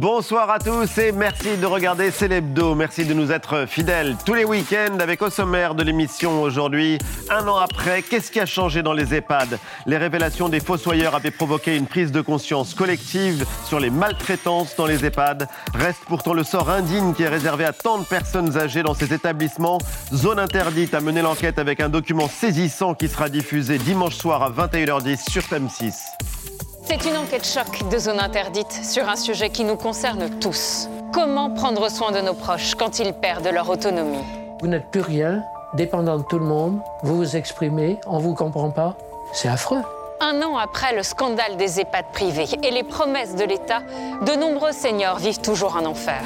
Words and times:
Bonsoir 0.00 0.48
à 0.48 0.60
tous 0.60 0.96
et 0.98 1.10
merci 1.10 1.56
de 1.56 1.66
regarder 1.66 2.12
Célébdo. 2.12 2.76
Merci 2.76 3.04
de 3.04 3.14
nous 3.14 3.32
être 3.32 3.66
fidèles 3.66 4.14
tous 4.24 4.34
les 4.34 4.44
week-ends 4.44 5.00
avec 5.00 5.20
au 5.22 5.28
sommaire 5.28 5.74
de 5.74 5.82
l'émission 5.82 6.40
aujourd'hui. 6.40 6.98
Un 7.28 7.48
an 7.48 7.56
après, 7.56 8.02
qu'est-ce 8.02 8.30
qui 8.30 8.38
a 8.38 8.46
changé 8.46 8.84
dans 8.84 8.92
les 8.92 9.12
EHPAD? 9.12 9.58
Les 9.86 9.96
révélations 9.96 10.48
des 10.48 10.60
fossoyeurs 10.60 11.16
avaient 11.16 11.32
provoqué 11.32 11.76
une 11.76 11.88
prise 11.88 12.12
de 12.12 12.20
conscience 12.20 12.74
collective 12.74 13.44
sur 13.64 13.80
les 13.80 13.90
maltraitances 13.90 14.76
dans 14.76 14.86
les 14.86 15.04
EHPAD. 15.04 15.48
Reste 15.74 16.04
pourtant 16.06 16.32
le 16.32 16.44
sort 16.44 16.70
indigne 16.70 17.12
qui 17.12 17.24
est 17.24 17.28
réservé 17.28 17.64
à 17.64 17.72
tant 17.72 17.98
de 17.98 18.04
personnes 18.04 18.56
âgées 18.56 18.84
dans 18.84 18.94
ces 18.94 19.12
établissements. 19.12 19.78
Zone 20.14 20.38
interdite 20.38 20.94
a 20.94 21.00
mené 21.00 21.22
l'enquête 21.22 21.58
avec 21.58 21.80
un 21.80 21.88
document 21.88 22.28
saisissant 22.28 22.94
qui 22.94 23.08
sera 23.08 23.28
diffusé 23.28 23.78
dimanche 23.78 24.14
soir 24.14 24.44
à 24.44 24.50
21h10 24.50 25.28
sur 25.28 25.42
TM6. 25.42 25.92
C'est 26.88 27.04
une 27.04 27.18
enquête 27.18 27.46
choc 27.46 27.86
de 27.90 27.98
zone 27.98 28.18
interdite 28.18 28.72
sur 28.72 29.06
un 29.10 29.16
sujet 29.16 29.50
qui 29.50 29.62
nous 29.62 29.76
concerne 29.76 30.30
tous. 30.40 30.88
Comment 31.12 31.50
prendre 31.50 31.90
soin 31.90 32.12
de 32.12 32.20
nos 32.22 32.32
proches 32.32 32.74
quand 32.76 32.98
ils 32.98 33.12
perdent 33.12 33.48
leur 33.48 33.68
autonomie? 33.68 34.24
Vous 34.62 34.68
n'êtes 34.68 34.86
plus 34.90 35.02
rien, 35.02 35.42
dépendant 35.74 36.16
de 36.16 36.22
tout 36.22 36.38
le 36.38 36.46
monde, 36.46 36.80
vous 37.02 37.18
vous 37.18 37.36
exprimez, 37.36 38.00
on 38.06 38.16
ne 38.16 38.22
vous 38.22 38.34
comprend 38.34 38.70
pas. 38.70 38.96
C'est 39.34 39.48
affreux. 39.48 39.82
Un 40.22 40.40
an 40.40 40.56
après 40.56 40.96
le 40.96 41.02
scandale 41.02 41.58
des 41.58 41.78
EHPAD 41.78 42.06
privés 42.10 42.48
et 42.62 42.70
les 42.70 42.84
promesses 42.84 43.36
de 43.36 43.44
l'État, 43.44 43.82
de 44.22 44.32
nombreux 44.32 44.72
seniors 44.72 45.18
vivent 45.18 45.42
toujours 45.42 45.76
un 45.76 45.84
enfer. 45.84 46.22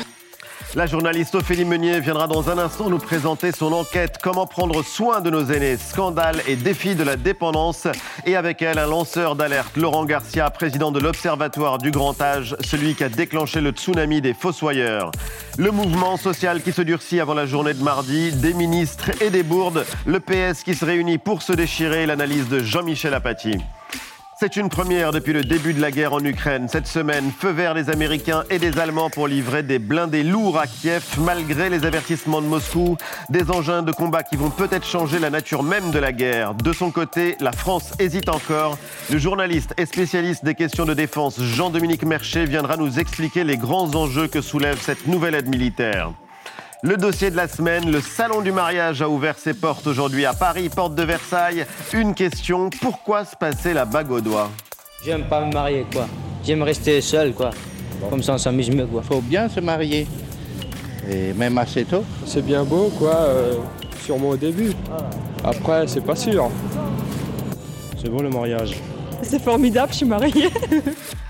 La 0.75 0.87
journaliste 0.87 1.35
Ophélie 1.35 1.67
Meunier 1.67 2.01
viendra 2.01 2.27
dans 2.27 2.49
un 2.49 2.57
instant 2.57 2.89
nous 2.89 2.97
présenter 2.97 3.53
son 3.53 3.75
enquête 3.75 4.17
Comment 4.23 4.47
prendre 4.47 4.83
soin 4.83 5.21
de 5.21 5.29
nos 5.29 5.45
aînés, 5.45 5.77
scandale 5.77 6.41
et 6.49 6.57
défi 6.57 6.95
de 6.95 7.03
la 7.03 7.17
dépendance. 7.17 7.87
Et 8.25 8.37
avec 8.37 8.63
elle, 8.63 8.79
un 8.79 8.87
lanceur 8.87 9.37
d'alerte, 9.37 9.77
Laurent 9.77 10.07
Garcia, 10.07 10.49
président 10.49 10.91
de 10.91 10.99
l'Observatoire 10.99 11.77
du 11.77 11.91
Grand 11.91 12.19
Âge, 12.23 12.57
celui 12.61 12.95
qui 12.95 13.05
a 13.05 13.11
déclenché 13.11 13.61
le 13.61 13.73
tsunami 13.73 14.23
des 14.23 14.33
fossoyeurs. 14.33 15.11
Le 15.59 15.73
mouvement 15.73 16.17
social 16.17 16.63
qui 16.63 16.73
se 16.73 16.81
durcit 16.81 17.21
avant 17.21 17.35
la 17.35 17.45
journée 17.45 17.75
de 17.75 17.83
mardi, 17.83 18.33
des 18.33 18.55
ministres 18.55 19.11
et 19.21 19.29
des 19.29 19.43
bourdes, 19.43 19.85
le 20.07 20.21
PS 20.21 20.63
qui 20.63 20.75
se 20.75 20.87
réunit 20.87 21.19
pour 21.19 21.43
se 21.43 21.53
déchirer, 21.53 22.07
l'analyse 22.07 22.49
de 22.49 22.61
Jean-Michel 22.61 23.13
Apathy. 23.13 23.59
C'est 24.43 24.57
une 24.57 24.71
première 24.71 25.13
depuis 25.13 25.33
le 25.33 25.45
début 25.45 25.73
de 25.73 25.81
la 25.81 25.93
guerre 25.93 26.15
en 26.15 26.25
Ukraine. 26.25 26.67
Cette 26.67 26.89
semaine, 26.89 27.31
feu 27.31 27.51
vert 27.51 27.75
des 27.75 27.91
Américains 27.91 28.43
et 28.51 28.59
des 28.59 28.77
Allemands 28.81 29.09
pour 29.09 29.29
livrer 29.29 29.63
des 29.63 29.79
blindés 29.79 30.25
lourds 30.25 30.59
à 30.59 30.67
Kiev, 30.67 31.05
malgré 31.19 31.71
les 31.71 31.85
avertissements 31.85 32.43
de 32.43 32.49
Moscou. 32.49 32.97
Des 33.31 33.53
engins 33.53 33.85
de 33.85 33.93
combat 33.93 34.25
qui 34.25 34.35
vont 34.35 34.51
peut-être 34.51 34.85
changer 34.85 35.21
la 35.21 35.31
nature 35.31 35.63
même 35.63 35.93
de 35.93 36.01
la 36.01 36.11
guerre. 36.11 36.55
De 36.55 36.73
son 36.73 36.91
côté, 36.91 37.37
la 37.39 37.53
France 37.53 37.93
hésite 38.01 38.29
encore. 38.29 38.79
Le 39.13 39.19
journaliste 39.19 39.75
et 39.79 39.87
spécialiste 39.87 40.45
des 40.45 40.57
questions 40.57 40.87
de 40.87 40.95
défense 40.95 41.41
Jean-Dominique 41.41 42.05
Mercher 42.05 42.45
viendra 42.45 42.77
nous 42.77 42.99
expliquer 42.99 43.45
les 43.45 43.57
grands 43.57 43.95
enjeux 43.95 44.27
que 44.27 44.41
soulève 44.41 44.81
cette 44.81 45.07
nouvelle 45.07 45.37
aide 45.37 45.51
militaire. 45.51 46.11
Le 46.85 46.97
dossier 46.97 47.31
de 47.31 47.37
la 47.37 47.47
semaine, 47.47 47.93
le 47.93 48.01
salon 48.01 48.41
du 48.41 48.51
mariage 48.51 49.03
a 49.03 49.09
ouvert 49.09 49.39
ses 49.39 49.55
portes 49.55 49.87
aujourd'hui 49.87 50.27
à 50.27 50.33
Paris, 50.33 50.69
porte 50.69 50.97
de 50.97 51.05
Versailles. 51.05 51.65
Une 51.93 52.13
question, 52.13 52.71
pourquoi 52.81 53.25
se 53.25 53.37
passer 53.37 53.73
la 53.73 53.85
bague 53.85 54.11
au 54.11 54.21
doigt 54.21 54.51
J'aime 55.05 55.23
pas 55.29 55.47
me 55.47 55.53
marier, 55.53 55.87
quoi. 55.93 56.09
J'aime 56.45 56.63
rester 56.63 57.01
seul, 57.01 57.35
quoi. 57.35 57.51
Comme 58.11 58.21
ça, 58.21 58.35
on 58.35 58.39
s'amuse 58.39 58.69
mieux, 58.69 58.87
quoi. 58.87 59.01
Faut 59.03 59.21
bien 59.21 59.49
se 59.49 59.61
marier. 59.61 60.09
Et 61.09 61.33
même 61.35 61.57
assez 61.57 61.85
tôt. 61.85 62.03
C'est 62.27 62.45
bien 62.45 62.65
beau, 62.65 62.91
quoi, 62.99 63.15
euh, 63.15 63.55
sûrement 64.05 64.31
au 64.31 64.37
début. 64.37 64.73
Après, 65.45 65.87
c'est 65.87 66.05
pas 66.05 66.17
sûr. 66.17 66.51
C'est 67.97 68.11
beau 68.11 68.23
le 68.23 68.31
mariage. 68.31 68.75
C'est 69.23 69.41
formidable, 69.41 69.93
je 69.93 69.99
suis 69.99 70.07
mariée. 70.07 70.51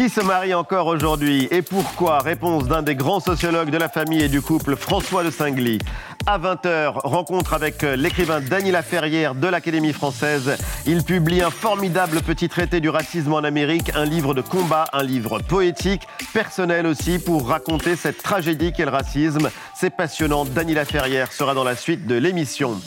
Qui 0.00 0.08
se 0.08 0.22
marie 0.22 0.54
encore 0.54 0.86
aujourd'hui 0.86 1.46
et 1.50 1.60
pourquoi 1.60 2.20
Réponse 2.20 2.64
d'un 2.64 2.80
des 2.80 2.94
grands 2.94 3.20
sociologues 3.20 3.68
de 3.68 3.76
la 3.76 3.90
famille 3.90 4.22
et 4.22 4.30
du 4.30 4.40
couple, 4.40 4.74
François 4.74 5.22
de 5.22 5.30
Singly. 5.30 5.76
À 6.24 6.38
20h, 6.38 6.92
rencontre 7.04 7.52
avec 7.52 7.82
l'écrivain 7.82 8.40
Dany 8.40 8.70
Laferrière 8.70 9.34
de 9.34 9.46
l'Académie 9.46 9.92
française. 9.92 10.56
Il 10.86 11.04
publie 11.04 11.42
un 11.42 11.50
formidable 11.50 12.22
petit 12.22 12.48
traité 12.48 12.80
du 12.80 12.88
racisme 12.88 13.34
en 13.34 13.40
Amérique, 13.40 13.92
un 13.94 14.06
livre 14.06 14.32
de 14.32 14.40
combat, 14.40 14.86
un 14.94 15.02
livre 15.02 15.38
poétique, 15.40 16.08
personnel 16.32 16.86
aussi, 16.86 17.18
pour 17.18 17.46
raconter 17.46 17.94
cette 17.94 18.22
tragédie 18.22 18.72
qu'est 18.72 18.86
le 18.86 18.90
racisme. 18.90 19.50
C'est 19.74 19.94
passionnant. 19.94 20.46
Dany 20.46 20.72
Laferrière 20.72 21.30
sera 21.30 21.52
dans 21.52 21.64
la 21.64 21.76
suite 21.76 22.06
de 22.06 22.14
l'émission. 22.14 22.80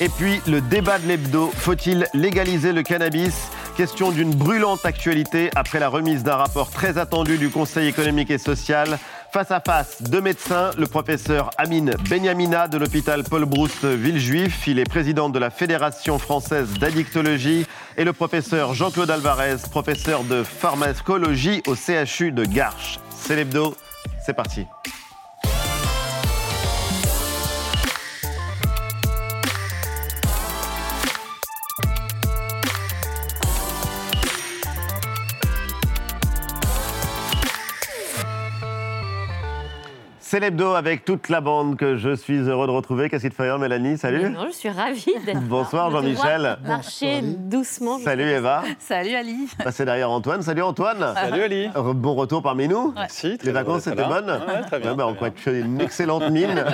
Et 0.00 0.08
puis, 0.08 0.40
le 0.46 0.60
débat 0.60 0.98
de 0.98 1.06
l'hebdo. 1.06 1.50
Faut-il 1.56 2.06
légaliser 2.12 2.72
le 2.72 2.82
cannabis? 2.82 3.50
Question 3.76 4.10
d'une 4.10 4.34
brûlante 4.34 4.86
actualité 4.86 5.50
après 5.54 5.78
la 5.78 5.90
remise 5.90 6.22
d'un 6.22 6.36
rapport 6.36 6.70
très 6.70 6.96
attendu 6.96 7.36
du 7.36 7.50
Conseil 7.50 7.88
économique 7.88 8.30
et 8.30 8.38
social. 8.38 8.98
Face 9.30 9.50
à 9.50 9.60
face, 9.60 10.00
deux 10.00 10.22
médecins, 10.22 10.70
le 10.78 10.86
professeur 10.86 11.50
Amine 11.58 11.94
Benyamina 12.08 12.68
de 12.68 12.78
l'hôpital 12.78 13.22
Paul 13.22 13.44
Brousse 13.44 13.84
Villejuif, 13.84 14.66
il 14.66 14.78
est 14.78 14.88
président 14.88 15.28
de 15.28 15.38
la 15.38 15.50
Fédération 15.50 16.18
française 16.18 16.78
d'addictologie, 16.78 17.66
et 17.98 18.04
le 18.04 18.14
professeur 18.14 18.72
Jean-Claude 18.72 19.10
Alvarez, 19.10 19.56
professeur 19.70 20.24
de 20.24 20.42
pharmacologie 20.42 21.62
au 21.66 21.74
CHU 21.74 22.32
de 22.32 22.46
Garches. 22.46 22.98
C'est 23.10 23.36
l'hebdo, 23.36 23.76
c'est 24.24 24.34
parti. 24.34 24.64
C'est 40.28 40.40
l'hebdo 40.40 40.72
avec 40.74 41.04
toute 41.04 41.28
la 41.28 41.40
bande 41.40 41.76
que 41.76 41.96
je 41.96 42.16
suis 42.16 42.38
heureux 42.38 42.66
de 42.66 42.72
retrouver. 42.72 43.08
Qu'est-ce 43.08 43.22
qui 43.22 43.30
te 43.30 43.34
fait 43.36 43.44
rire, 43.44 43.60
Mélanie 43.60 43.96
Salut. 43.96 44.28
Non, 44.30 44.46
je 44.48 44.56
suis 44.56 44.68
ravie 44.68 45.14
d'être 45.24 45.38
Bonsoir. 45.42 45.92
Jean-Michel. 45.92 46.58
Marcher 46.66 47.20
doucement. 47.22 48.00
Salut 48.00 48.24
Eva. 48.24 48.64
Salut 48.80 49.14
Ali. 49.14 49.46
Passez 49.62 49.84
derrière 49.84 50.10
Antoine. 50.10 50.42
Salut 50.42 50.62
Antoine. 50.62 51.12
Salut 51.14 51.42
Ali. 51.42 51.68
Re- 51.68 51.92
Bon 51.94 52.14
retour 52.16 52.42
parmi 52.42 52.66
nous. 52.66 52.92
Merci. 52.96 53.38
Les 53.44 53.52
vacances 53.52 53.82
c'était 53.82 53.94
bien. 53.98 54.08
bonnes 54.08 54.30
Ouais, 54.30 54.62
très 54.66 54.80
bien. 54.80 54.90
Ouais, 54.90 54.96
bah, 54.96 55.06
On 55.06 55.14
croit 55.14 55.30
que 55.30 55.38
tu 55.38 55.48
as 55.48 55.52
une 55.60 55.80
excellente 55.80 56.28
mine. 56.30 56.64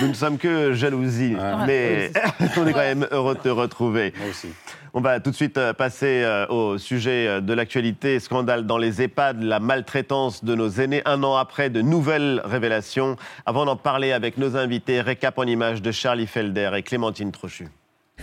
nous 0.00 0.08
ne 0.08 0.14
sommes 0.14 0.38
que 0.38 0.72
jalousie, 0.72 1.36
mais 1.68 2.10
on 2.56 2.66
est 2.66 2.72
quand 2.72 2.78
même 2.80 3.06
heureux 3.12 3.36
de 3.36 3.40
te 3.40 3.48
retrouver. 3.48 4.12
Moi 4.18 4.28
aussi. 4.30 4.48
On 4.94 5.00
va 5.00 5.20
tout 5.20 5.30
de 5.30 5.36
suite 5.36 5.56
euh, 5.56 5.72
passer 5.72 6.22
euh, 6.22 6.46
au 6.48 6.76
sujet 6.76 7.26
euh, 7.26 7.40
de 7.40 7.54
l'actualité. 7.54 8.20
Scandale 8.20 8.66
dans 8.66 8.76
les 8.76 9.00
EHPAD, 9.00 9.42
la 9.42 9.58
maltraitance 9.58 10.44
de 10.44 10.54
nos 10.54 10.68
aînés 10.68 11.00
un 11.06 11.22
an 11.22 11.36
après 11.36 11.70
de 11.70 11.80
nouvelles 11.80 12.42
révélations. 12.44 13.16
Avant 13.46 13.64
d'en 13.64 13.76
parler 13.76 14.12
avec 14.12 14.36
nos 14.36 14.54
invités, 14.54 15.00
récap 15.00 15.38
en 15.38 15.44
images 15.44 15.80
de 15.80 15.92
Charlie 15.92 16.26
Felder 16.26 16.72
et 16.76 16.82
Clémentine 16.82 17.32
Trochu. 17.32 17.68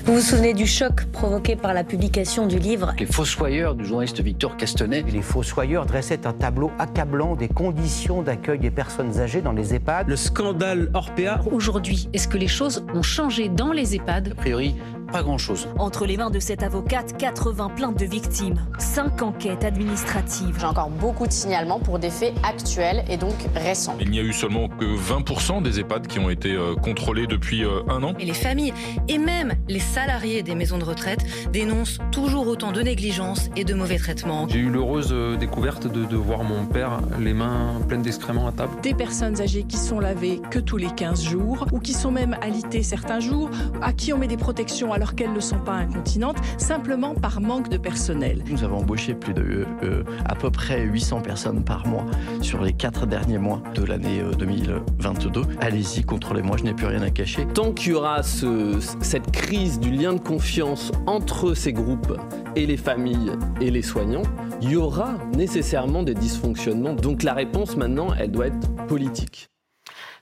Vous 0.05 0.13
vous 0.13 0.21
souvenez 0.21 0.53
du 0.53 0.65
choc 0.65 1.05
provoqué 1.11 1.55
par 1.55 1.73
la 1.73 1.83
publication 1.83 2.45
du 2.45 2.57
livre 2.57 2.93
Les 2.97 3.05
fossoyeurs 3.05 3.75
du 3.75 3.83
journaliste 3.83 4.21
Victor 4.21 4.55
Castanet. 4.55 5.03
Les 5.11 5.21
fossoyeurs 5.21 5.85
dressaient 5.85 6.25
un 6.25 6.33
tableau 6.33 6.71
accablant 6.79 7.35
des 7.35 7.49
conditions 7.49 8.21
d'accueil 8.21 8.59
des 8.59 8.71
personnes 8.71 9.19
âgées 9.19 9.41
dans 9.41 9.51
les 9.51 9.73
EHPAD. 9.73 10.07
Le 10.07 10.15
scandale 10.15 10.89
Orpea. 10.93 11.41
Aujourd'hui, 11.51 12.07
est-ce 12.13 12.27
que 12.27 12.37
les 12.37 12.47
choses 12.47 12.85
ont 12.93 13.01
changé 13.01 13.49
dans 13.49 13.71
les 13.71 13.95
EHPAD? 13.95 14.29
A 14.31 14.35
priori, 14.35 14.75
pas 15.09 15.23
grand-chose. 15.23 15.67
Entre 15.77 16.05
les 16.05 16.17
mains 16.17 16.29
de 16.29 16.39
cette 16.39 16.63
avocate, 16.63 17.17
80 17.17 17.69
plaintes 17.75 17.99
de 17.99 18.05
victimes, 18.05 18.59
5 18.77 19.21
enquêtes 19.21 19.63
administratives. 19.63 20.55
J'ai 20.59 20.65
encore 20.65 20.89
beaucoup 20.89 21.27
de 21.27 21.31
signalements 21.31 21.79
pour 21.79 21.99
des 21.99 22.09
faits 22.09 22.33
actuels 22.43 23.03
et 23.09 23.17
donc 23.17 23.33
récents. 23.55 23.95
Il 23.99 24.11
n'y 24.11 24.19
a 24.19 24.23
eu 24.23 24.33
seulement 24.33 24.67
que 24.67 24.85
20% 24.85 25.61
des 25.61 25.79
EHPAD 25.79 26.07
qui 26.07 26.19
ont 26.19 26.29
été 26.29 26.53
euh, 26.53 26.75
contrôlés 26.75 27.27
depuis 27.27 27.63
euh, 27.63 27.81
un 27.87 28.03
an. 28.03 28.13
Et 28.19 28.25
les 28.25 28.33
familles 28.33 28.73
et 29.07 29.17
même 29.17 29.53
les 29.67 29.79
salariés 29.79 30.43
des 30.43 30.55
maisons 30.55 30.77
de 30.77 30.83
retraite 30.83 31.21
dénoncent 31.51 31.99
toujours 32.11 32.47
autant 32.47 32.71
de 32.71 32.81
négligence 32.81 33.49
et 33.55 33.63
de 33.63 33.73
mauvais 33.73 33.97
traitements. 33.97 34.47
J'ai 34.47 34.59
eu 34.59 34.69
l'heureuse 34.69 35.09
euh, 35.11 35.37
découverte 35.37 35.87
de, 35.87 36.05
de 36.05 36.15
voir 36.15 36.43
mon 36.43 36.65
père 36.65 36.99
les 37.19 37.33
mains 37.33 37.81
pleines 37.87 38.01
d'excréments 38.01 38.47
à 38.47 38.51
table. 38.51 38.73
Des 38.81 38.93
personnes 38.93 39.41
âgées 39.41 39.63
qui 39.63 39.77
sont 39.77 39.99
lavées 39.99 40.41
que 40.49 40.59
tous 40.59 40.77
les 40.77 40.89
15 40.89 41.23
jours 41.23 41.65
ou 41.71 41.79
qui 41.79 41.93
sont 41.93 42.11
même 42.11 42.35
alitées 42.41 42.83
certains 42.83 43.19
jours, 43.19 43.49
à 43.81 43.93
qui 43.93 44.13
on 44.13 44.17
met 44.17 44.27
des 44.27 44.37
protections 44.37 44.93
alors 44.99 45.15
qu'elles 45.15 45.31
ne 45.31 45.39
sont 45.39 45.59
pas 45.59 45.75
incontinentes, 45.75 46.35
simplement 46.57 47.15
par 47.15 47.39
manque 47.39 47.69
de 47.69 47.77
personnel. 47.77 48.43
Nous 48.51 48.65
avons 48.65 48.79
embauché 48.79 49.13
plus 49.13 49.33
de 49.33 49.65
euh, 49.83 50.03
à 50.25 50.35
peu 50.35 50.51
près 50.51 50.81
800 50.83 51.21
personnes 51.21 51.63
par 51.63 51.87
mois 51.87 52.03
sur 52.41 52.61
les 52.61 52.73
quatre 52.73 53.05
derniers 53.05 53.37
mois 53.37 53.61
de 53.75 53.85
l'année 53.85 54.19
euh, 54.19 54.33
2022. 54.33 55.43
Allez-y, 55.61 56.03
contrôlez-moi, 56.03 56.57
je 56.57 56.63
n'ai 56.65 56.73
plus 56.73 56.85
rien 56.87 57.01
à 57.01 57.11
cacher. 57.11 57.47
Tant 57.53 57.71
qu'il 57.71 57.93
y 57.93 57.95
aura 57.95 58.23
ce- 58.23 58.77
cette 58.99 59.31
crise 59.31 59.79
du 59.79 59.89
lien 59.89 60.11
de 60.11 60.19
confiance 60.19 60.91
entre 61.07 61.53
ces 61.53 61.71
groupes 61.71 62.17
et 62.57 62.65
les 62.65 62.75
familles 62.77 63.31
et 63.61 63.71
les 63.71 63.81
soignants, 63.81 64.23
il 64.61 64.71
y 64.71 64.75
aura 64.75 65.13
nécessairement 65.33 66.03
des 66.03 66.13
dysfonctionnements. 66.13 66.93
Donc 66.93 67.23
la 67.23 67.33
réponse 67.33 67.77
maintenant, 67.77 68.07
elle 68.19 68.31
doit 68.31 68.47
être 68.47 68.67
politique. 68.87 69.47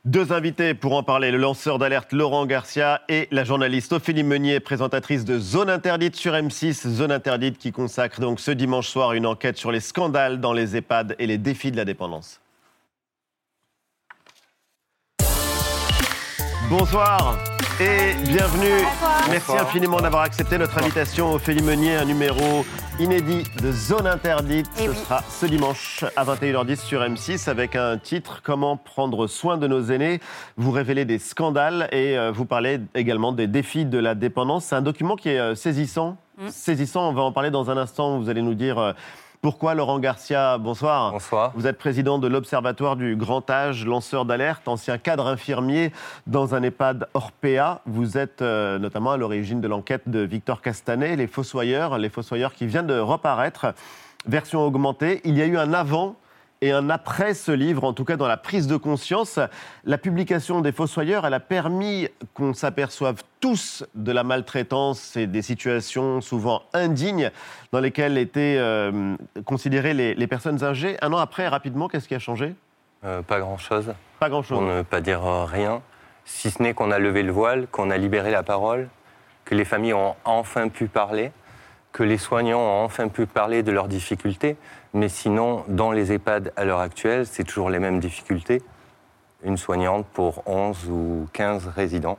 Deux 0.07 0.31
invités 0.31 0.73
pour 0.73 0.95
en 0.95 1.03
parler, 1.03 1.31
le 1.31 1.37
lanceur 1.37 1.79
d'alerte 1.79 2.13
Laurent 2.13 2.45
Garcia 2.45 3.01
et 3.09 3.27
la 3.29 3.43
journaliste 3.43 3.91
Ophélie 3.91 4.23
Meunier, 4.23 4.61
présentatrice 4.61 5.25
de 5.25 5.37
Zone 5.37 5.69
Interdite 5.69 6.15
sur 6.15 6.31
M6, 6.31 6.87
Zone 6.87 7.11
Interdite 7.11 7.57
qui 7.57 7.73
consacre 7.73 8.21
donc 8.21 8.39
ce 8.39 8.51
dimanche 8.51 8.87
soir 8.87 9.11
une 9.11 9.25
enquête 9.25 9.57
sur 9.57 9.69
les 9.69 9.81
scandales 9.81 10.39
dans 10.39 10.53
les 10.53 10.77
EHPAD 10.77 11.17
et 11.19 11.27
les 11.27 11.37
défis 11.37 11.71
de 11.71 11.75
la 11.75 11.83
dépendance. 11.83 12.39
Bonsoir 16.69 17.37
et 17.81 18.13
bienvenue. 18.29 18.85
Merci 19.29 19.57
infiniment 19.57 19.99
d'avoir 19.99 20.23
accepté 20.23 20.57
notre 20.57 20.77
invitation. 20.81 21.33
Ophélie 21.33 21.61
Meunier, 21.61 21.95
un 21.97 22.05
numéro 22.05 22.65
inédit 22.99 23.43
de 23.61 23.71
Zone 23.71 24.07
Interdite. 24.07 24.67
Eh 24.79 24.85
Ce 24.85 24.89
oui. 24.89 24.95
sera 24.95 25.21
ce 25.29 25.45
dimanche 25.45 26.03
à 26.15 26.25
21h10 26.25 26.77
sur 26.77 27.01
M6 27.01 27.49
avec 27.49 27.75
un 27.75 27.97
titre 27.97 28.41
Comment 28.43 28.77
prendre 28.77 29.27
soin 29.27 29.57
de 29.57 29.67
nos 29.67 29.83
aînés. 29.83 30.19
Vous 30.57 30.71
révélez 30.71 31.05
des 31.05 31.19
scandales 31.19 31.89
et 31.91 32.17
euh, 32.17 32.31
vous 32.31 32.45
parlez 32.45 32.79
également 32.95 33.31
des 33.31 33.47
défis 33.47 33.85
de 33.85 33.99
la 33.99 34.15
dépendance. 34.15 34.65
C'est 34.65 34.75
un 34.75 34.81
document 34.81 35.15
qui 35.15 35.29
est 35.29 35.39
euh, 35.39 35.55
saisissant. 35.55 36.17
Mm. 36.37 36.49
Saisissant, 36.49 37.09
on 37.09 37.13
va 37.13 37.21
en 37.21 37.31
parler 37.31 37.51
dans 37.51 37.69
un 37.69 37.77
instant. 37.77 38.17
Vous 38.19 38.29
allez 38.29 38.41
nous 38.41 38.55
dire. 38.55 38.95
Pourquoi 39.47 39.75
Laurent 39.75 39.99
Garcia 39.99 40.57
Bonsoir. 40.57 41.13
Bonsoir. 41.13 41.53
Vous 41.55 41.67
êtes 41.67 41.77
président 41.77 42.19
de 42.19 42.27
l'Observatoire 42.27 42.97
du 42.97 43.15
Grand 43.15 43.49
Âge, 43.49 43.85
lanceur 43.85 44.25
d'alerte, 44.25 44.67
ancien 44.67 44.97
cadre 44.97 45.25
infirmier 45.25 45.93
dans 46.25 46.53
un 46.53 46.61
EHPAD 46.63 47.07
Orpea. 47.13 47.79
Vous 47.85 48.17
êtes 48.17 48.41
euh, 48.41 48.77
notamment 48.77 49.11
à 49.11 49.17
l'origine 49.17 49.61
de 49.61 49.69
l'enquête 49.69 50.09
de 50.09 50.19
Victor 50.19 50.61
Castanet, 50.61 51.15
Les 51.15 51.27
Fossoyeurs, 51.27 51.97
Les 51.97 52.09
Fossoyeurs 52.09 52.53
qui 52.53 52.67
vient 52.67 52.83
de 52.83 52.99
reparaître, 52.99 53.67
version 54.27 54.65
augmentée. 54.65 55.21
Il 55.23 55.37
y 55.37 55.41
a 55.41 55.45
eu 55.45 55.57
un 55.57 55.71
avant 55.71 56.17
et 56.61 56.71
un 56.71 56.89
après 56.89 57.33
ce 57.33 57.51
livre, 57.51 57.83
en 57.83 57.93
tout 57.93 58.05
cas 58.05 58.15
dans 58.15 58.27
la 58.27 58.37
prise 58.37 58.67
de 58.67 58.77
conscience. 58.77 59.39
La 59.83 59.97
publication 59.97 60.61
des 60.61 60.71
Fossoyeurs, 60.71 61.25
elle 61.25 61.33
a 61.33 61.39
permis 61.39 62.07
qu'on 62.33 62.53
s'aperçoive 62.53 63.23
tous 63.39 63.85
de 63.95 64.11
la 64.11 64.23
maltraitance 64.23 65.15
et 65.15 65.27
des 65.27 65.41
situations 65.41 66.21
souvent 66.21 66.63
indignes 66.73 67.31
dans 67.71 67.79
lesquelles 67.79 68.17
étaient 68.17 68.57
euh, 68.57 69.15
considérées 69.45 69.93
les, 69.93 70.15
les 70.15 70.27
personnes 70.27 70.63
âgées. 70.63 70.97
Un 71.01 71.13
an 71.13 71.17
après, 71.17 71.47
rapidement, 71.47 71.87
qu'est-ce 71.87 72.07
qui 72.07 72.15
a 72.15 72.19
changé? 72.19 72.55
Euh, 73.03 73.21
pas 73.21 73.39
grand-chose. 73.39 73.93
Pas 74.19 74.29
grand-chose. 74.29 74.57
Pour 74.57 74.67
ne 74.67 74.81
pas 74.81 75.01
dire 75.01 75.23
euh, 75.25 75.45
rien, 75.45 75.81
si 76.25 76.49
ce 76.49 76.63
n'est 76.63 76.73
qu'on 76.73 76.91
a 76.91 76.99
levé 76.99 77.23
le 77.23 77.31
voile, 77.31 77.67
qu'on 77.67 77.91
a 77.91 77.97
libéré 77.97 78.31
la 78.31 78.43
parole, 78.43 78.89
que 79.45 79.55
les 79.55 79.65
familles 79.65 79.93
ont 79.93 80.15
enfin 80.25 80.67
pu 80.67 80.87
parler, 80.87 81.31
que 81.91 82.03
les 82.03 82.17
soignants 82.17 82.59
ont 82.59 82.83
enfin 82.83 83.07
pu 83.07 83.25
parler 83.27 83.63
de 83.63 83.71
leurs 83.71 83.87
difficultés. 83.87 84.57
Mais 84.97 85.09
sinon, 85.09 85.63
dans 85.67 85.91
les 85.91 86.11
EHPAD 86.11 86.53
à 86.55 86.65
l'heure 86.65 86.79
actuelle, 86.79 87.27
c'est 87.27 87.43
toujours 87.43 87.69
les 87.69 87.77
mêmes 87.77 87.99
difficultés. 87.99 88.63
Une 89.43 89.55
soignante 89.55 90.07
pour 90.07 90.41
11 90.47 90.89
ou 90.89 91.27
15 91.33 91.67
résidents. 91.67 92.17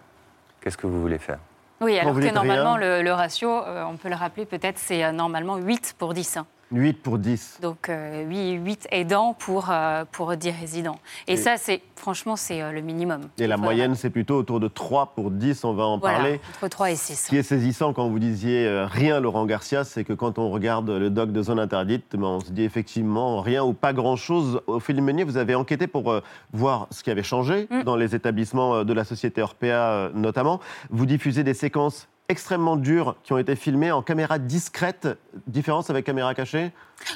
Qu'est-ce 0.60 0.76
que 0.76 0.86
vous 0.86 1.00
voulez 1.00 1.18
faire? 1.18 1.40
Oui, 1.80 1.98
alors 1.98 2.14
que 2.14 2.32
normalement, 2.32 2.76
le, 2.76 3.02
le 3.02 3.12
ratio, 3.12 3.50
euh, 3.50 3.82
on 3.84 3.96
peut 3.96 4.08
le 4.08 4.14
rappeler 4.14 4.46
peut-être, 4.46 4.78
c'est 4.78 5.02
euh, 5.02 5.10
normalement 5.10 5.56
8 5.56 5.96
pour 5.98 6.14
10. 6.14 6.36
hein. 6.36 6.46
8 6.70 7.02
pour 7.02 7.18
10. 7.18 7.58
Donc 7.62 7.88
euh, 7.88 8.22
8, 8.24 8.52
8 8.64 8.88
aidants 8.90 9.34
pour, 9.38 9.68
euh, 9.70 10.04
pour 10.12 10.36
10 10.36 10.50
résidents. 10.50 10.98
Et, 11.26 11.32
Et- 11.32 11.36
ça, 11.36 11.56
c'est 11.56 11.80
franchement, 11.96 12.36
c'est 12.36 12.60
euh, 12.62 12.72
le 12.72 12.80
minimum. 12.80 13.22
Et 13.38 13.46
la 13.46 13.56
Voilà. 13.56 13.62
moyenne, 13.72 13.94
c'est 13.94 14.10
plutôt 14.10 14.36
autour 14.36 14.60
de 14.60 14.68
3 14.68 15.06
pour 15.14 15.30
10, 15.30 15.64
on 15.64 15.72
va 15.72 15.84
en 15.84 15.98
Voilà, 15.98 16.16
parler. 16.18 16.40
entre 16.56 16.68
3 16.68 16.90
et 16.90 16.96
Ce 16.96 17.14
6. 17.14 17.28
qui 17.28 17.36
est 17.36 17.42
saisissant 17.42 17.92
quand 17.92 18.08
vous 18.08 18.18
disiez 18.18 18.66
euh, 18.66 18.86
rien, 18.86 19.20
Laurent 19.20 19.46
Garcia, 19.46 19.84
c'est 19.84 20.04
que 20.04 20.12
quand 20.12 20.38
on 20.38 20.50
regarde 20.50 20.90
le 20.90 21.10
doc 21.10 21.32
de 21.32 21.42
zone 21.42 21.58
interdite, 21.58 22.04
ben, 22.14 22.24
on 22.24 22.40
se 22.40 22.50
dit 22.52 22.62
effectivement 22.64 23.40
rien 23.40 23.64
ou 23.64 23.72
pas 23.72 23.92
grand-chose. 23.92 24.60
Ophélie 24.66 25.00
Meunier, 25.00 25.24
vous 25.24 25.36
avez 25.38 25.54
enquêté 25.54 25.86
pour 25.86 26.20
voir 26.52 26.86
ce 26.90 27.02
qui 27.02 27.10
avait 27.10 27.22
changé 27.22 27.66
Mm. 27.70 27.82
dans 27.84 27.96
les 27.96 28.14
établissements 28.14 28.84
de 28.84 28.92
la 28.92 29.04
société 29.04 29.42
Orpea 29.42 30.10
notamment. 30.14 30.60
Vous 30.90 31.06
diffusez 31.06 31.42
des 31.44 31.54
séquences 31.54 32.08
extrêmement 32.28 32.76
dures 32.76 33.16
qui 33.24 33.32
ont 33.32 33.38
été 33.38 33.56
filmées 33.56 33.90
en 33.90 34.02
caméra 34.02 34.38
discrète. 34.38 35.08
Différence 35.46 35.88
avec 35.88 36.04
caméra 36.04 36.34
cachée? 36.34 36.72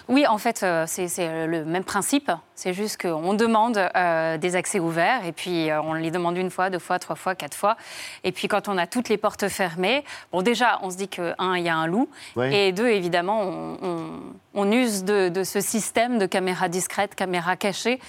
Oui, 0.09 0.27
en 0.29 0.39
fait, 0.39 0.63
euh, 0.63 0.85
c'est 0.87 1.09
c'est 1.09 1.47
le 1.47 1.65
même 1.65 1.83
principe. 1.85 2.31
C'est 2.55 2.73
juste 2.73 3.03
qu'on 3.03 3.35
demande 3.35 3.77
euh, 3.97 4.39
des 4.39 4.55
accès 4.57 4.79
ouverts 4.79 5.27
et 5.27 5.33
puis 5.33 5.71
euh, 5.71 5.83
on 5.83 5.95
les 5.95 6.11
demande 6.13 6.37
une 6.39 6.51
fois, 6.51 6.71
deux 6.71 6.79
fois, 6.79 6.99
trois 7.01 7.17
fois, 7.17 7.35
quatre 7.35 7.57
fois. 7.57 7.77
Et 8.25 8.31
puis 8.33 8.47
quand 8.49 8.69
on 8.69 8.79
a 8.79 8.87
toutes 8.87 9.09
les 9.09 9.19
portes 9.19 9.49
fermées, 9.49 10.05
bon, 10.31 10.41
déjà, 10.41 10.79
on 10.83 10.91
se 10.91 10.97
dit 10.97 11.09
que, 11.09 11.35
un, 11.39 11.57
il 11.57 11.65
y 11.65 11.69
a 11.69 11.77
un 11.77 11.89
loup. 11.89 12.09
Oui. 12.37 12.55
Et 12.55 12.73
deux, 12.73 12.89
évidemment, 12.89 13.43
on, 13.43 13.79
on- 13.83 14.21
on 14.55 14.71
use 14.71 15.03
de, 15.05 15.31
de 15.31 15.45
ce 15.45 15.61
système 15.61 16.19
de 16.19 16.27
caméra 16.27 16.69
discrète, 16.69 17.15
caméra 17.15 17.57
cachée 17.57 18.01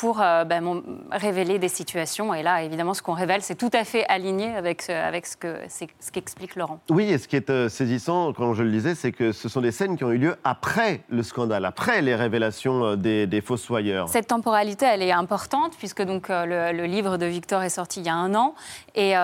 pour 0.00 0.20
euh, 0.20 0.44
ben, 0.44 0.62
mon- 0.62 0.82
révéler 1.10 1.58
des 1.58 1.68
situations. 1.68 2.32
Et 2.34 2.42
là, 2.42 2.62
évidemment, 2.62 2.94
ce 2.94 3.02
qu'on 3.02 3.14
révèle, 3.14 3.42
c'est 3.42 3.54
tout 3.56 3.70
à 3.72 3.84
fait 3.84 4.04
aligné 4.08 4.54
avec 4.54 4.82
ce, 4.82 4.92
avec 4.92 5.26
ce 5.26 5.36
que- 5.36 5.58
c'est- 5.68 5.88
ce 6.00 6.12
qu'explique 6.12 6.54
Laurent. 6.56 6.78
Oui, 6.90 7.10
et 7.10 7.18
ce 7.18 7.26
qui 7.26 7.36
est 7.36 7.50
euh, 7.50 7.68
saisissant, 7.68 8.32
quand 8.32 8.54
je 8.54 8.62
le 8.62 8.70
disais, 8.70 8.94
c'est 8.94 9.12
que 9.12 9.32
ce 9.32 9.48
sont 9.48 9.60
des 9.60 9.72
scènes 9.72 9.96
qui 9.96 10.04
ont 10.04 10.12
eu 10.12 10.18
lieu 10.18 10.36
après 10.44 11.00
le 11.08 11.22
scandale, 11.22 11.64
après 11.64 12.00
les 12.02 12.14
révélations 12.14 12.84
euh, 12.84 12.96
des, 12.96 13.26
des 13.26 13.40
fossoyeurs. 13.40 14.08
Cette 14.08 14.28
temporalité, 14.28 14.86
elle 14.86 15.02
est 15.02 15.12
importante 15.12 15.74
puisque 15.78 16.02
donc 16.02 16.28
le, 16.28 16.72
le 16.72 16.84
livre 16.84 17.16
de 17.16 17.26
Victor 17.26 17.62
est 17.62 17.68
sorti 17.70 18.00
il 18.00 18.06
y 18.06 18.08
a 18.08 18.14
un 18.14 18.34
an 18.34 18.54
et 18.94 19.14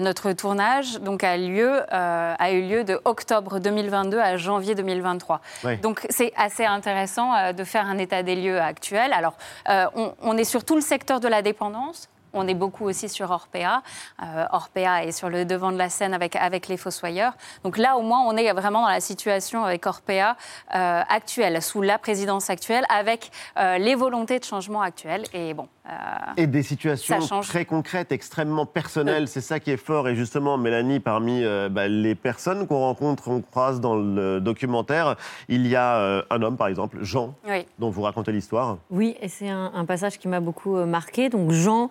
notre 0.00 0.32
tournage 0.32 1.00
donc 1.00 1.24
a 1.24 1.36
lieu 1.36 1.80
a 1.90 2.52
eu 2.52 2.62
lieu 2.62 2.84
de 2.84 3.00
octobre 3.04 3.58
2022 3.58 4.18
à 4.18 4.36
janvier 4.36 4.74
2023. 4.74 5.40
Oui. 5.64 5.76
Donc 5.78 6.06
c'est 6.10 6.32
assez 6.36 6.64
intéressant 6.64 7.52
de 7.52 7.64
faire 7.64 7.86
un 7.86 7.98
état 7.98 8.22
des 8.22 8.36
lieux 8.36 8.60
actuel. 8.60 9.12
Alors 9.12 9.34
on, 9.68 10.12
on 10.20 10.36
est 10.36 10.44
sur 10.44 10.64
tout 10.64 10.74
le 10.74 10.80
secteur 10.80 11.20
de 11.20 11.28
la 11.28 11.42
dépendance. 11.42 12.08
On 12.32 12.46
est 12.48 12.54
beaucoup 12.54 12.84
aussi 12.84 13.08
sur 13.08 13.30
Orpea. 13.30 13.82
Euh, 14.22 14.44
Orpea 14.52 15.04
est 15.04 15.12
sur 15.12 15.28
le 15.28 15.44
devant 15.44 15.72
de 15.72 15.78
la 15.78 15.88
scène 15.88 16.14
avec, 16.14 16.36
avec 16.36 16.68
les 16.68 16.76
fossoyeurs. 16.76 17.32
Donc 17.64 17.76
là, 17.78 17.96
au 17.96 18.02
moins, 18.02 18.20
on 18.20 18.36
est 18.36 18.52
vraiment 18.52 18.82
dans 18.82 18.88
la 18.88 19.00
situation 19.00 19.64
avec 19.64 19.86
Orpea 19.86 20.36
euh, 20.74 21.02
actuelle, 21.08 21.60
sous 21.62 21.82
la 21.82 21.98
présidence 21.98 22.50
actuelle, 22.50 22.84
avec 22.88 23.30
euh, 23.58 23.78
les 23.78 23.94
volontés 23.94 24.38
de 24.38 24.44
changement 24.44 24.82
actuelles. 24.82 25.24
Et 25.32 25.54
bon. 25.54 25.68
euh, 25.88 25.92
Et 26.36 26.46
des 26.46 26.62
situations 26.62 27.18
très 27.40 27.64
concrètes, 27.64 28.12
extrêmement 28.12 28.66
personnelles. 28.66 29.28
C'est 29.28 29.40
ça 29.40 29.58
qui 29.60 29.70
est 29.72 29.76
fort. 29.76 30.08
Et 30.08 30.14
justement, 30.14 30.56
Mélanie, 30.58 31.00
parmi 31.00 31.42
euh, 31.44 31.68
bah, 31.68 31.88
les 31.88 32.14
personnes 32.14 32.66
qu'on 32.66 32.80
rencontre, 32.80 33.28
on 33.28 33.40
croise 33.40 33.80
dans 33.80 33.96
le 33.96 34.40
documentaire, 34.40 35.16
il 35.48 35.66
y 35.66 35.76
a 35.76 35.96
euh, 35.96 36.22
un 36.30 36.42
homme, 36.42 36.56
par 36.56 36.68
exemple, 36.68 36.98
Jean, 37.02 37.34
oui. 37.48 37.66
dont 37.78 37.90
vous 37.90 38.02
racontez 38.02 38.32
l'histoire. 38.32 38.78
Oui, 38.90 39.16
et 39.20 39.28
c'est 39.28 39.48
un, 39.48 39.72
un 39.74 39.84
passage 39.84 40.18
qui 40.18 40.28
m'a 40.28 40.40
beaucoup 40.40 40.76
euh, 40.76 40.86
marqué. 40.86 41.28
Donc 41.28 41.50
Jean, 41.50 41.88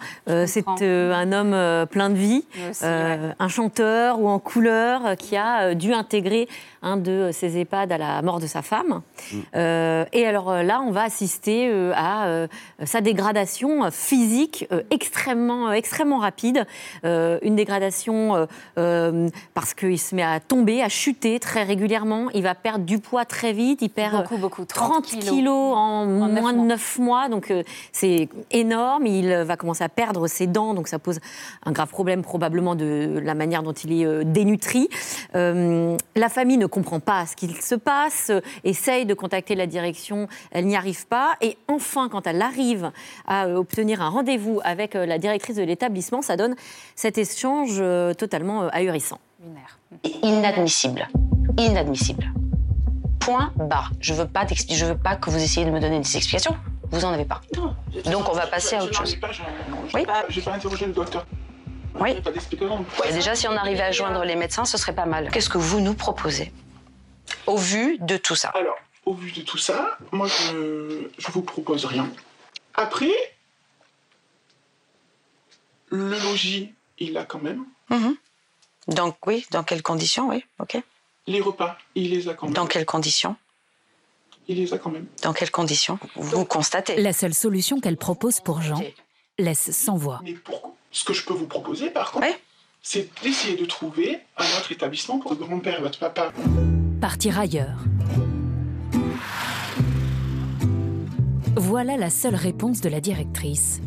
c'est 0.47 0.65
euh, 0.81 1.13
un 1.13 1.31
homme 1.31 1.53
euh, 1.53 1.85
plein 1.85 2.09
de 2.09 2.15
vie, 2.15 2.43
aussi, 2.69 2.81
euh, 2.83 3.31
un 3.37 3.47
chanteur 3.47 4.19
ou 4.19 4.27
en 4.27 4.39
couleur 4.39 5.05
euh, 5.05 5.15
qui 5.15 5.35
a 5.35 5.69
euh, 5.69 5.73
dû 5.73 5.93
intégrer 5.93 6.47
un 6.81 6.97
de 6.97 7.29
ses 7.33 7.57
EHPAD 7.57 7.91
à 7.91 7.97
la 7.97 8.21
mort 8.21 8.39
de 8.39 8.47
sa 8.47 8.61
femme. 8.61 9.01
Euh, 9.55 10.05
et 10.13 10.25
alors 10.25 10.49
euh, 10.49 10.63
là, 10.63 10.81
on 10.81 10.91
va 10.91 11.03
assister 11.03 11.69
euh, 11.69 11.91
à 11.95 12.27
euh, 12.27 12.47
sa 12.85 13.01
dégradation 13.01 13.83
euh, 13.85 13.89
physique 13.91 14.65
euh, 14.71 14.81
extrêmement, 14.89 15.69
euh, 15.69 15.73
extrêmement 15.73 16.19
rapide. 16.19 16.65
Euh, 17.05 17.39
une 17.41 17.55
dégradation 17.55 18.35
euh, 18.35 18.45
euh, 18.77 19.29
parce 19.53 19.73
qu'il 19.73 19.99
se 19.99 20.15
met 20.15 20.23
à 20.23 20.39
tomber, 20.39 20.81
à 20.81 20.89
chuter 20.89 21.39
très 21.39 21.63
régulièrement. 21.63 22.29
Il 22.33 22.43
va 22.43 22.55
perdre 22.55 22.85
du 22.85 22.99
poids 22.99 23.25
très 23.25 23.53
vite. 23.53 23.81
Il 23.81 23.89
perd 23.89 24.15
Beaucoup, 24.15 24.37
beaucoup. 24.37 24.65
30 24.65 25.05
kilos. 25.05 25.29
kilos 25.29 25.75
en, 25.75 26.05
moins 26.05 26.53
de 26.53 26.57
mois. 26.57 26.65
9 26.65 26.99
mois. 26.99 27.29
Donc 27.29 27.51
euh, 27.51 27.63
c'est 27.91 28.29
énorme. 28.51 29.05
Il 29.05 29.31
euh, 29.31 29.43
va 29.43 29.57
commencer 29.57 29.83
à 29.83 29.89
perdre 29.89 30.18
ses 30.27 30.47
dents. 30.47 30.73
Donc 30.73 30.87
ça 30.87 30.99
pose 30.99 31.19
un 31.65 31.71
grave 31.71 31.89
problème 31.89 32.21
probablement 32.21 32.75
de 32.75 33.19
la 33.23 33.35
manière 33.35 33.63
dont 33.63 33.73
il 33.73 33.91
est 34.01 34.05
euh, 34.05 34.23
dénutri. 34.23 34.89
Euh, 35.35 35.97
la 36.15 36.29
famille 36.29 36.57
ne 36.57 36.65
comprend 36.65 36.99
pas 36.99 37.25
ce 37.25 37.35
qu'il 37.35 37.55
se 37.55 37.75
passe, 37.75 38.29
euh, 38.29 38.41
essaye 38.63 39.05
de 39.05 39.13
contacter 39.13 39.55
la 39.55 39.67
direction, 39.67 40.27
elle 40.51 40.65
n'y 40.65 40.75
arrive 40.75 41.07
pas. 41.07 41.33
Et 41.41 41.57
enfin, 41.67 42.09
quand 42.09 42.27
elle 42.27 42.41
arrive 42.41 42.91
à 43.27 43.47
obtenir 43.49 44.01
un 44.01 44.09
rendez-vous 44.09 44.59
avec 44.63 44.93
la 44.93 45.17
directrice 45.17 45.55
de 45.55 45.63
l'établissement, 45.63 46.21
ça 46.21 46.35
donne 46.37 46.55
cet 46.95 47.17
échange 47.17 47.77
euh, 47.79 48.13
totalement 48.13 48.63
euh, 48.63 48.69
ahurissant. 48.71 49.19
Inadmissible. 50.23 51.07
Inadmissible. 51.57 52.31
Point 53.19 53.51
barre. 53.57 53.91
Je 53.99 54.13
veux 54.13 54.27
pas 54.27 54.45
d'expli- 54.45 54.75
je 54.75 54.85
veux 54.85 54.97
pas 54.97 55.15
que 55.15 55.29
vous 55.29 55.37
essayiez 55.37 55.65
de 55.65 55.71
me 55.71 55.79
donner 55.79 55.99
des 55.99 56.17
explications. 56.17 56.55
Vous 56.91 57.05
en 57.05 57.11
avez 57.13 57.25
pas. 57.25 57.41
Donc 58.05 58.29
on 58.29 58.33
va 58.33 58.47
passer 58.47 58.75
à 58.75 58.83
autre 58.83 58.93
chose. 58.93 59.17
Oui. 59.93 60.05
J'ai 60.29 60.41
pas 60.41 60.53
interrogé 60.53 60.85
le 60.85 60.93
docteur. 60.93 61.25
Oui. 61.95 62.19
Pas. 62.21 62.31
Et 63.09 63.13
déjà, 63.13 63.35
si 63.35 63.47
on 63.47 63.55
arrivait 63.55 63.83
à 63.83 63.91
joindre 63.91 64.23
les 64.23 64.35
médecins, 64.35 64.65
ce 64.65 64.77
serait 64.77 64.93
pas 64.95 65.05
mal. 65.05 65.29
Qu'est-ce 65.31 65.49
que 65.49 65.57
vous 65.57 65.81
nous 65.81 65.93
proposez 65.93 66.51
Au 67.47 67.57
vu 67.57 67.97
de 67.99 68.17
tout 68.17 68.35
ça? 68.35 68.49
Alors, 68.49 68.77
au 69.05 69.13
vu 69.13 69.31
de 69.31 69.41
tout 69.41 69.57
ça, 69.57 69.97
moi, 70.11 70.27
je, 70.27 71.07
je 71.17 71.31
vous 71.31 71.41
propose 71.41 71.85
rien. 71.85 72.07
Après, 72.75 73.11
le 75.89 76.09
logis, 76.19 76.73
il 76.99 77.13
l'a 77.13 77.25
quand 77.25 77.41
même. 77.41 77.65
Mhm. 77.89 78.15
Donc 78.87 79.17
oui, 79.27 79.45
dans 79.51 79.63
quelles 79.63 79.83
conditions, 79.83 80.29
oui, 80.29 80.43
ok. 80.59 80.81
Les 81.27 81.41
repas, 81.41 81.77
il 81.95 82.09
les 82.11 82.27
a 82.27 82.33
quand 82.33 82.47
même. 82.47 82.55
Dans 82.55 82.65
quelles 82.65 82.85
conditions? 82.85 83.35
Il 84.49 84.57
les 84.57 84.73
a 84.73 84.79
quand 84.79 84.89
même. 84.89 85.05
Dans 85.21 85.31
quelles 85.31 85.51
conditions 85.51 85.99
Vous 86.15 86.43
constatez 86.43 86.99
La 86.99 87.13
seule 87.13 87.35
solution 87.35 87.79
qu'elle 87.79 87.97
propose 87.97 88.39
pour 88.39 88.63
Jean, 88.63 88.81
laisse 89.37 89.69
sans 89.71 89.95
voix. 89.95 90.21
Mais 90.23 90.33
pour... 90.33 90.75
ce 90.89 91.05
que 91.05 91.13
je 91.13 91.23
peux 91.23 91.35
vous 91.35 91.45
proposer, 91.45 91.91
par 91.91 92.11
contre, 92.11 92.27
c'est 92.81 93.09
d'essayer 93.21 93.55
de 93.55 93.65
trouver 93.65 94.19
un 94.37 94.45
autre 94.57 94.71
établissement 94.71 95.19
pour 95.19 95.35
votre 95.35 95.45
grand-père 95.45 95.77
et 95.77 95.81
votre 95.83 95.99
papa. 95.99 96.33
Partir 96.99 97.39
ailleurs. 97.39 97.77
Voilà 101.55 101.95
la 101.95 102.09
seule 102.09 102.35
réponse 102.35 102.81
de 102.81 102.89
la 102.89 103.01
directrice. 103.01 103.81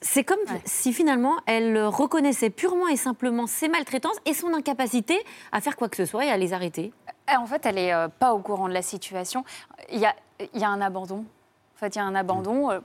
C'est 0.00 0.22
comme 0.22 0.38
si 0.64 0.92
finalement 0.92 1.38
elle 1.46 1.86
reconnaissait 1.86 2.50
purement 2.50 2.86
et 2.86 2.96
simplement 2.96 3.48
ses 3.48 3.68
maltraitances 3.68 4.18
et 4.26 4.34
son 4.34 4.54
incapacité 4.54 5.18
à 5.50 5.60
faire 5.60 5.76
quoi 5.76 5.88
que 5.88 5.96
ce 5.96 6.04
soit 6.04 6.24
et 6.24 6.30
à 6.30 6.36
les 6.36 6.52
arrêter. 6.52 6.92
Euh, 7.30 7.36
En 7.36 7.46
fait, 7.46 7.64
elle 7.66 7.76
n'est 7.76 7.92
pas 8.18 8.34
au 8.34 8.38
courant 8.38 8.68
de 8.68 8.74
la 8.74 8.82
situation. 8.82 9.44
Il 9.90 9.98
y 9.98 10.06
a, 10.06 10.14
y 10.54 10.64
a 10.64 10.68
un 10.68 10.80
abandon. 10.80 11.24
En 11.74 11.78
fait, 11.78 11.94
il 11.94 11.98
y 11.98 12.00
a 12.00 12.04
un 12.04 12.14
abandon. 12.14 12.70
Euh, 12.70 12.80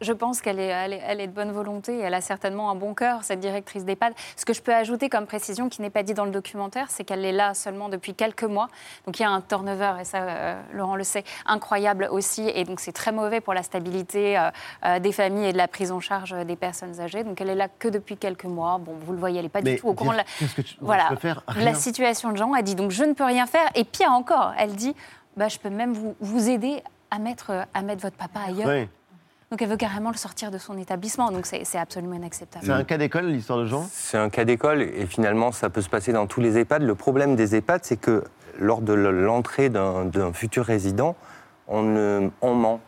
Je 0.00 0.12
pense 0.12 0.40
qu'elle 0.40 0.58
est, 0.58 0.68
elle 0.68 0.92
est, 0.94 1.02
elle 1.06 1.20
est 1.20 1.26
de 1.26 1.32
bonne 1.32 1.52
volonté. 1.52 1.98
Elle 1.98 2.14
a 2.14 2.20
certainement 2.22 2.70
un 2.70 2.74
bon 2.74 2.94
cœur, 2.94 3.22
cette 3.22 3.40
directrice 3.40 3.84
d'EHPAD. 3.84 4.14
Ce 4.36 4.44
que 4.46 4.54
je 4.54 4.62
peux 4.62 4.74
ajouter 4.74 5.08
comme 5.10 5.26
précision 5.26 5.68
qui 5.68 5.82
n'est 5.82 5.90
pas 5.90 6.02
dit 6.02 6.14
dans 6.14 6.24
le 6.24 6.30
documentaire, 6.30 6.86
c'est 6.90 7.04
qu'elle 7.04 7.24
est 7.24 7.32
là 7.32 7.52
seulement 7.54 7.88
depuis 7.90 8.14
quelques 8.14 8.44
mois. 8.44 8.68
Donc 9.06 9.18
il 9.18 9.22
y 9.22 9.26
a 9.26 9.30
un 9.30 9.40
turnover, 9.42 9.94
et 10.00 10.04
ça, 10.04 10.22
euh, 10.22 10.60
Laurent 10.72 10.96
le 10.96 11.04
sait, 11.04 11.24
incroyable 11.44 12.08
aussi. 12.10 12.50
Et 12.54 12.64
donc 12.64 12.80
c'est 12.80 12.92
très 12.92 13.12
mauvais 13.12 13.40
pour 13.40 13.52
la 13.52 13.62
stabilité 13.62 14.38
euh, 14.38 14.50
euh, 14.86 14.98
des 15.00 15.12
familles 15.12 15.46
et 15.48 15.52
de 15.52 15.58
la 15.58 15.68
prise 15.68 15.92
en 15.92 16.00
charge 16.00 16.34
des 16.46 16.56
personnes 16.56 16.98
âgées. 17.00 17.22
Donc 17.22 17.40
elle 17.40 17.50
est 17.50 17.54
là 17.54 17.68
que 17.68 17.88
depuis 17.88 18.16
quelques 18.16 18.44
mois. 18.46 18.78
Bon, 18.78 18.94
vous 19.04 19.12
le 19.12 19.18
voyez, 19.18 19.38
elle 19.38 19.44
n'est 19.44 19.48
pas 19.50 19.60
Mais 19.62 19.74
du 19.74 19.80
tout 19.80 19.88
au 19.88 19.94
courant 19.94 20.12
de 20.12 20.16
la, 20.18 20.24
que 20.56 20.62
tu- 20.62 20.76
voilà, 20.80 21.08
peux 21.10 21.16
faire 21.16 21.42
la 21.56 21.74
situation 21.74 22.32
de 22.32 22.36
Jean. 22.38 22.54
Elle 22.54 22.64
dit 22.64 22.74
donc 22.74 22.90
je 22.90 23.04
ne 23.04 23.12
peux 23.12 23.24
rien 23.24 23.46
faire. 23.46 23.68
Et 23.74 23.84
pire 23.84 24.12
encore, 24.12 24.54
elle 24.58 24.74
dit 24.74 24.94
bah, 25.36 25.48
je 25.48 25.58
peux 25.58 25.70
même 25.70 25.92
vous, 25.92 26.16
vous 26.20 26.48
aider 26.48 26.82
à 27.10 27.18
mettre, 27.18 27.66
à 27.74 27.82
mettre 27.82 28.02
votre 28.02 28.16
papa 28.16 28.40
ailleurs. 28.46 28.68
Oui. 28.68 28.88
Donc 29.50 29.62
elle 29.62 29.68
veut 29.68 29.76
carrément 29.76 30.12
le 30.12 30.16
sortir 30.16 30.52
de 30.52 30.58
son 30.58 30.78
établissement. 30.78 31.32
Donc 31.32 31.44
c'est 31.44 31.76
absolument 31.76 32.14
inacceptable. 32.14 32.64
C'est 32.64 32.72
un 32.72 32.84
cas 32.84 32.98
d'école, 32.98 33.26
l'histoire 33.26 33.58
de 33.58 33.66
Jean? 33.66 33.84
C'est 33.90 34.16
un 34.16 34.30
cas 34.30 34.44
d'école 34.44 34.80
et 34.80 35.06
finalement 35.06 35.50
ça 35.50 35.70
peut 35.70 35.82
se 35.82 35.88
passer 35.88 36.12
dans 36.12 36.28
tous 36.28 36.40
les 36.40 36.56
EHPAD. 36.56 36.82
Le 36.82 36.94
problème 36.94 37.34
des 37.34 37.56
EHPAD, 37.56 37.84
c'est 37.84 37.96
que 37.96 38.22
lors 38.60 38.80
de 38.80 38.92
l'entrée 38.92 39.68
d'un 39.68 40.32
futur 40.32 40.64
résident, 40.64 41.16
on 41.66 41.82
ment 42.42 42.80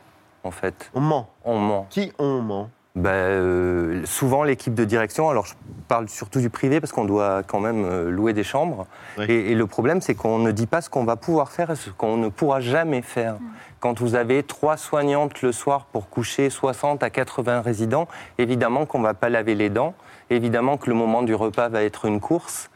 en 0.45 0.51
fait. 0.53 0.91
On 0.95 1.01
ment? 1.01 1.29
On 1.45 1.59
ment. 1.59 1.87
Qui 1.91 2.13
on 2.19 2.41
ment? 2.41 2.71
Ben, 2.95 3.09
euh, 3.11 4.03
souvent 4.05 4.43
l'équipe 4.45 4.75
de 4.75 4.85
direction, 4.85 5.31
alors 5.31 5.47
je 5.47 5.55
parle 5.89 6.11
surtout 6.11 6.41
du 6.41 6.51
privé 6.51 6.79
parce 6.79 6.93
qu'on 6.93 7.07
doit 7.07 7.43
quand 7.43 7.59
même 7.61 7.85
euh, 7.87 8.11
louer 8.11 8.35
des 8.35 8.45
chambres. 8.45 8.87
Et, 9.31 9.53
et 9.53 9.55
le 9.55 9.67
problème, 9.67 10.03
c'est 10.03 10.15
qu'on 10.15 10.39
ne 10.39 10.51
dit 10.53 10.67
pas 10.67 10.83
ce 10.83 10.91
qu'on 10.91 11.05
va 11.05 11.17
pouvoir 11.17 11.51
faire 11.53 11.71
et 11.71 11.77
ce 11.77 11.89
qu'on 11.91 12.19
ne 12.19 12.29
pourra 12.29 12.61
jamais 12.61 13.01
faire. 13.01 13.37
Quand 13.81 13.99
vous 14.01 14.15
avez 14.15 14.43
trois 14.43 14.77
soignantes 14.77 15.41
le 15.43 15.53
soir 15.53 15.87
pour 15.87 16.11
coucher 16.11 16.51
60 16.51 17.03
à 17.03 17.09
80 17.11 17.63
résidents, 17.63 18.09
évidemment 18.37 18.85
qu'on 18.85 18.99
ne 18.99 19.05
va 19.05 19.15
pas 19.15 19.31
laver 19.31 19.55
les 19.55 19.71
dents, 19.71 19.95
évidemment 20.29 20.77
que 20.77 20.91
le 20.91 20.95
moment 20.95 21.23
du 21.23 21.35
repas 21.35 21.69
va 21.71 21.83
être 21.83 22.05
une 22.05 22.21
course. 22.21 22.69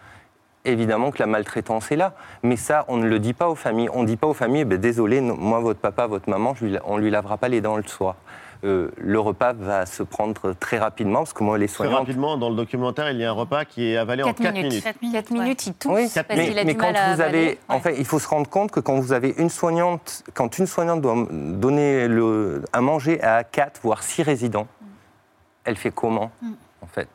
Évidemment 0.65 1.13
que 1.13 1.19
la 1.21 1.27
maltraitance 1.27 1.93
est 1.93 1.97
là, 1.97 2.15
mais 2.43 2.57
ça, 2.57 2.87
on 2.89 2.97
ne 2.97 3.07
le 3.07 3.21
dit 3.21 3.35
pas 3.35 3.49
aux 3.49 3.55
familles. 3.55 3.89
On 3.93 4.03
ne 4.03 4.07
dit 4.09 4.17
pas 4.17 4.27
aux 4.27 4.35
familles, 4.35 4.65
ben, 4.65 4.79
désolé, 4.79 5.21
non, 5.21 5.37
moi, 5.39 5.61
votre 5.61 5.79
papa, 5.79 6.09
votre 6.09 6.29
maman, 6.29 6.55
je 6.57 6.65
lui 6.65 6.73
la- 6.73 6.81
on 6.87 6.97
ne 6.97 7.03
lui 7.03 7.11
lavera 7.11 7.37
pas 7.37 7.47
les 7.49 7.61
dents 7.61 7.77
le 7.77 7.85
soir. 7.85 8.17
Euh, 8.65 8.91
le 8.97 9.21
repas 9.21 9.53
va 9.53 9.87
se 9.87 10.03
prendre 10.03 10.53
très 10.59 10.79
rapidement, 10.79 11.21
parce 11.21 11.33
que 11.33 11.45
moi, 11.45 11.59
les 11.59 11.67
Très 11.67 11.77
soignantes... 11.77 11.99
rapidement, 12.01 12.37
dans 12.37 12.49
le 12.51 12.57
documentaire, 12.57 13.11
il 13.11 13.19
y 13.19 13.25
a 13.25 13.31
un 13.31 13.35
repas 13.35 13.65
qui 13.65 13.91
est 13.91 13.97
avalé 13.97 14.23
en 14.23 14.33
4 14.33 14.53
minutes. 14.53 14.85
4 14.85 15.31
minutes, 15.31 15.67
il 15.67 15.75
tousse 15.75 15.93
Oui, 15.93 16.11
parce 16.15 16.27
mais, 16.31 16.49
qu'il 16.49 16.59
a 16.59 16.65
mais 16.65 16.73
du 16.75 16.79
quand 16.79 16.93
mal 16.93 16.97
à 16.97 17.15
vous 17.15 17.21
avez, 17.21 17.59
en 17.69 17.81
fait, 17.81 17.97
il 17.99 18.05
faut 18.05 18.19
se 18.19 18.29
rendre 18.29 18.49
compte 18.49 18.71
que 18.71 18.81
quand 18.81 18.99
vous 18.99 19.13
avez 19.13 19.35
une 19.39 19.51
soignante, 19.51 20.25
quand 20.35 20.59
une 20.59 20.67
soignante 20.67 21.01
doit 21.01 21.27
donner 21.31 22.09
le, 22.09 22.63
à 22.73 22.81
manger 22.81 23.23
à 23.23 23.45
quatre 23.45 23.81
voire 23.83 24.03
six 24.03 24.23
résidents, 24.23 24.67
elle 25.65 25.77
fait 25.77 25.91
comment, 25.91 26.31
Mm. 26.43 26.53
en 26.83 26.87
fait? 26.87 27.09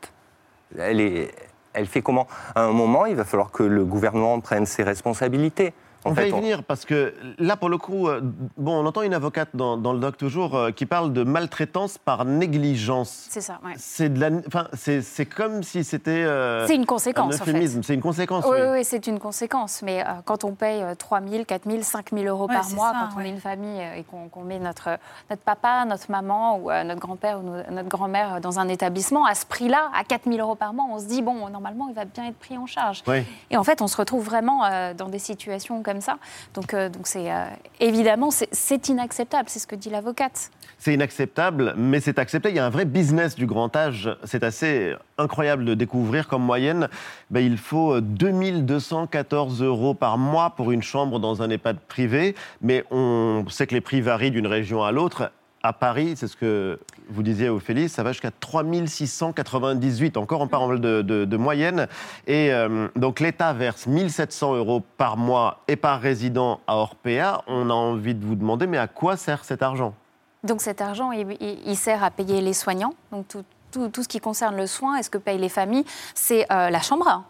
Elle 0.78 1.02
est, 1.02 1.34
elle 1.74 1.86
fait 1.88 2.02
comment? 2.02 2.28
À 2.56 2.62
un 2.64 2.72
moment, 2.72 3.06
il 3.06 3.16
va 3.16 3.26
falloir 3.26 3.52
que 3.52 3.64
le 3.64 3.84
gouvernement 3.86 4.40
prenne 4.40 4.66
ses 4.66 4.84
responsabilités. 4.84 5.74
En 6.04 6.10
On 6.10 6.14
va 6.14 6.26
y 6.28 6.32
venir 6.32 6.64
parce 6.64 6.86
que 6.86 7.14
là, 7.38 7.56
pour 7.58 7.70
le 7.70 7.78
coup, 7.78 8.08
euh, 8.08 8.22
bon, 8.58 8.82
on 8.82 8.86
entend 8.86 9.04
une 9.04 9.14
avocate 9.14 9.50
dans, 9.54 9.78
dans 9.78 9.94
le 9.94 10.00
doc 10.00 10.18
toujours 10.18 10.56
euh, 10.56 10.72
qui 10.72 10.86
parle 10.88 11.14
de 11.14 11.24
maltraitance 11.24 11.98
par 12.00 12.26
négligence. 12.26 13.28
C'est 13.30 13.42
ça, 13.42 13.60
ouais. 13.64 13.74
C'est 13.78 14.10
de 14.10 14.20
la, 14.20 14.30
enfin, 14.48 14.68
c'est 14.74 15.02
c'est 15.02 15.26
comme 15.26 15.64
si 15.64 15.84
c'était. 15.84 16.12
euh, 16.24 16.66
C'est 16.68 16.76
une 16.76 16.86
conséquence, 16.86 17.36
Un 17.36 17.42
en 17.42 17.46
fait. 17.46 17.68
C'est 17.84 17.94
une 17.94 18.02
conséquence. 18.02 18.46
Oui, 18.46 18.58
oui. 18.60 18.68
oui, 18.74 18.84
c'est 18.86 19.06
une 19.08 19.20
conséquence. 19.20 19.82
Mais 19.84 20.02
euh, 20.02 20.06
quand 20.26 20.44
on 20.44 20.54
paye 20.54 20.82
euh, 20.82 20.96
3 20.96 21.22
000, 21.22 21.44
4 21.46 21.70
000, 21.70 21.84
5 21.84 22.12
000 22.14 22.26
euros 22.26 22.48
Ouais, 22.48 22.56
par 22.56 22.70
mois, 22.72 22.92
ça, 22.94 23.10
quand 23.14 23.20
on 23.22 23.24
est 23.24 23.30
une 23.30 23.40
famille 23.40 23.80
et 23.98 24.04
qu'on 24.04 24.28
qu'on 24.30 24.42
met 24.44 24.60
notre, 24.60 24.98
notre 25.30 25.42
papa, 25.44 25.86
notre 25.86 26.10
maman 26.10 26.58
ou 26.58 26.72
euh, 26.72 26.84
notre 26.84 27.00
grand-père 27.00 27.40
ou 27.40 27.44
no- 27.44 27.64
notre 27.72 27.90
grand-mère 27.90 28.42
dans 28.42 28.60
un 28.60 28.68
établissement, 28.68 29.26
à 29.26 29.36
ce 29.36 29.46
prix-là, 29.46 29.90
à 29.96 30.04
4 30.04 30.24
000 30.26 30.38
euros 30.40 30.56
par 30.56 30.74
mois, 30.74 30.86
on 30.90 31.00
se 31.00 31.06
dit, 31.06 31.22
bon, 31.22 31.48
normalement, 31.50 31.88
il 31.90 31.96
va 31.96 32.06
bien 32.06 32.26
être 32.26 32.38
pris 32.38 32.58
en 32.58 32.66
charge. 32.66 33.04
Oui. 33.08 33.24
Et 33.50 33.58
en 33.58 33.64
fait, 33.64 33.82
on 33.82 33.88
se 33.88 33.98
retrouve 33.98 34.24
vraiment 34.26 34.66
euh, 34.66 34.94
dans 34.94 35.10
des 35.10 35.20
situations 35.20 35.84
comme 35.84 35.91
ça. 36.00 36.18
Donc, 36.54 36.74
euh, 36.74 36.88
donc 36.88 37.08
c'est 37.08 37.30
euh, 37.30 37.46
évidemment, 37.82 38.32
c'est- 38.32 38.88
inacceptable, 38.88 39.50
c'est 39.50 39.60
ce 39.60 39.68
que 39.68 39.76
dit 39.76 39.90
l'avocate. 39.90 40.50
C'est 40.78 40.94
inacceptable, 40.94 41.74
mais 41.76 42.00
c'est 42.00 42.18
accepté. 42.20 42.50
Il 42.50 42.56
y 42.56 42.60
a 42.60 42.66
un 42.66 42.70
vrai 42.70 42.86
business 42.86 43.36
du 43.36 43.46
grand 43.46 43.76
âge. 43.76 44.10
C'est 44.24 44.44
assez 44.44 44.96
incroyable 45.18 45.66
de 45.66 45.74
découvrir 45.74 46.28
comme 46.28 46.44
moyenne. 46.44 46.88
Ben, 47.30 47.42
il 47.42 47.58
faut 47.58 48.00
2214 48.02 49.62
euros 49.62 49.94
par 49.94 50.18
mois 50.18 50.52
pour 50.52 50.72
une 50.72 50.82
chambre 50.84 51.20
dans 51.20 51.42
un 51.42 51.50
EHPAD 51.50 51.80
privé. 51.88 52.36
Mais 52.62 52.86
on 52.92 53.44
sait 53.50 53.68
que 53.68 53.74
les 53.76 53.82
prix 53.82 54.02
varient 54.02 54.32
d'une 54.32 54.48
région 54.48 54.84
à 54.84 54.92
l'autre. 54.92 55.32
À 55.64 55.74
Paris, 55.74 56.16
c'est 56.18 56.28
ce 56.28 56.36
que 56.36 56.80
vous 57.10 57.22
disiez, 57.22 57.50
Ophélie, 57.50 57.88
ça 57.88 58.02
va 58.02 58.12
jusqu'à 58.14 58.32
3698. 58.32 60.18
Encore, 60.18 60.42
on 60.42 60.48
parle 60.48 60.80
de, 60.80 61.02
de- 61.04 61.26
de 61.26 61.38
moyenne. 61.38 61.88
Et 62.26 62.52
euh, 62.52 62.88
donc, 62.96 63.20
l'État 63.20 63.54
verse 63.54 63.86
1700 63.86 64.56
euros 64.56 64.82
par 64.98 65.18
mois 65.18 65.60
et 65.68 65.76
par 65.76 66.02
résident 66.02 66.60
à 66.66 66.78
Orpea. 66.78 67.44
On 67.48 67.70
a 67.70 67.74
envie 67.74 68.16
de 68.16 68.26
vous 68.26 68.36
demander, 68.36 68.66
mais 68.66 68.78
à 68.80 68.88
quoi 68.88 69.18
sert 69.18 69.46
cet 69.46 69.62
argent? 69.62 69.94
Donc 70.44 70.62
cet 70.62 70.82
argent, 70.82 71.12
il, 71.12 71.76
sert 71.78 72.04
à 72.04 72.10
payer 72.10 72.42
les 72.42 72.54
soignants, 72.54 72.96
donc 73.12 73.28
tout, 73.28 73.44
tout- 73.72 73.90
tout 73.90 74.02
ce 74.02 74.08
qui 74.08 74.20
concerne 74.20 74.56
le 74.58 74.66
soin 74.66 74.98
et 74.98 75.04
ce 75.04 75.12
que 75.12 75.20
payent 75.20 75.38
les 75.38 75.50
familles, 75.50 75.86
c'est 76.16 76.52
euh, 76.52 76.72
la 76.72 76.82
chambre, 76.82 77.24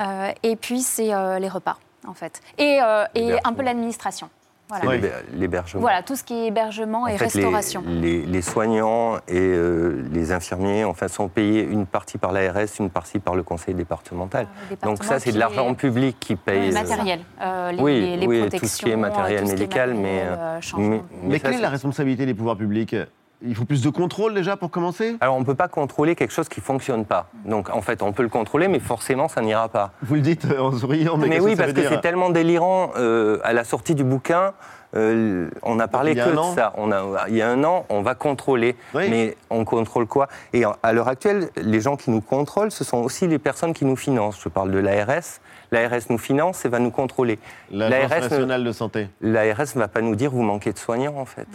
euh, 0.00 0.32
et 0.42 0.56
puis 0.56 0.80
c'est 0.80 1.12
les 1.38 1.48
repas, 1.50 1.76
en 2.06 2.14
fait, 2.14 2.40
et, 2.56 2.78
et 3.14 3.34
un 3.44 3.52
peu 3.52 3.62
l'administration. 3.62 4.30
Voilà. 4.68 4.84
l'héber- 4.94 5.12
l'hébergement. 5.34 5.80
Voilà, 5.82 6.02
tout 6.02 6.16
ce 6.16 6.24
qui 6.24 6.34
est 6.34 6.46
hébergement 6.46 7.02
En 7.02 7.06
et 7.06 7.18
fait, 7.18 7.24
restauration. 7.24 7.82
Les, 7.86 8.24
les 8.24 8.42
soignants 8.42 9.16
et 9.28 9.38
euh, 9.38 10.02
les 10.10 10.32
infirmiers 10.32 10.84
enfin, 10.84 11.06
sont 11.08 11.28
payés 11.28 11.62
une 11.62 11.84
partie 11.86 12.16
par 12.18 12.32
l'ARS, 12.32 12.56
une 12.80 12.88
partie 12.90 13.18
par 13.18 13.34
le 13.36 13.42
conseil 13.42 13.74
départemental. 13.74 14.46
département 14.70 14.92
Donc 14.94 15.04
ça, 15.04 15.20
c'est 15.20 15.32
de 15.32 15.38
l'argent 15.38 15.70
est- 15.70 15.74
public 15.74 16.16
qui 16.18 16.34
paye. 16.36 16.70
Le 16.70 16.76
euh, 16.76 16.80
matériel, 16.80 17.20
euh, 17.42 17.72
les, 17.72 17.82
oui, 17.82 18.00
les, 18.00 18.16
les 18.16 18.26
oui, 18.26 18.40
protections, 18.40 18.66
tout 18.68 18.74
ce 18.74 18.82
qui 18.84 18.90
est 18.90 18.96
matériel 18.96 19.46
médical, 19.46 19.94
mais, 19.94 20.24
matériel, 20.24 20.38
euh, 20.38 20.60
mais, 20.78 21.02
Mais 21.24 21.38
ça, 21.38 21.48
quelle 21.50 21.58
est 21.58 21.62
la 21.62 21.68
responsabilité 21.68 22.24
des 22.26 22.34
pouvoirs 22.34 22.56
publics? 22.56 22.96
Il 23.42 23.54
faut 23.54 23.64
plus 23.64 23.82
de 23.82 23.90
contrôle 23.90 24.32
déjà 24.34 24.56
pour 24.56 24.70
commencer 24.70 25.16
Alors, 25.20 25.36
on 25.36 25.40
ne 25.40 25.44
peut 25.44 25.54
pas 25.54 25.68
contrôler 25.68 26.14
quelque 26.14 26.32
chose 26.32 26.48
qui 26.48 26.60
ne 26.60 26.64
fonctionne 26.64 27.04
pas. 27.04 27.28
Donc, 27.44 27.68
en 27.70 27.82
fait, 27.82 28.02
on 28.02 28.12
peut 28.12 28.22
le 28.22 28.28
contrôler, 28.28 28.68
mais 28.68 28.78
forcément, 28.80 29.28
ça 29.28 29.42
n'ira 29.42 29.68
pas. 29.68 29.92
Vous 30.02 30.14
le 30.14 30.20
dites 30.22 30.46
euh, 30.46 30.60
en 30.60 30.72
souriant, 30.72 31.16
mais, 31.16 31.28
Mais 31.28 31.40
oui, 31.40 31.50
que 31.52 31.56
ça 31.58 31.64
parce 31.64 31.74
veut 31.76 31.82
que 31.82 31.88
c'est 31.88 32.00
tellement 32.00 32.30
délirant. 32.30 32.92
euh, 32.96 33.38
à 33.44 33.52
la 33.52 33.64
sortie 33.64 33.94
du 33.94 34.04
bouquin, 34.04 34.54
euh, 34.96 35.50
on 35.62 35.74
n'a 35.74 35.88
parlé 35.88 36.18
a 36.18 36.24
que 36.24 36.30
de 36.30 36.36
an 36.38 36.54
ça. 36.54 36.72
On 36.76 36.90
a, 36.92 37.26
il 37.28 37.36
y 37.36 37.42
a 37.42 37.50
un 37.50 37.64
an, 37.64 37.84
on 37.90 38.00
va 38.02 38.14
contrôler. 38.14 38.76
Mais 38.94 39.36
on 39.50 39.64
contrôle 39.64 40.06
quoi? 40.06 40.28
Et 40.52 40.62
à 40.82 40.92
l'heure 40.92 41.08
actuelle, 41.08 41.50
les 41.56 41.80
gens 41.80 41.96
qui 41.96 42.10
nous 42.10 42.20
contrôlent, 42.20 42.70
ce 42.70 42.84
sont 42.84 42.98
aussi 42.98 43.26
les 43.26 43.38
personnes 43.40 43.74
qui 43.74 43.84
nous 43.84 43.96
financent. 43.96 44.40
Je 44.42 44.48
parle 44.48 44.70
de 44.70 44.78
l'ARS. 44.78 45.40
L'ARS 45.72 46.02
nous 46.08 46.18
finance 46.18 46.64
et 46.64 46.68
va 46.68 46.78
nous 46.78 46.92
contrôler. 46.92 47.38
L'Agence 47.70 48.10
ne- 48.10 48.20
nationale 48.20 48.64
de 48.64 48.72
santé. 48.72 49.08
L'ARS 49.20 49.74
ne 49.74 49.80
va 49.80 49.88
pas 49.88 50.00
nous 50.00 50.14
dire 50.14 50.30
vous 50.30 50.42
manquez 50.42 50.72
de 50.72 50.78
soignants, 50.78 51.16
en 51.18 51.24
fait. 51.24 51.48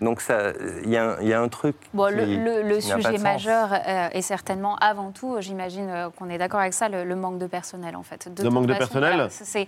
Donc, 0.00 0.20
ça- 0.20 0.52
il 0.84 0.90
y, 0.90 0.96
a 0.96 1.10
un- 1.12 1.16
il 1.20 1.28
y 1.28 1.32
a 1.32 1.40
un 1.40 1.48
truc. 1.48 1.74
Bon, 1.92 2.06
le, 2.14 2.24
qui- 2.24 2.36
le- 2.36 2.62
le 2.62 2.76
qui 2.78 2.88
n'a 2.88 2.96
pas 2.96 3.02
sujet 3.02 3.18
majeur 3.22 3.72
euh, 3.72 4.08
est 4.12 4.22
certainement 4.22 4.76
avant 4.76 5.10
tout, 5.10 5.36
j'imagine 5.40 5.88
euh, 5.90 6.08
qu'on 6.16 6.28
est 6.30 6.38
d'accord 6.38 6.60
avec 6.60 6.72
ça, 6.74 6.88
le, 6.88 7.04
le 7.04 7.16
manque 7.16 7.38
de 7.38 7.46
personnel 7.46 7.96
en 7.96 8.02
fait. 8.02 8.28
Le 8.42 8.50
manque 8.50 8.66
de 8.66 8.72
façon, 8.74 8.78
personnel 8.78 9.14
voilà, 9.14 9.30
c'est- 9.30 9.66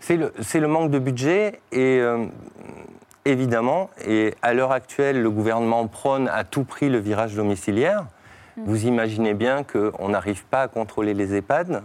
C'est 0.00 0.16
le, 0.16 0.32
c'est 0.42 0.60
le 0.60 0.68
manque 0.68 0.90
de 0.90 0.98
budget 0.98 1.60
et 1.72 1.98
euh, 2.00 2.26
évidemment, 3.24 3.90
et 4.06 4.34
à 4.42 4.52
l'heure 4.54 4.72
actuelle, 4.72 5.22
le 5.22 5.30
gouvernement 5.30 5.86
prône 5.86 6.28
à 6.28 6.44
tout 6.44 6.64
prix 6.64 6.88
le 6.88 6.98
virage 6.98 7.34
domiciliaire. 7.34 8.04
Vous 8.56 8.86
imaginez 8.86 9.34
bien 9.34 9.64
qu'on 9.64 10.10
n'arrive 10.10 10.44
pas 10.44 10.62
à 10.62 10.68
contrôler 10.68 11.12
les 11.12 11.34
EHPAD. 11.34 11.82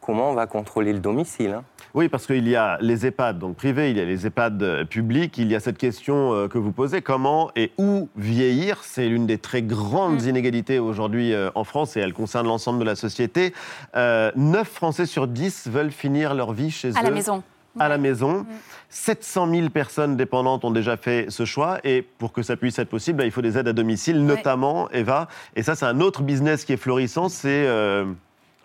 Comment 0.00 0.30
on 0.30 0.34
va 0.34 0.46
contrôler 0.46 0.92
le 0.92 1.00
domicile 1.00 1.54
hein? 1.54 1.64
Oui, 1.96 2.10
parce 2.10 2.26
qu'il 2.26 2.46
y 2.46 2.54
a 2.54 2.76
les 2.82 3.06
EHPAD 3.06 3.38
donc 3.38 3.56
privés, 3.56 3.90
il 3.90 3.96
y 3.96 4.00
a 4.00 4.04
les 4.04 4.26
EHPAD 4.26 4.62
euh, 4.62 4.84
publics, 4.84 5.38
il 5.38 5.50
y 5.50 5.54
a 5.54 5.60
cette 5.60 5.78
question 5.78 6.34
euh, 6.34 6.46
que 6.46 6.58
vous 6.58 6.70
posez, 6.70 7.00
comment 7.00 7.50
et 7.56 7.72
où 7.78 8.10
vieillir? 8.16 8.80
C'est 8.82 9.08
l'une 9.08 9.26
des 9.26 9.38
très 9.38 9.62
grandes 9.62 10.22
Mm. 10.22 10.28
inégalités 10.28 10.78
aujourd'hui 10.78 11.32
euh, 11.32 11.48
en 11.54 11.64
France 11.64 11.96
et 11.96 12.00
elle 12.00 12.12
concerne 12.12 12.46
l'ensemble 12.46 12.80
de 12.80 12.84
la 12.84 12.96
société. 12.96 13.54
Euh, 13.96 14.30
9 14.36 14.68
Français 14.68 15.06
sur 15.06 15.26
10 15.26 15.68
veulent 15.68 15.90
finir 15.90 16.34
leur 16.34 16.52
vie 16.52 16.70
chez 16.70 16.90
eux. 16.90 16.96
à 16.96 17.02
la 17.02 17.10
maison. 17.10 17.42
à 17.78 17.88
la 17.88 17.96
maison. 17.96 18.44
700 18.90 19.50
000 19.50 19.68
personnes 19.70 20.16
dépendantes 20.18 20.64
ont 20.66 20.70
déjà 20.70 20.98
fait 20.98 21.26
ce 21.30 21.46
choix. 21.46 21.78
Et 21.82 22.02
pour 22.02 22.32
que 22.32 22.42
ça 22.42 22.56
puisse 22.56 22.78
être 22.78 22.88
possible, 22.90 23.18
bah, 23.18 23.24
il 23.24 23.30
faut 23.30 23.42
des 23.42 23.56
aides 23.58 23.68
à 23.68 23.72
domicile, 23.72 24.22
notamment, 24.24 24.90
Eva. 24.92 25.28
Et 25.56 25.62
ça, 25.62 25.74
c'est 25.74 25.86
un 25.86 26.00
autre 26.00 26.22
business 26.22 26.64
qui 26.66 26.72
est 26.74 26.78
florissant. 26.78 27.28
C'est 27.30 27.66
euh, 27.66 28.04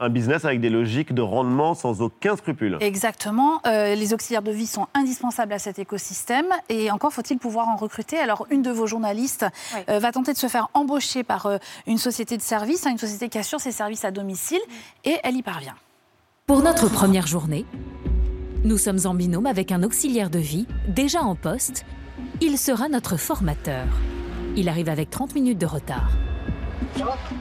un 0.01 0.09
business 0.09 0.45
avec 0.45 0.59
des 0.59 0.69
logiques 0.69 1.13
de 1.13 1.21
rendement 1.21 1.73
sans 1.75 2.01
aucun 2.01 2.35
scrupule. 2.35 2.77
Exactement. 2.81 3.61
Euh, 3.67 3.95
les 3.95 4.13
auxiliaires 4.13 4.41
de 4.41 4.51
vie 4.51 4.65
sont 4.65 4.87
indispensables 4.93 5.53
à 5.53 5.59
cet 5.59 5.79
écosystème 5.79 6.47
et 6.69 6.91
encore 6.91 7.13
faut-il 7.13 7.37
pouvoir 7.37 7.69
en 7.69 7.75
recruter. 7.75 8.17
Alors, 8.17 8.47
une 8.49 8.63
de 8.63 8.71
vos 8.71 8.87
journalistes 8.87 9.45
euh, 9.89 9.99
va 9.99 10.11
tenter 10.11 10.33
de 10.33 10.37
se 10.37 10.47
faire 10.47 10.69
embaucher 10.73 11.23
par 11.23 11.45
euh, 11.45 11.57
une 11.85 11.99
société 11.99 12.35
de 12.35 12.41
services, 12.41 12.85
hein, 12.85 12.91
une 12.91 12.97
société 12.97 13.29
qui 13.29 13.37
assure 13.37 13.61
ses 13.61 13.71
services 13.71 14.03
à 14.03 14.11
domicile 14.11 14.61
et 15.05 15.17
elle 15.23 15.35
y 15.35 15.43
parvient. 15.43 15.75
Pour 16.47 16.63
notre 16.63 16.89
première 16.89 17.27
journée, 17.27 17.65
nous 18.63 18.77
sommes 18.77 18.99
en 19.05 19.13
binôme 19.13 19.45
avec 19.45 19.71
un 19.71 19.83
auxiliaire 19.83 20.29
de 20.29 20.39
vie 20.39 20.65
déjà 20.87 21.21
en 21.21 21.35
poste. 21.35 21.85
Il 22.41 22.57
sera 22.57 22.89
notre 22.89 23.17
formateur. 23.17 23.85
Il 24.55 24.67
arrive 24.67 24.89
avec 24.89 25.11
30 25.11 25.35
minutes 25.35 25.59
de 25.59 25.65
retard. 25.65 26.11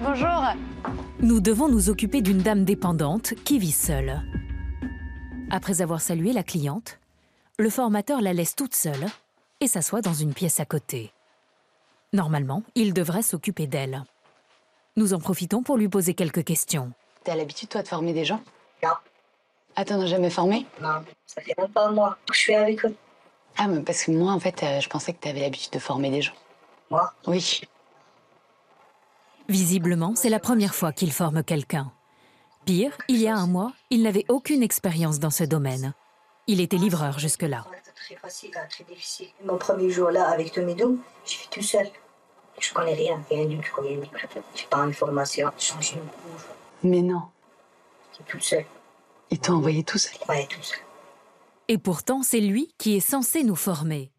Bonjour. 0.03 0.43
Nous 1.21 1.41
devons 1.41 1.69
nous 1.69 1.91
occuper 1.91 2.23
d'une 2.23 2.39
dame 2.39 2.65
dépendante 2.65 3.35
qui 3.45 3.59
vit 3.59 3.73
seule. 3.73 4.23
Après 5.51 5.83
avoir 5.83 6.01
salué 6.01 6.33
la 6.33 6.43
cliente, 6.43 6.99
le 7.59 7.71
formateur 7.71 8.21
la 8.21 8.33
laisse 8.33 8.57
toute 8.57 8.75
seule 8.75 9.07
et 9.61 9.67
s'assoit 9.67 10.01
dans 10.01 10.15
une 10.15 10.35
pièce 10.35 10.61
à 10.61 10.65
côté. 10.65 11.13
Normalement, 12.13 12.63
il 12.75 12.93
devrait 12.95 13.23
s'occuper 13.23 13.67
d'elle. 13.67 14.05
Nous 14.97 15.15
en 15.15 15.19
profitons 15.19 15.63
pour 15.63 15.77
lui 15.77 15.89
poser 15.89 16.15
quelques 16.15 16.45
questions. 16.45 16.93
T'as 17.25 17.37
l'habitude, 17.37 17.69
toi, 17.69 17.83
de 17.83 17.89
former 17.89 18.13
des 18.13 18.25
gens? 18.25 18.43
Non. 18.83 18.91
Ah, 19.77 19.85
t'en 19.85 20.01
as 20.01 20.07
jamais 20.07 20.31
formé? 20.31 20.67
Non, 20.83 21.05
ça 21.27 21.43
fait 21.43 21.55
même 21.57 21.71
pas 21.71 21.87
un 21.87 21.93
mois 21.93 22.19
que 22.27 22.35
je 22.35 22.41
suis 22.41 22.55
avec 22.55 22.85
eux. 22.85 22.95
Ah, 23.57 23.69
mais 23.69 23.81
parce 23.81 24.05
que 24.05 24.11
moi, 24.11 24.33
en 24.33 24.41
fait, 24.41 24.63
euh, 24.63 24.81
je 24.81 24.89
pensais 24.89 25.13
que 25.13 25.21
t'avais 25.21 25.41
l'habitude 25.41 25.73
de 25.73 25.79
former 25.79 26.11
des 26.11 26.23
gens. 26.23 26.35
Moi? 26.91 27.13
Oui. 27.27 27.61
Visiblement, 29.51 30.15
c'est 30.15 30.29
la 30.29 30.39
première 30.39 30.77
fois 30.77 30.93
qu'il 30.93 31.13
forme 31.13 31.43
quelqu'un. 31.43 31.91
Pire, 32.67 32.97
il 33.09 33.17
y 33.17 33.27
a 33.27 33.35
un 33.35 33.49
mois, 33.49 33.73
il 33.91 34.05
n'avait 34.05 34.25
aucune 34.29 34.63
expérience 34.63 35.19
dans 35.19 35.31
ce 35.31 35.43
domaine. 35.43 35.93
Il 36.47 36.61
était 36.61 36.77
livreur 36.77 37.19
jusque-là. 37.19 37.67
Très 37.97 38.15
facile, 38.15 38.53
hein, 38.55 38.69
très 38.71 38.85
difficile. 38.85 39.27
Mon 39.45 39.59
premier 39.59 39.91
jour 39.91 40.13
là 40.13 40.31
avec 40.31 40.53
Tomido, 40.53 40.97
je 41.25 41.31
suis 41.31 41.49
tout 41.49 41.63
seul. 41.63 41.89
Je 42.61 42.73
connais 42.73 42.95
rien, 42.95 43.21
rien 43.29 43.47
du 43.47 43.59
tout. 43.59 43.81
Rien 43.81 43.99
du 43.99 44.07
tout. 44.07 44.19
J'ai 44.55 44.67
pas 44.67 44.85
une 44.85 44.95
formation, 44.95 45.49
une 45.49 45.81
couche. 45.81 45.95
Mais 46.85 47.03
non. 47.03 47.23
Je 48.13 48.17
suis 48.19 48.25
tout 48.27 48.41
seul. 48.41 48.65
Il 49.31 49.41
t'a 49.41 49.53
envoyé 49.53 49.83
tout 49.83 49.99
seul 49.99 50.13
Ouais, 50.29 50.47
tout 50.49 50.63
seul. 50.63 50.79
Et 51.67 51.79
pourtant, 51.79 52.23
c'est 52.23 52.41
lui 52.41 52.73
qui 52.79 52.97
est 52.97 53.01
censé 53.01 53.43
nous 53.43 53.57
former. 53.57 54.13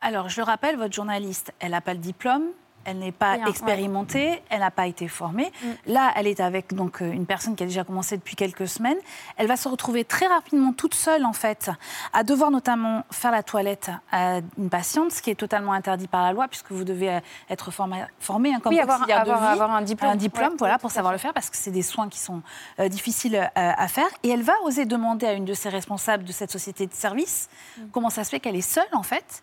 Alors, 0.00 0.28
je 0.28 0.40
le 0.40 0.44
rappelle, 0.44 0.76
votre 0.76 0.94
journaliste, 0.94 1.52
elle 1.58 1.72
n'a 1.72 1.80
pas 1.80 1.94
le 1.94 2.00
diplôme, 2.00 2.44
elle 2.84 2.98
n'est 2.98 3.12
pas 3.12 3.36
expérimentée, 3.48 4.42
elle 4.50 4.60
n'a 4.60 4.70
pas 4.70 4.86
été 4.86 5.08
formée. 5.08 5.52
Mm. 5.62 5.92
Là, 5.92 6.12
elle 6.16 6.26
est 6.26 6.40
avec 6.40 6.74
donc 6.74 7.02
euh, 7.02 7.10
une 7.10 7.26
personne 7.26 7.54
qui 7.56 7.62
a 7.62 7.66
déjà 7.66 7.84
commencé 7.84 8.16
depuis 8.16 8.36
quelques 8.36 8.66
semaines. 8.68 8.98
Elle 9.36 9.46
va 9.46 9.56
se 9.56 9.68
retrouver 9.68 10.04
très 10.04 10.26
rapidement 10.26 10.72
toute 10.72 10.94
seule, 10.94 11.24
en 11.24 11.32
fait, 11.32 11.70
à 12.12 12.22
devoir 12.24 12.50
notamment 12.50 13.04
faire 13.10 13.30
la 13.30 13.42
toilette 13.42 13.90
à 14.10 14.38
une 14.58 14.70
patiente, 14.70 15.12
ce 15.12 15.22
qui 15.22 15.30
est 15.30 15.34
totalement 15.34 15.72
interdit 15.72 16.08
par 16.08 16.22
la 16.22 16.32
loi, 16.32 16.48
puisque 16.48 16.72
vous 16.72 16.84
devez 16.84 17.10
euh, 17.10 17.20
être 17.50 17.70
formé, 17.70 18.04
formé 18.18 18.52
hein, 18.54 18.60
comme 18.62 18.72
Oui, 18.72 18.80
avoir- 18.80 18.98
auxiliaire 19.00 19.24
de 19.24 19.30
avoir- 19.30 19.46
vie, 19.48 19.52
avoir 19.60 19.70
un 19.74 19.82
diplôme. 19.82 20.10
un 20.10 20.16
diplôme, 20.16 20.50
Ouais, 20.52 20.56
voilà, 20.58 20.78
pour 20.78 20.90
savoir 20.90 21.12
le 21.12 21.18
faire, 21.18 21.32
parce 21.32 21.50
que 21.50 21.56
c'est 21.56 21.70
des 21.70 21.82
soins 21.82 22.08
qui 22.08 22.18
sont 22.18 22.42
euh, 22.80 22.88
difficiles 22.88 23.36
euh, 23.36 23.48
à 23.54 23.88
faire. 23.88 24.08
Et 24.22 24.28
elle 24.30 24.42
va 24.42 24.54
oser 24.64 24.84
demander 24.84 25.26
à 25.26 25.32
une 25.32 25.44
de 25.44 25.54
ses 25.54 25.68
responsables 25.68 26.24
de 26.24 26.32
cette 26.32 26.50
société 26.50 26.86
de 26.86 26.92
service 26.94 27.48
Mm. 27.78 27.82
comment 27.92 28.10
ça 28.10 28.24
se 28.24 28.30
fait 28.30 28.40
qu'elle 28.40 28.56
est 28.56 28.60
seule, 28.60 28.84
en 28.92 29.02
fait. 29.02 29.42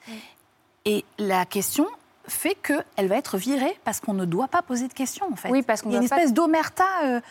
Et 0.85 1.05
la 1.17 1.45
question 1.45 1.87
fait 2.29 2.55
qu'elle 2.55 3.07
va 3.07 3.15
être 3.17 3.37
virée 3.37 3.77
parce 3.83 3.99
qu'on 3.99 4.13
ne 4.13 4.25
doit 4.25 4.47
pas 4.47 4.61
poser 4.61 4.87
de 4.87 4.93
questions, 4.93 5.25
en 5.31 5.35
fait. 5.35 5.49
Oui, 5.49 5.61
parce 5.61 5.81
qu'on 5.81 5.89
Il 5.89 5.93
y 5.93 5.95
a 5.95 5.99
une 5.99 6.05
espèce 6.05 6.33
d'omerta 6.33 6.83
euh, 7.03 7.21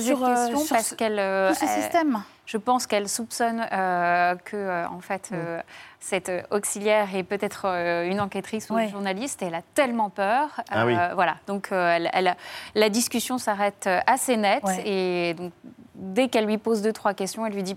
sur, 0.00 0.24
euh, 0.24 0.34
questions 0.34 0.58
sur 0.58 0.76
parce 0.76 0.88
ce- 0.88 0.94
qu'elle 0.94 1.18
euh, 1.18 1.48
tout 1.50 1.54
ce 1.60 1.66
système. 1.66 2.22
Je 2.46 2.56
pense 2.56 2.86
qu'elle 2.86 3.08
soupçonne 3.08 3.66
euh, 3.72 4.34
que 4.44 4.56
euh, 4.56 4.88
en 4.88 5.00
fait 5.00 5.28
euh, 5.32 5.60
cette 6.00 6.32
auxiliaire 6.50 7.14
est 7.14 7.22
peut-être 7.22 7.66
euh, 7.66 8.08
une 8.08 8.20
enquêtrice 8.22 8.70
ou 8.70 8.74
Ouais. 8.74 8.84
une 8.86 8.90
journaliste. 8.90 9.42
Et 9.42 9.46
elle 9.46 9.54
a 9.54 9.62
tellement 9.74 10.08
peur. 10.08 10.60
Ah 10.70 10.86
oui. 10.86 10.96
Voilà. 11.14 11.36
Donc 11.46 11.68
euh, 11.72 11.94
elle- 11.96 12.10
elle- 12.14 12.36
la 12.74 12.88
discussion 12.88 13.36
s'arrête 13.38 13.88
assez 14.06 14.36
nette 14.38 14.64
et 14.84 15.34
donc 15.34 15.52
dès 15.94 16.28
qu'elle 16.28 16.46
lui 16.46 16.56
pose 16.58 16.80
deux 16.80 16.92
trois 16.92 17.12
questions, 17.14 17.44
elle 17.44 17.52
lui 17.52 17.62
dit. 17.62 17.76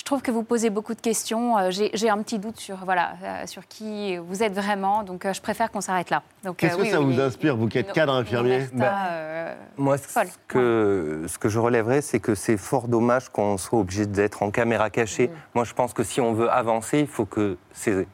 Je 0.00 0.04
trouve 0.06 0.22
que 0.22 0.30
vous 0.30 0.42
posez 0.44 0.70
beaucoup 0.70 0.94
de 0.94 1.00
questions. 1.00 1.58
Euh, 1.58 1.68
J'ai 1.70 2.08
un 2.08 2.16
petit 2.22 2.38
doute 2.38 2.58
sur, 2.58 2.76
voilà, 2.86 3.12
euh, 3.22 3.46
sur 3.46 3.68
qui 3.68 4.16
vous 4.16 4.42
êtes 4.42 4.54
vraiment. 4.54 5.02
Donc, 5.02 5.26
euh, 5.26 5.34
je 5.34 5.42
préfère 5.42 5.70
qu'on 5.70 5.82
s'arrête 5.82 6.08
là. 6.08 6.22
Qu'est-ce 6.56 6.72
euh, 6.72 6.76
que 6.78 6.82
oui, 6.82 6.90
ça 6.90 7.00
oui, 7.02 7.14
vous 7.14 7.20
inspire, 7.20 7.54
vous 7.54 7.68
qui 7.68 7.76
êtes 7.76 7.92
cadre 7.92 8.14
infirmier 8.14 8.66
Bah, 8.72 8.94
euh, 9.10 9.54
Moi, 9.76 9.98
ce 9.98 10.08
folle. 10.08 10.28
que, 10.48 11.24
ce 11.28 11.36
que 11.36 11.50
je 11.50 11.58
relèverais, 11.58 12.00
c'est 12.00 12.18
que 12.18 12.34
c'est 12.34 12.56
fort 12.56 12.88
dommage 12.88 13.28
qu'on 13.28 13.58
soit 13.58 13.78
obligé 13.78 14.06
d'être 14.06 14.42
en 14.42 14.50
caméra 14.50 14.88
cachée. 14.88 15.28
Mm. 15.28 15.32
Moi, 15.54 15.64
je 15.64 15.74
pense 15.74 15.92
que 15.92 16.02
si 16.02 16.18
on 16.22 16.32
veut 16.32 16.50
avancer, 16.50 17.00
il 17.00 17.06
faut 17.06 17.26
que 17.26 17.58
ces- 17.74 18.08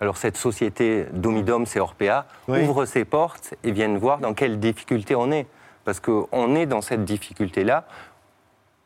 alors 0.00 0.16
cette 0.18 0.36
société 0.36 1.06
Domidom, 1.12 1.66
c'est 1.66 1.80
Orpea, 1.80 2.26
Oui. 2.46 2.62
ouvre 2.62 2.84
ses 2.84 3.04
portes 3.04 3.54
et 3.64 3.72
vienne 3.72 3.98
voir 3.98 4.18
dans 4.20 4.34
quelle 4.34 4.60
difficulté 4.60 5.16
on 5.16 5.32
est. 5.32 5.48
Parce 5.84 5.98
qu'on 5.98 6.54
est 6.54 6.66
dans 6.66 6.80
cette 6.80 7.04
difficulté-là. 7.04 7.84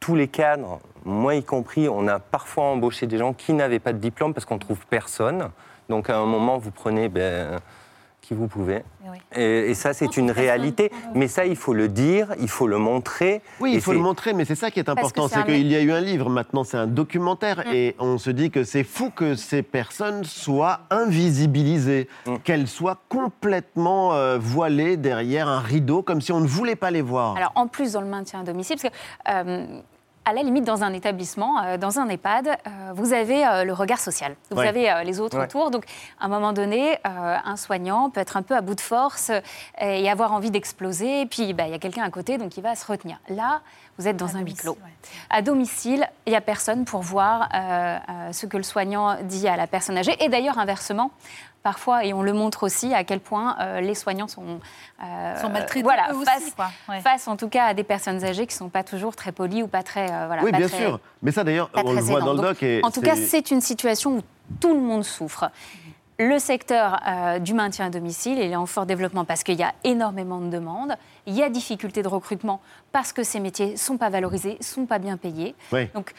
Tous 0.00 0.14
les 0.14 0.28
cadres, 0.28 0.78
moi 1.04 1.34
y 1.34 1.42
compris, 1.42 1.88
on 1.88 2.06
a 2.08 2.18
parfois 2.18 2.64
embauché 2.64 3.06
des 3.06 3.18
gens 3.18 3.32
qui 3.32 3.52
n'avaient 3.52 3.78
pas 3.78 3.92
de 3.92 3.98
diplôme 3.98 4.34
parce 4.34 4.44
qu'on 4.44 4.58
trouve 4.58 4.86
personne. 4.86 5.50
Donc 5.88 6.10
à 6.10 6.18
un 6.18 6.26
moment, 6.26 6.58
vous 6.58 6.70
prenez 6.70 7.08
ben, 7.08 7.58
qui 8.28 8.34
vous 8.34 8.46
pouvez. 8.46 8.82
Et, 9.34 9.70
et 9.70 9.74
ça, 9.74 9.94
c'est 9.94 10.18
une 10.18 10.30
réalité. 10.30 10.92
Mais 11.14 11.28
ça, 11.28 11.46
il 11.46 11.56
faut 11.56 11.72
le 11.72 11.88
dire, 11.88 12.34
il 12.38 12.48
faut 12.48 12.66
le 12.66 12.76
montrer. 12.76 13.40
Oui, 13.58 13.72
il 13.72 13.80
faut 13.80 13.94
le 13.94 13.98
montrer, 14.00 14.34
mais 14.34 14.44
c'est 14.44 14.54
ça 14.54 14.70
qui 14.70 14.78
est 14.80 14.90
important, 14.90 15.28
c'est 15.28 15.44
qu'il 15.44 15.66
y 15.66 15.74
a 15.74 15.80
eu 15.80 15.92
un 15.92 16.00
livre, 16.00 16.28
maintenant 16.28 16.62
c'est 16.62 16.76
un 16.76 16.86
documentaire, 16.86 17.64
Mm. 17.66 17.72
et 17.74 17.96
on 17.98 18.18
se 18.18 18.28
dit 18.28 18.50
que 18.50 18.64
c'est 18.64 18.84
fou 18.84 19.08
que 19.10 19.34
ces 19.34 19.62
personnes 19.62 20.24
soient 20.24 20.80
invisibilisées, 20.90 22.06
Mm. 22.26 22.36
qu'elles 22.44 22.68
soient 22.68 22.98
complètement 23.08 24.12
euh, 24.14 24.36
voilées 24.38 24.98
derrière 24.98 25.48
un 25.48 25.60
rideau, 25.60 26.02
comme 26.02 26.20
si 26.20 26.30
on 26.32 26.40
ne 26.40 26.46
voulait 26.46 26.76
pas 26.76 26.90
les 26.90 27.00
voir. 27.02 27.34
Alors, 27.36 27.52
en 27.54 27.66
plus, 27.66 27.92
dans 27.92 28.02
le 28.02 28.08
maintien 28.08 28.40
à 28.40 28.42
domicile, 28.42 28.76
parce 28.80 28.92
que. 28.92 28.98
euh, 29.50 29.80
à 30.28 30.32
la 30.34 30.42
limite, 30.42 30.64
dans 30.64 30.84
un 30.84 30.92
établissement, 30.92 31.62
euh, 31.62 31.76
dans 31.78 31.98
un 31.98 32.08
EHPAD, 32.08 32.48
euh, 32.48 32.92
vous 32.94 33.12
avez 33.14 33.46
euh, 33.46 33.64
le 33.64 33.72
regard 33.72 33.98
social. 33.98 34.36
Vous 34.50 34.58
Ouais. 34.58 34.68
avez 34.68 34.90
euh, 34.90 35.02
les 35.02 35.20
autres 35.20 35.38
Ouais. 35.38 35.44
autour. 35.44 35.70
Donc, 35.70 35.84
à 36.20 36.26
un 36.26 36.28
moment 36.28 36.52
donné, 36.52 36.92
euh, 37.06 37.36
un 37.44 37.56
soignant 37.56 38.10
peut 38.10 38.20
être 38.20 38.36
un 38.36 38.42
peu 38.42 38.54
à 38.54 38.60
bout 38.60 38.74
de 38.74 38.80
force 38.80 39.30
euh, 39.30 39.40
et 39.80 40.10
avoir 40.10 40.32
envie 40.34 40.50
d'exploser. 40.50 41.22
Et 41.22 41.26
puis, 41.26 41.54
bah, 41.54 41.64
il 41.66 41.70
y 41.70 41.74
a 41.74 41.78
quelqu'un 41.78 42.02
à 42.04 42.10
côté, 42.10 42.36
donc 42.36 42.56
il 42.56 42.62
va 42.62 42.74
se 42.74 42.84
retenir. 42.86 43.18
Là, 43.30 43.62
vous 43.98 44.06
êtes 44.06 44.16
dans 44.16 44.36
un 44.36 44.40
huis 44.40 44.54
clos. 44.54 44.76
À 45.30 45.40
domicile, 45.42 46.06
il 46.26 46.30
n'y 46.30 46.36
a 46.36 46.40
personne 46.42 46.84
pour 46.84 47.00
voir 47.00 47.48
euh, 47.54 47.96
euh, 48.08 48.32
ce 48.32 48.44
que 48.46 48.56
le 48.58 48.62
soignant 48.62 49.16
dit 49.22 49.48
à 49.48 49.56
la 49.56 49.66
personne 49.66 49.96
âgée. 49.96 50.14
Et 50.22 50.28
d'ailleurs, 50.28 50.58
inversement, 50.58 51.10
parfois, 51.68 52.02
et 52.06 52.14
on 52.14 52.22
le 52.22 52.32
montre 52.32 52.62
aussi, 52.62 52.94
à 52.94 53.04
quel 53.04 53.20
point 53.20 53.56
euh, 53.60 53.82
les 53.82 53.94
soignants 53.94 54.26
sont, 54.26 54.58
euh, 55.04 55.36
Sont 55.38 55.50
maltraités, 55.50 55.82
voilà, 55.82 56.08
eux 56.12 56.16
aussi, 56.16 56.24
face, 56.24 56.50
quoi. 56.56 56.70
Ouais. 56.88 57.00
face 57.00 57.28
en 57.28 57.36
tout 57.36 57.50
cas 57.50 57.66
à 57.66 57.74
des 57.74 57.84
personnes 57.84 58.24
âgées 58.24 58.46
qui 58.46 58.54
ne 58.54 58.58
sont 58.58 58.68
pas 58.70 58.82
toujours 58.84 59.14
très 59.14 59.32
polies 59.32 59.62
ou 59.62 59.68
pas 59.68 59.82
très. 59.82 60.10
euh, 60.10 60.26
voilà, 60.28 60.42
oui, 60.44 60.50
pas 60.50 60.56
bien 60.56 60.68
très- 60.68 60.78
sûr. 60.78 60.98
Mais 61.20 61.30
ça 61.30 61.44
d'ailleurs, 61.44 61.68
on 61.74 61.92
le 61.92 62.00
voit 62.00 62.20
dans 62.20 62.32
le 62.32 62.40
doc. 62.40 62.62
Et 62.62 62.80
en 62.82 62.90
tout 62.90 63.02
cas, 63.02 63.16
c'est 63.16 63.50
une 63.50 63.60
situation 63.60 64.16
où 64.16 64.20
tout 64.60 64.72
le 64.72 64.80
monde 64.80 65.04
souffre. 65.04 65.50
Le 66.20 66.38
secteur 66.40 66.98
euh, 67.06 67.38
du 67.38 67.54
maintien 67.54 67.86
à 67.86 67.90
domicile 67.90 68.38
il 68.40 68.50
est 68.50 68.56
en 68.56 68.66
fort 68.66 68.86
développement 68.86 69.24
parce 69.24 69.44
qu'il 69.44 69.54
y 69.54 69.62
a 69.62 69.72
énormément 69.84 70.40
de 70.40 70.48
demandes. 70.48 70.96
Il 71.26 71.34
y 71.34 71.44
a 71.44 71.48
difficulté 71.50 72.02
de 72.02 72.08
recrutement 72.08 72.60
parce 72.90 73.12
que 73.12 73.22
ces 73.22 73.38
métiers 73.38 73.72
ne 73.72 73.76
sont 73.76 73.98
pas 73.98 74.08
valorisés, 74.08 74.56
ne 74.58 74.64
sont 74.64 74.86
pas 74.86 74.98
bien 74.98 75.16
payés. 75.16 75.54
Oui. 75.72 75.88
Donc, 75.94 76.14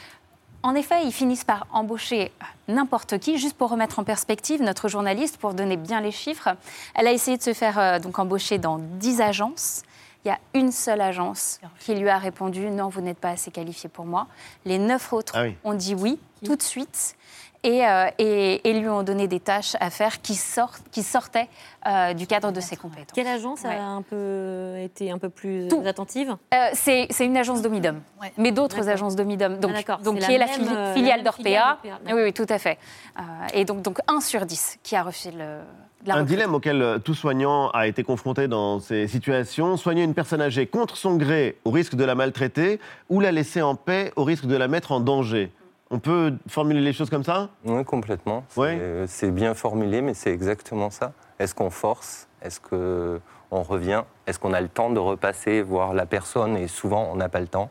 en 0.63 0.75
effet, 0.75 1.05
ils 1.05 1.13
finissent 1.13 1.43
par 1.45 1.67
embaucher 1.71 2.31
n'importe 2.67 3.17
qui. 3.19 3.37
Juste 3.37 3.57
pour 3.57 3.69
remettre 3.69 3.99
en 3.99 4.03
perspective, 4.03 4.61
notre 4.61 4.87
journaliste, 4.89 5.37
pour 5.37 5.53
donner 5.53 5.77
bien 5.77 6.01
les 6.01 6.11
chiffres, 6.11 6.49
elle 6.95 7.07
a 7.07 7.11
essayé 7.11 7.37
de 7.37 7.43
se 7.43 7.53
faire 7.53 7.79
euh, 7.79 7.99
donc 7.99 8.19
embaucher 8.19 8.57
dans 8.57 8.77
10 8.77 9.21
agences. 9.21 9.83
Il 10.25 10.27
y 10.27 10.31
a 10.31 10.39
une 10.53 10.73
seule 10.73 10.99
agence 10.99 11.61
qui 11.79 11.95
lui 11.95 12.09
a 12.09 12.17
répondu 12.17 12.69
non, 12.69 12.89
vous 12.89 12.99
n'êtes 12.99 13.19
pas 13.19 13.29
assez 13.29 13.51
qualifié 13.51 13.87
pour 13.87 14.05
moi. 14.05 14.27
Les 14.65 14.77
neuf 14.77 15.13
autres 15.13 15.31
Ah 15.37 15.43
oui. 15.43 15.55
ont 15.63 15.73
dit 15.73 15.95
oui 15.95 16.19
tout 16.43 16.57
de 16.57 16.61
suite 16.61 17.15
et, 17.63 17.85
euh, 17.85 18.07
et- 18.17 18.69
et 18.69 18.73
lui 18.79 18.87
ont 18.87 19.03
donné 19.03 19.27
des 19.27 19.39
tâches 19.39 19.75
à 19.79 19.89
faire 19.89 20.21
qui, 20.21 20.35
sortent, 20.35 20.83
qui 20.91 21.03
sortaient 21.03 21.47
euh, 21.87 22.13
du 22.13 22.27
cadre 22.27 22.51
de 22.51 22.59
ses 22.59 22.75
compétences. 22.75 23.13
Quelle 23.13 23.27
agence 23.27 23.61
Ouais. 23.63 23.75
a 23.75 23.83
un 23.83 24.01
peu 24.01 24.75
été 24.79 25.11
un 25.11 25.17
peu 25.17 25.29
plus 25.29 25.67
Tout. 25.69 25.81
attentive? 25.85 26.35
Euh, 26.53 26.57
c'est 26.73 27.07
une 27.19 27.37
agence 27.37 27.61
Domidom, 27.61 28.01
mais 28.37 28.51
d'autres 28.51 28.89
agences 28.89 29.15
Domidom. 29.15 29.57
Donc, 29.59 29.71
Ah, 29.87 29.97
donc 30.03 30.15
qui 30.19 30.21
la 30.21 30.31
est 30.33 30.37
la 30.37 30.47
filiale 30.47 30.93
filiale 30.93 31.23
d'Orpea, 31.23 31.77
Oui, 32.07 32.21
oui, 32.23 32.33
tout 32.33 32.45
à 32.49 32.59
fait. 32.59 32.77
Euh, 33.17 33.21
et 33.53 33.65
donc, 33.65 33.81
donc 33.81 33.99
1 34.07 34.19
sur 34.21 34.45
10 34.45 34.77
qui 34.83 34.95
a 34.95 35.03
reçu 35.03 35.29
le, 35.31 35.59
la 36.05 36.15
un 36.15 36.23
dilemme 36.23 36.53
auquel 36.55 36.99
tout 37.03 37.13
soignant 37.15 37.69
a 37.71 37.87
été 37.87 38.03
confronté 38.03 38.47
dans 38.47 38.79
ces 38.79 39.07
situations. 39.07 39.75
Soigner 39.77 40.03
une 40.03 40.13
personne 40.13 40.41
âgée 40.41 40.65
contre 40.67 40.95
son 40.97 41.15
gré 41.15 41.57
au 41.65 41.71
risque 41.71 41.95
de 41.95 42.03
la 42.05 42.15
maltraiter 42.15 42.79
ou 43.09 43.19
la 43.19 43.31
laisser 43.31 43.61
en 43.61 43.75
paix 43.75 44.11
au 44.15 44.23
risque 44.23 44.45
de 44.45 44.55
la 44.55 44.67
mettre 44.67 44.91
en 44.93 44.99
danger? 44.99 45.51
On 45.91 45.97
peut 45.99 46.33
formuler 46.47 46.81
les 46.81 46.93
choses 46.93 47.09
comme 47.09 47.23
ça? 47.23 47.49
Oui, 47.65 47.83
complètement. 47.83 48.43
C'est 48.49 49.07
c'est 49.07 49.31
bien 49.31 49.55
formulé, 49.55 50.01
mais 50.01 50.13
c'est 50.13 50.31
exactement 50.31 50.91
ça. 50.91 51.13
Est-ce 51.39 51.55
qu'on 51.55 51.71
force? 51.71 52.27
Est-ce 52.43 52.59
qu'on 52.59 53.61
revient? 53.63 54.03
Est-ce 54.27 54.37
qu'on 54.39 54.53
a 54.53 54.61
le 54.61 54.67
temps 54.67 54.91
de 54.91 54.99
repasser, 54.99 55.61
voir 55.63 55.93
la 55.93 56.05
personne? 56.05 56.55
Et 56.57 56.67
souvent, 56.67 57.09
on 57.11 57.15
n'a 57.15 57.27
pas 57.29 57.39
le 57.39 57.47
temps. 57.47 57.69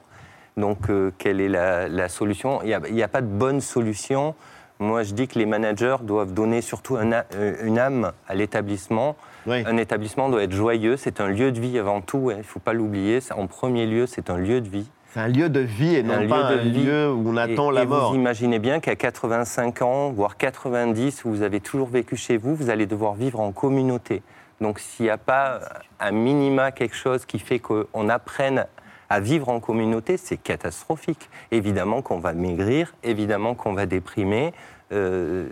Donc, 0.56 0.90
euh, 0.90 1.12
quelle 1.18 1.40
est 1.40 1.48
la, 1.48 1.88
la 1.88 2.08
solution? 2.08 2.60
Il 2.62 2.76
n'y 2.92 3.02
a, 3.02 3.04
a 3.04 3.08
pas 3.08 3.20
de 3.20 3.28
bonne 3.28 3.60
solution. 3.60 4.34
Moi, 4.80 5.04
je 5.04 5.14
dis 5.14 5.28
que 5.28 5.38
les 5.38 5.46
managers 5.46 5.96
doivent 6.02 6.32
donner 6.34 6.60
surtout 6.60 6.96
un 6.96 7.12
euh, 7.12 7.54
une 7.62 7.78
âme 7.78 8.12
à 8.26 8.34
l'établissement. 8.34 9.14
Un 9.46 9.76
établissement 9.76 10.28
doit 10.28 10.42
être 10.42 10.52
joyeux. 10.52 10.96
C'est 10.96 11.20
un 11.20 11.28
lieu 11.28 11.52
de 11.52 11.60
vie 11.60 11.78
avant 11.78 12.00
tout. 12.00 12.30
hein, 12.30 12.34
Il 12.34 12.38
ne 12.38 12.42
faut 12.42 12.58
pas 12.60 12.72
l'oublier. 12.72 13.20
En 13.36 13.46
premier 13.46 13.86
lieu, 13.86 14.06
c'est 14.06 14.28
un 14.28 14.36
lieu 14.36 14.60
de 14.60 14.68
vie. 14.68 14.88
C'est 15.14 15.20
un 15.20 15.28
lieu 15.28 15.48
de 15.48 15.60
vie 15.60 15.94
et 15.96 16.02
non 16.02 16.28
pas 16.28 16.48
un 16.48 16.56
lieu 16.56 17.10
où 17.10 17.30
on 17.30 17.36
attend 17.36 17.70
Et- 17.70 17.74
la 17.74 17.82
et 17.82 17.86
mort. 17.86 18.10
Vous 18.10 18.16
imaginez 18.18 18.58
bien 18.58 18.78
qu'à 18.80 18.94
85 18.94 19.82
ans, 19.82 20.10
voire 20.10 20.36
90, 20.36 21.24
où 21.24 21.30
vous 21.30 21.42
avez 21.42 21.60
toujours 21.60 21.88
vécu 21.88 22.16
chez 22.16 22.36
vous, 22.36 22.54
vous 22.54 22.68
allez 22.70 22.86
devoir 22.86 23.14
vivre 23.14 23.40
en 23.40 23.50
communauté. 23.52 24.22
Donc 24.60 24.78
s'il 24.80 25.04
n'y 25.06 25.10
a 25.10 25.16
pas 25.18 25.60
un 26.00 26.10
minima 26.10 26.72
quelque 26.72 26.96
chose 26.96 27.24
qui 27.24 27.38
fait 27.38 27.58
qu'on 27.58 28.08
apprenne 28.08 28.66
à 29.08 29.20
vivre 29.20 29.48
en 29.48 29.60
communauté, 29.60 30.18
c'est 30.18 30.36
catastrophique. 30.36 31.30
Évidemment 31.52 32.02
qu'on 32.02 32.18
va 32.18 32.34
maigrir, 32.34 32.92
évidemment 33.02 33.54
qu'on 33.54 33.72
va 33.72 33.86
déprimer. 33.86 34.52
euh, 34.92 35.46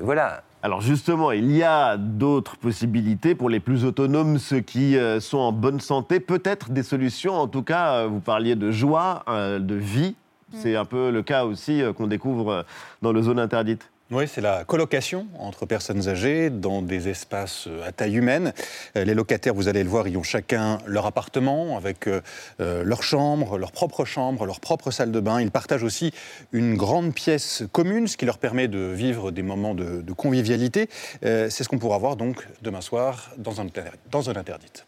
voilà. 0.00 0.42
Alors 0.64 0.80
justement, 0.80 1.32
il 1.32 1.50
y 1.50 1.64
a 1.64 1.96
d'autres 1.96 2.56
possibilités 2.56 3.34
pour 3.34 3.50
les 3.50 3.58
plus 3.58 3.84
autonomes, 3.84 4.38
ceux 4.38 4.60
qui 4.60 4.96
euh, 4.96 5.18
sont 5.18 5.38
en 5.38 5.50
bonne 5.50 5.80
santé, 5.80 6.20
peut-être 6.20 6.70
des 6.70 6.84
solutions. 6.84 7.34
En 7.34 7.48
tout 7.48 7.64
cas, 7.64 7.94
euh, 7.94 8.06
vous 8.06 8.20
parliez 8.20 8.54
de 8.54 8.70
joie, 8.70 9.24
euh, 9.26 9.58
de 9.58 9.74
vie. 9.74 10.14
C'est 10.54 10.76
un 10.76 10.84
peu 10.84 11.10
le 11.10 11.22
cas 11.22 11.46
aussi 11.46 11.82
qu'on 11.96 12.06
découvre 12.06 12.66
dans 13.00 13.10
le 13.10 13.22
zone 13.22 13.38
interdite. 13.38 13.91
Oui, 14.14 14.28
c'est 14.28 14.42
la 14.42 14.64
colocation 14.64 15.26
entre 15.38 15.64
personnes 15.64 16.06
âgées 16.06 16.50
dans 16.50 16.82
des 16.82 17.08
espaces 17.08 17.64
euh, 17.66 17.88
à 17.88 17.92
taille 17.92 18.16
humaine. 18.16 18.52
Euh, 18.94 19.04
Les 19.04 19.14
locataires, 19.14 19.54
vous 19.54 19.68
allez 19.68 19.82
le 19.82 19.88
voir, 19.88 20.06
ils 20.06 20.18
ont 20.18 20.22
chacun 20.22 20.76
leur 20.84 21.06
appartement 21.06 21.78
avec 21.78 22.06
euh, 22.06 22.20
leur 22.58 23.02
chambre, 23.02 23.56
leur 23.56 23.72
propre 23.72 24.04
chambre, 24.04 24.44
leur 24.44 24.60
propre 24.60 24.90
salle 24.90 25.12
de 25.12 25.20
bain. 25.20 25.40
Ils 25.40 25.50
partagent 25.50 25.82
aussi 25.82 26.12
une 26.52 26.76
grande 26.76 27.14
pièce 27.14 27.62
commune, 27.72 28.06
ce 28.06 28.18
qui 28.18 28.26
leur 28.26 28.36
permet 28.36 28.68
de 28.68 28.78
vivre 28.78 29.30
des 29.30 29.42
moments 29.42 29.74
de, 29.74 30.02
de 30.02 30.12
convivialité. 30.12 30.90
C'est 31.22 31.50
ce 31.62 31.68
qu'on 31.68 31.78
pourra 31.78 31.96
voir 31.96 32.16
donc 32.16 32.46
demain 32.60 32.80
soir 32.82 33.30
dans 33.38 33.60
un, 33.60 33.66
dans 34.10 34.22
zone 34.22 34.36
interdite. 34.36 34.84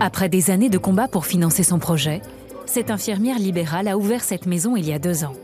Après 0.00 0.28
des 0.30 0.50
années 0.50 0.70
de 0.70 0.78
combat 0.78 1.08
pour 1.08 1.26
financer 1.26 1.62
son 1.62 1.78
projet, 1.78 2.22
cette 2.64 2.90
infirmière 2.90 3.38
libérale 3.38 3.88
a 3.88 3.98
ouvert 3.98 4.24
cette 4.24 4.46
maison 4.46 4.76
il 4.76 4.88
y 4.88 4.92
a 4.92 4.98
deux 4.98 5.24
ans. 5.24 5.34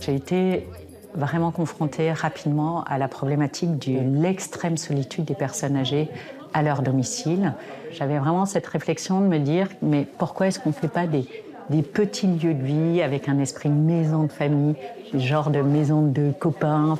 J'ai 0.00 0.16
été 0.16 0.66
vraiment 1.14 1.50
confrontée 1.50 2.12
rapidement 2.12 2.84
à 2.84 2.98
la 2.98 3.08
problématique 3.08 3.78
de 3.78 4.20
l'extrême 4.22 4.76
solitude 4.76 5.24
des 5.24 5.34
personnes 5.34 5.76
âgées 5.76 6.08
à 6.52 6.62
leur 6.62 6.82
domicile. 6.82 7.54
J'avais 7.92 8.18
vraiment 8.18 8.46
cette 8.46 8.66
réflexion 8.66 9.20
de 9.20 9.26
me 9.26 9.38
dire, 9.38 9.68
mais 9.82 10.06
pourquoi 10.18 10.46
est-ce 10.46 10.58
qu'on 10.60 10.70
ne 10.70 10.74
fait 10.74 10.88
pas 10.88 11.06
des, 11.06 11.26
des 11.70 11.82
petits 11.82 12.26
lieux 12.26 12.54
de 12.54 12.62
vie 12.62 13.02
avec 13.02 13.28
un 13.28 13.38
esprit 13.38 13.68
maison 13.68 14.24
de 14.24 14.32
famille, 14.32 14.74
genre 15.14 15.50
de 15.50 15.60
maison 15.60 16.02
de 16.02 16.32
copains? 16.38 16.96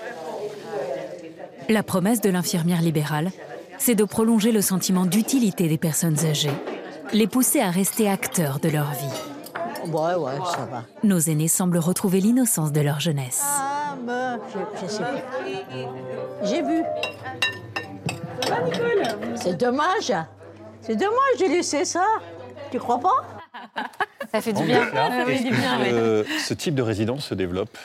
La 1.68 1.82
promesse 1.82 2.20
de 2.20 2.30
l'infirmière 2.30 2.82
libérale, 2.82 3.30
c'est 3.78 3.94
de 3.94 4.04
prolonger 4.04 4.52
le 4.52 4.60
sentiment 4.60 5.06
d'utilité 5.06 5.68
des 5.68 5.78
personnes 5.78 6.18
âgées, 6.26 6.50
les 7.12 7.26
pousser 7.26 7.60
à 7.60 7.70
rester 7.70 8.08
acteurs 8.08 8.60
de 8.60 8.68
leur 8.68 8.90
vie. 8.92 9.90
Ouais, 9.90 10.14
ouais, 10.14 10.36
ça 10.50 10.66
va. 10.70 10.84
Nos 11.02 11.18
aînés 11.18 11.48
semblent 11.48 11.78
retrouver 11.78 12.20
l'innocence 12.20 12.72
de 12.72 12.80
leur 12.80 13.00
jeunesse. 13.00 13.44
Je, 14.06 14.80
je 14.82 14.86
sais 14.86 15.02
pas. 15.02 15.10
J'ai 16.42 16.62
vu. 16.62 16.82
C'est 19.36 19.56
dommage. 19.56 20.12
C'est 20.80 20.96
dommage 20.96 21.38
de 21.40 21.46
laisser 21.46 21.84
ça. 21.84 22.04
Tu 22.70 22.78
crois 22.78 23.00
pas? 23.00 23.24
Ça 24.32 24.40
fait 24.40 24.56
En 24.56 24.62
Breslau, 24.62 25.28
est-ce 25.28 25.42
que, 25.44 25.94
euh, 25.94 26.24
ce 26.38 26.54
type 26.54 26.74
de 26.74 26.82
résidence 26.82 27.26
se 27.26 27.34
développe? 27.34 27.76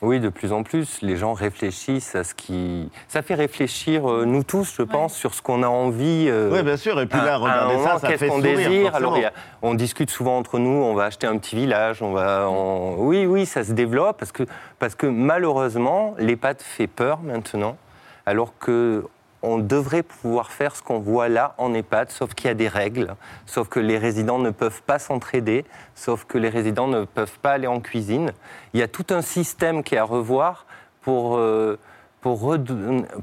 Oui, 0.00 0.20
de 0.20 0.28
plus 0.28 0.52
en 0.52 0.62
plus, 0.62 1.02
les 1.02 1.16
gens 1.16 1.32
réfléchissent 1.32 2.14
à 2.14 2.22
ce 2.22 2.32
qui. 2.32 2.88
Ça 3.08 3.20
fait 3.20 3.34
réfléchir, 3.34 4.08
euh, 4.08 4.24
nous 4.24 4.44
tous, 4.44 4.74
je 4.76 4.82
pense, 4.82 5.12
sur 5.14 5.34
ce 5.34 5.42
qu'on 5.42 5.64
a 5.64 5.66
envie. 5.68 6.26
euh, 6.28 6.50
Oui, 6.52 6.62
bien 6.62 6.76
sûr. 6.76 7.00
Et 7.00 7.06
puis 7.06 7.18
là, 7.18 7.24
à- 7.24 7.28
à 7.32 7.34
un 7.34 7.38
regardez 7.38 7.74
ça, 7.74 7.78
moment, 7.80 7.98
ça 7.98 8.06
qu'est-ce 8.06 8.18
fait 8.24 8.28
qu'on 8.28 8.36
sourire, 8.36 8.56
désire? 8.56 8.94
Alors, 8.94 9.10
forcément. 9.14 9.28
a- 9.28 9.32
on 9.62 9.74
discute 9.74 10.10
souvent 10.10 10.38
entre 10.38 10.60
nous, 10.60 10.70
on 10.70 10.94
va 10.94 11.04
acheter 11.06 11.26
un 11.26 11.36
petit 11.38 11.56
village, 11.56 12.00
on 12.00 12.12
va. 12.12 12.48
on- 12.48 12.94
Oui, 12.98 13.26
oui, 13.26 13.44
ça 13.44 13.64
se 13.64 13.72
développe 13.72 14.18
parce 14.18 14.30
que, 14.30 14.44
parce 14.78 14.94
que 14.94 15.06
malheureusement, 15.08 16.14
l'EHPAD 16.18 16.60
fait 16.60 16.86
peur 16.86 17.18
maintenant, 17.20 17.76
alors 18.24 18.52
que. 18.60 19.04
On 19.42 19.58
devrait 19.58 20.02
pouvoir 20.02 20.50
faire 20.50 20.74
ce 20.74 20.82
qu'on 20.82 20.98
voit 20.98 21.28
là 21.28 21.54
en 21.58 21.72
EHPAD, 21.72 22.10
sauf 22.10 22.34
qu'il 22.34 22.48
y 22.48 22.50
a 22.50 22.54
des 22.54 22.68
règles, 22.68 23.14
sauf 23.46 23.68
que 23.68 23.78
les 23.78 23.98
résidents 23.98 24.38
ne 24.38 24.50
peuvent 24.50 24.82
pas 24.82 24.98
s'entraider, 24.98 25.64
sauf 25.94 26.24
que 26.24 26.38
les 26.38 26.48
résidents 26.48 26.88
ne 26.88 27.04
peuvent 27.04 27.38
pas 27.40 27.52
aller 27.52 27.68
en 27.68 27.80
cuisine. 27.80 28.32
Il 28.74 28.80
y 28.80 28.82
a 28.82 28.88
tout 28.88 29.06
un 29.10 29.22
système 29.22 29.82
qui 29.84 29.94
est 29.94 29.98
à 29.98 30.04
revoir 30.04 30.66
pour, 31.02 31.36
euh, 31.36 31.78
pour, 32.20 32.40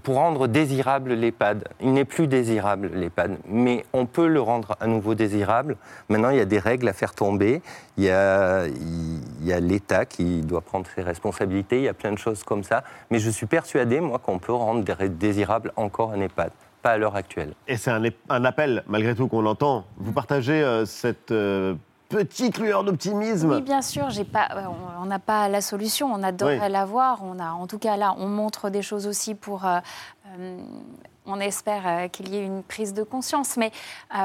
rendre 0.08 0.48
désirable 0.48 1.14
l'EHPAD. 1.14 1.68
Il 1.82 1.94
n'est 1.94 2.06
plus 2.06 2.28
désirable 2.28 2.92
l'EHPAD, 2.94 3.38
mais 3.48 3.86
on 3.94 4.06
peut 4.06 4.28
le 4.28 4.42
rendre 4.42 4.76
à 4.80 4.88
nouveau 4.88 5.16
désirable. 5.16 5.76
Maintenant, 6.10 6.30
il 6.30 6.38
y 6.38 6.42
a 6.42 6.46
des 6.46 6.60
règles 6.60 6.88
à 6.88 6.94
faire 6.94 7.14
tomber. 7.14 7.62
Il 7.98 8.06
y 8.06 8.10
a, 8.10 8.66
l'État 9.60 10.06
qui 10.06 10.42
doit 10.42 10.62
prendre 10.62 10.88
ses 10.96 11.02
responsabilités. 11.02 11.78
Il 11.78 11.84
y 11.84 11.90
a 11.90 11.94
plein 11.94 12.12
de 12.12 12.18
choses 12.18 12.44
comme 12.44 12.64
ça. 12.64 12.84
Mais 13.12 13.20
je 13.20 13.30
suis 13.30 13.46
persuadé, 13.48 14.00
moi, 14.00 14.20
qu'on 14.20 14.40
peut 14.40 14.54
rendre 14.54 14.84
dé- 14.84 15.10
désirable 15.10 15.72
encore 15.76 16.12
un 16.12 16.22
EHPAD. 16.22 16.52
Pas 16.82 16.92
à 16.92 16.98
l'heure 16.98 17.16
actuelle. 17.16 17.54
Et 17.68 17.78
c'est 17.78 17.92
un, 17.92 18.02
un 18.30 18.46
appel, 18.46 18.84
malgré 18.88 19.16
tout, 19.16 19.28
qu'on 19.28 19.46
entend. 19.46 19.86
Vous 19.98 20.12
partagez 20.12 20.62
euh, 20.62 20.86
cette 20.86 21.32
euh, 21.32 21.74
petite 22.10 22.58
lueur 22.58 22.84
d'optimisme 22.84 23.52
Oui, 23.52 23.62
bien 23.62 23.82
sûr, 23.82 24.10
j'ai 24.10 24.24
pas, 24.24 24.48
euh, 24.56 24.65
on- 25.02 25.06
n'a 25.06 25.20
pas 25.20 25.48
la 25.50 25.62
solution, 25.62 26.12
on 26.12 26.24
adorerait 26.24 26.60
Oui. 26.65 26.72
l'avoir. 26.72 27.20
On 27.24 27.39
a, 27.39 27.52
en 27.52 27.68
tout 27.68 27.78
cas, 27.80 27.96
là, 27.98 28.15
on 28.18 28.28
montre 28.28 28.70
des 28.70 28.82
choses 28.82 29.06
aussi 29.08 29.36
pour. 29.36 29.65
euh, 29.65 29.80
euh, 30.39 30.58
on 31.28 31.39
espère 31.39 31.84
euh, 31.88 32.08
qu'il 32.08 32.30
y 32.30 32.38
ait 32.38 32.44
une 32.46 32.62
prise 32.63 32.94
de 32.94 33.02
conscience. 33.04 33.58
Mais 33.58 33.72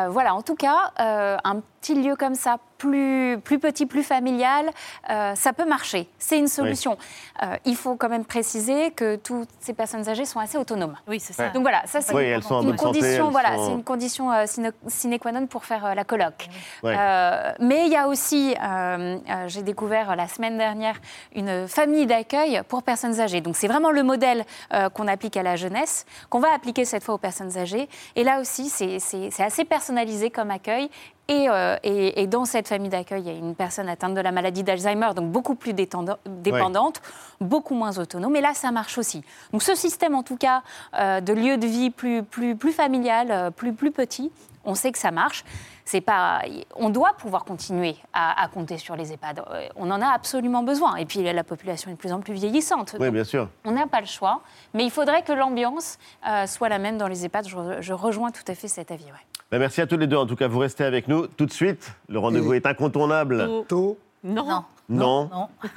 voilà, 0.08 0.34
en 0.34 0.42
tout 0.42 0.54
cas, 0.54 0.92
un 0.98 1.60
petit 1.80 1.94
lieu 1.94 2.14
comme 2.16 2.34
ça, 2.34 2.58
plus, 2.80 3.38
plus 3.44 3.58
petit, 3.58 3.84
plus 3.84 4.02
familial, 4.02 4.70
euh, 5.10 5.34
ça 5.34 5.52
peut 5.52 5.66
marcher. 5.66 6.08
C'est 6.18 6.38
une 6.38 6.48
solution. 6.48 6.96
Euh, 7.42 7.54
il 7.66 7.76
faut 7.76 7.94
quand 7.96 8.08
même 8.08 8.24
préciser 8.24 8.90
que 8.90 9.16
toutes 9.16 9.48
ces 9.60 9.74
personnes 9.74 10.08
âgées 10.08 10.24
sont 10.24 10.40
assez 10.40 10.56
autonomes. 10.56 10.96
Oui, 11.06 11.20
c'est 11.20 11.34
ça. 11.34 11.44
Ouais. 11.44 11.50
Donc 11.52 11.62
voilà, 11.62 11.82
ça 11.86 12.00
c'est 12.00 12.14
Oui, 12.14 12.32
une, 12.32 12.40
santé, 12.40 12.74
condition. 12.76 13.30
voilà, 13.30 13.56
sont- 13.56 13.66
c'est 13.66 13.72
une 13.72 13.84
condition 13.84 14.32
euh, 14.32 14.46
sine, 14.46 14.72
sine 14.86 15.18
qua 15.18 15.30
non 15.32 15.46
pour 15.46 15.64
faire 15.66 15.84
euh, 15.84 15.94
la 15.94 16.04
colloque. 16.04 16.48
Ouais. 16.82 16.94
Euh, 16.98 17.52
mais 17.60 17.86
il 17.86 17.92
y 17.92 17.96
a 17.96 18.08
aussi, 18.08 18.54
euh, 18.60 19.18
euh, 19.28 19.44
j'ai 19.48 19.62
découvert 19.62 20.16
la 20.16 20.26
semaine 20.26 20.56
dernière 20.56 20.96
une 21.34 21.68
famille 21.68 22.06
d'accueil 22.06 22.62
pour 22.66 22.82
personnes 22.82 23.20
âgées. 23.20 23.42
Donc 23.42 23.56
c'est 23.56 23.68
vraiment 23.68 23.90
le 23.90 24.02
modèle 24.02 24.44
euh, 24.72 24.88
qu'on 24.88 25.06
applique 25.06 25.36
à 25.36 25.42
la 25.42 25.56
jeunesse, 25.56 26.06
qu'on 26.30 26.40
va 26.40 26.52
appliquer 26.54 26.86
cette 26.86 27.04
fois 27.04 27.14
aux 27.16 27.18
personnes 27.18 27.58
âgées. 27.58 27.88
Et 28.16 28.24
là 28.24 28.40
aussi, 28.40 28.70
c'est 28.70 29.42
assez 29.42 29.64
personnalisé 29.66 30.30
comme 30.30 30.50
accueil. 30.50 30.88
Et, 31.30 31.48
euh, 31.48 31.76
et- 31.84 32.26
dans 32.26 32.44
cette 32.44 32.66
famille 32.66 32.88
d'accueil, 32.90 33.22
il 33.24 33.26
y 33.32 33.34
a 33.34 33.38
une 33.38 33.54
personne 33.54 33.88
atteinte 33.88 34.14
de 34.14 34.20
la 34.20 34.32
maladie 34.32 34.64
d'Alzheimer, 34.64 35.10
donc 35.14 35.30
beaucoup 35.30 35.54
plus 35.54 35.72
dépendante, 35.72 37.00
beaucoup 37.40 37.74
moins 37.74 37.96
autonome. 37.98 38.34
Et 38.34 38.40
là, 38.40 38.52
ça 38.52 38.72
marche 38.72 38.98
aussi. 38.98 39.22
Donc 39.52 39.62
ce 39.62 39.76
système, 39.76 40.16
en 40.16 40.24
tout 40.24 40.36
cas, 40.36 40.62
euh, 40.98 41.20
de 41.20 41.32
lieu 41.32 41.56
de 41.56 41.66
vie 41.68 41.90
plus, 41.90 42.24
plus, 42.24 42.56
familial, 42.72 43.28
euh, 43.30 43.50
plus 43.72 43.92
petit, 43.92 44.32
on 44.64 44.74
sait 44.74 44.92
que 44.92 44.98
ça 44.98 45.10
marche. 45.10 45.44
C'est 45.84 46.00
pas, 46.00 46.42
on 46.76 46.90
doit 46.90 47.14
pouvoir 47.14 47.44
continuer 47.44 47.96
à, 48.12 48.40
à 48.42 48.48
compter 48.48 48.78
sur 48.78 48.94
les 48.94 49.12
EHPAD. 49.12 49.40
Euh, 49.50 49.66
On 49.76 49.90
en 49.90 50.00
a 50.00 50.08
absolument 50.08 50.62
besoin. 50.62 50.96
Et 50.96 51.04
puis 51.06 51.22
la 51.22 51.42
population 51.44 51.90
est 51.90 51.94
de 51.94 51.98
plus 51.98 52.12
en 52.12 52.20
plus 52.20 52.34
vieillissante. 52.34 52.94
Oui, 53.00 53.10
bien 53.10 53.24
sûr. 53.24 53.48
on 53.64 53.72
n'a 53.72 53.86
pas 53.86 54.00
le 54.00 54.06
choix, 54.06 54.42
mais 54.74 54.84
il 54.84 54.90
faudrait 54.90 55.22
que 55.22 55.32
l'ambiance 55.32 55.98
euh, 56.28 56.46
soit 56.46 56.68
la 56.68 56.78
même 56.78 56.96
dans 56.98 57.08
les 57.08 57.24
EHPAD. 57.24 57.48
Je, 57.48 57.56
je 57.80 57.92
rejoins 57.92 58.30
tout 58.30 58.44
à 58.46 58.54
fait 58.54 58.68
cet 58.68 58.90
avis. 58.92 59.04
ouais. 59.06 59.10
Ben, 59.50 59.58
merci 59.58 59.80
à 59.80 59.86
tous 59.88 59.96
les 59.96 60.06
deux. 60.06 60.16
En 60.16 60.26
tout 60.26 60.36
cas, 60.36 60.46
vous 60.46 60.60
restez 60.60 60.84
avec 60.84 61.08
nous 61.08 61.26
tout 61.26 61.46
de 61.46 61.52
suite. 61.52 61.92
Le 62.08 62.20
rendez-vous 62.20 62.52
est 62.54 62.66
incontournable. 62.66 63.48
Tôt. 63.68 63.98
Non. 64.22 64.64
Non. 64.88 65.28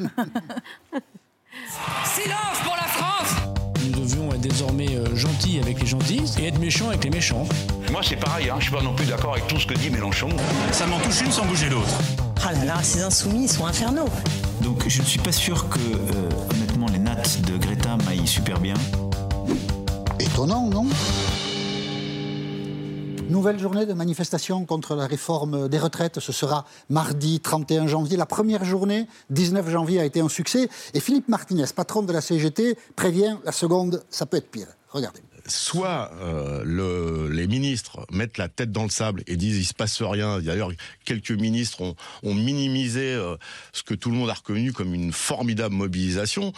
Silence 2.04 2.60
pour 2.64 2.76
la 2.76 2.84
France 2.84 3.43
désormais 4.44 4.96
euh, 4.96 5.16
gentils 5.16 5.60
avec 5.60 5.80
les 5.80 5.88
gentils 5.88 6.24
et 6.40 6.48
être 6.48 6.60
méchants 6.60 6.90
avec 6.90 7.04
les 7.06 7.10
méchants. 7.10 7.48
Moi, 7.92 8.02
c'est 8.04 8.18
pareil, 8.18 8.50
hein. 8.50 8.56
je 8.60 8.66
suis 8.66 8.74
pas 8.74 8.82
non 8.82 8.94
plus 8.94 9.06
d'accord 9.06 9.34
avec 9.34 9.48
tout 9.48 9.58
ce 9.58 9.66
que 9.66 9.74
dit 9.74 9.90
Mélenchon. 9.90 10.30
Ça 10.72 10.86
m'en 10.86 11.00
touche 11.00 11.22
une 11.22 11.32
sans 11.32 11.46
bouger 11.46 11.70
l'autre. 11.70 11.98
Ah 12.46 12.52
là 12.52 12.66
là, 12.66 12.84
ces 12.84 13.02
insoumis, 13.02 13.44
ils 13.44 13.50
sont 13.50 13.66
infernaux. 13.66 14.10
Donc 14.62 14.88
je 14.88 15.02
ne 15.02 15.06
suis 15.06 15.20
pas 15.20 15.32
sûr 15.32 15.70
que, 15.70 15.80
euh, 15.80 16.30
honnêtement, 16.52 16.88
les 16.92 17.00
nattes 17.00 17.42
de 17.42 17.58
Greta 17.58 17.98
m'aillent 18.06 18.28
super 18.28 18.60
bien. 18.60 18.76
Étonnant, 20.20 20.70
non? 20.70 20.88
Nouvelle 23.30 23.60
journée 23.60 23.86
de 23.86 23.94
manifestation 23.94 24.66
contre 24.66 24.96
la 24.96 25.08
réforme 25.08 25.68
des 25.68 25.80
retraites. 25.80 26.20
Ce 26.20 26.32
sera 26.32 26.66
mardi 26.90 27.40
31 27.40 27.88
janvier. 27.88 28.18
La 28.18 28.26
première 28.26 28.64
journée, 28.64 29.08
19 29.32 29.70
janvier, 29.70 30.00
a 30.00 30.06
été 30.06 30.20
un 30.20 30.30
succès. 30.30 30.70
Et 30.94 31.00
Philippe 31.00 31.30
Martinez, 31.30 31.66
patron 31.76 32.04
de 32.04 32.14
la 32.14 32.22
CGT, 32.22 32.78
prévient 32.96 33.38
la 33.44 33.52
seconde, 33.52 34.04
ça 34.10 34.26
peut 34.26 34.38
être 34.38 34.52
pire. 34.52 34.68
Regardez 34.90 35.22
soit 35.48 36.12
euh, 36.22 36.64
le, 36.66 37.28
les 37.30 37.48
ministres 37.48 38.06
mettent 38.12 38.38
la 38.38 38.50
tête 38.50 38.72
dans 38.72 38.84
le 38.84 38.90
sable 38.90 39.24
et 39.28 39.36
disent 39.36 39.58
il 39.58 39.66
se 39.66 39.74
passe 39.74 40.02
rien. 40.02 40.40
D'ailleurs, 40.40 40.72
quelques 41.06 41.32
ministres 41.32 41.96
ont, 42.24 42.34
minimisé 42.34 43.14
euh, 43.14 43.36
ce 43.72 43.84
que 43.84 43.94
tout 43.94 44.10
le 44.10 44.18
monde 44.18 44.30
a 44.30 44.34
reconnu 44.34 44.74
comme 44.74 44.94
une 44.94 45.12
formidable 45.12 45.76
mobilisation. 45.76 46.54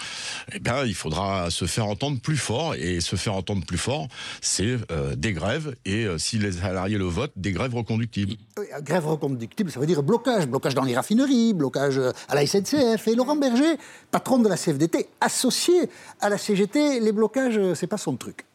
Eh 0.54 0.60
bien, 0.60 0.84
il 0.84 0.95
faudra 0.95 1.50
se 1.52 1.65
faire 1.65 1.88
entendre 1.88 2.19
plus 2.19 2.38
fort 2.38 2.76
et 2.76 3.02
se 3.02 3.15
faire 3.15 3.36
entendre 3.36 3.65
plus 3.65 3.78
fort, 3.78 4.08
c'est 4.41 4.78
euh, 4.91 5.15
des 5.15 5.34
grèves 5.34 5.76
et 5.86 6.08
si 6.17 6.38
les 6.38 6.54
salariés 6.54 6.98
le 6.98 7.06
votent, 7.06 7.34
des 7.36 7.52
grèves 7.52 7.76
reconductibles. 7.76 8.36
grève 8.82 9.08
reconductible, 9.08 9.71
ça 9.71 9.80
veut 9.80 9.86
dire 9.86 10.04
blocage, 10.04 10.48
blocage 10.48 10.76
dans 10.76 10.84
les 10.84 10.95
raffineries, 10.95 11.54
blocage 11.54 12.00
à 12.28 12.36
la 12.36 12.45
SNCF. 12.45 13.08
Et 13.08 13.15
Laurent 13.15 13.36
Berger, 13.36 13.76
patron 14.12 14.39
de 14.39 14.50
la 14.50 14.58
CFDT, 14.58 15.08
associé 15.21 15.89
à 16.21 16.30
la 16.30 16.38
CGT, 16.38 17.00
les 17.00 17.12
blocages, 17.12 17.60
c'est 17.74 17.88
pas 17.88 17.98
son 17.98 18.15
truc. 18.15 18.45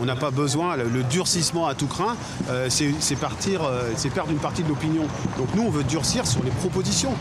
On 0.00 0.04
n'a 0.04 0.16
pas 0.16 0.30
besoin, 0.30 0.76
le, 0.76 1.02
durcissement 1.04 1.66
à 1.66 1.74
tout 1.74 1.86
craint, 1.86 2.16
euh, 2.48 2.68
c'est 2.70 3.16
partir, 3.16 3.64
euh, 3.64 3.90
c'est 3.96 4.10
perdre 4.10 4.30
une 4.30 4.38
partie 4.38 4.62
de 4.62 4.68
l'opinion. 4.68 5.02
Donc 5.36 5.48
nous, 5.54 5.62
on 5.62 5.70
veut 5.70 5.84
durcir 5.84 6.26
sur 6.26 6.42
les 6.42 6.50
propositions. 6.50 7.14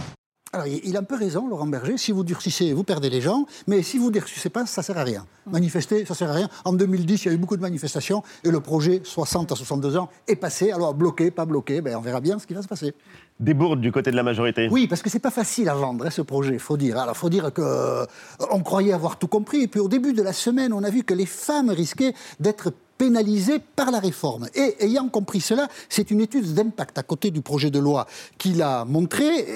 Alors, 0.53 0.67
il 0.67 0.97
a 0.97 0.99
un 0.99 1.03
peu 1.03 1.15
raison, 1.15 1.47
Laurent 1.47 1.65
Berger. 1.65 1.97
Si 1.97 2.11
vous 2.11 2.25
durcissez, 2.25 2.73
vous 2.73 2.83
perdez 2.83 3.09
les 3.09 3.21
gens. 3.21 3.45
Mais 3.67 3.83
si 3.83 3.97
vous 3.97 4.07
ne 4.07 4.11
durcissez 4.11 4.49
pas, 4.49 4.65
ça 4.65 4.81
ne 4.81 4.85
sert 4.85 4.97
à 4.97 5.05
rien. 5.05 5.25
Manifester, 5.49 6.05
ça 6.05 6.13
ne 6.13 6.17
sert 6.17 6.29
à 6.29 6.33
rien. 6.33 6.49
En 6.65 6.73
2010, 6.73 7.23
il 7.23 7.27
y 7.29 7.31
a 7.31 7.33
eu 7.33 7.37
beaucoup 7.37 7.55
de 7.55 7.61
manifestations 7.61 8.21
et 8.43 8.51
le 8.51 8.59
projet 8.59 8.99
60 9.01 9.53
à 9.53 9.55
62 9.55 9.95
ans 9.95 10.09
est 10.27 10.35
passé. 10.35 10.71
Alors, 10.71 10.93
bloqué, 10.93 11.31
pas 11.31 11.45
bloqué, 11.45 11.79
ben, 11.79 11.95
on 11.95 12.01
verra 12.01 12.19
bien 12.19 12.37
ce 12.37 12.45
qui 12.45 12.53
va 12.53 12.61
se 12.61 12.67
passer. 12.67 12.93
Des 13.41 13.55
bourdes 13.55 13.81
du 13.81 13.91
côté 13.91 14.11
de 14.11 14.15
la 14.15 14.21
majorité. 14.21 14.69
Oui, 14.71 14.87
parce 14.87 15.01
que 15.01 15.09
c'est 15.09 15.19
pas 15.19 15.31
facile 15.31 15.67
à 15.67 15.73
vendre, 15.73 16.05
hein, 16.05 16.11
ce 16.11 16.21
projet, 16.21 16.59
faut 16.59 16.77
dire. 16.77 16.99
Alors, 16.99 17.17
faut 17.17 17.29
dire 17.29 17.51
que 17.51 17.61
euh, 17.61 18.05
on 18.51 18.61
croyait 18.61 18.93
avoir 18.93 19.17
tout 19.17 19.27
compris. 19.27 19.63
Et 19.63 19.67
puis, 19.67 19.79
au 19.79 19.87
début 19.87 20.13
de 20.13 20.21
la 20.21 20.31
semaine, 20.31 20.73
on 20.73 20.83
a 20.83 20.91
vu 20.91 21.03
que 21.03 21.15
les 21.15 21.25
femmes 21.25 21.71
risquaient 21.71 22.13
d'être 22.39 22.71
pénalisé 22.99 23.57
par 23.75 23.89
la 23.89 23.99
réforme. 23.99 24.47
Et 24.53 24.75
ayant 24.85 25.09
compris 25.09 25.41
cela, 25.41 25.67
c'est 25.89 26.11
une 26.11 26.21
étude 26.21 26.53
d'impact 26.53 26.99
à 26.99 27.01
côté 27.01 27.31
du 27.31 27.41
projet 27.41 27.71
de 27.71 27.79
loi 27.79 28.05
qu'il 28.37 28.61
a 28.61 28.85
montré. 28.85 29.47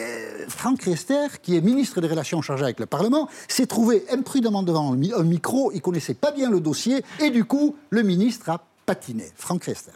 Franck 0.48 0.82
Riester, 0.82 1.28
qui 1.43 1.56
est 1.56 1.62
ministre 1.62 2.02
des 2.02 2.08
Relations 2.08 2.41
chargé 2.41 2.63
avec 2.63 2.80
le 2.80 2.88
Parlement, 2.88 3.30
s'est 3.48 3.67
trouvé 3.67 4.04
imprudemment 4.12 4.63
devant 4.63 4.93
un 4.93 5.24
micro, 5.24 5.71
il 5.76 5.82
connaissait 5.82 6.15
pas 6.15 6.32
bien 6.32 6.50
le 6.50 6.60
dossier, 6.60 7.04
et 7.21 7.30
du 7.30 7.45
coup, 7.45 7.76
le 7.91 8.02
ministre 8.02 8.50
a 8.50 8.63
patiné. 8.88 9.26
Franck 9.36 9.65
Riester. 9.65 9.91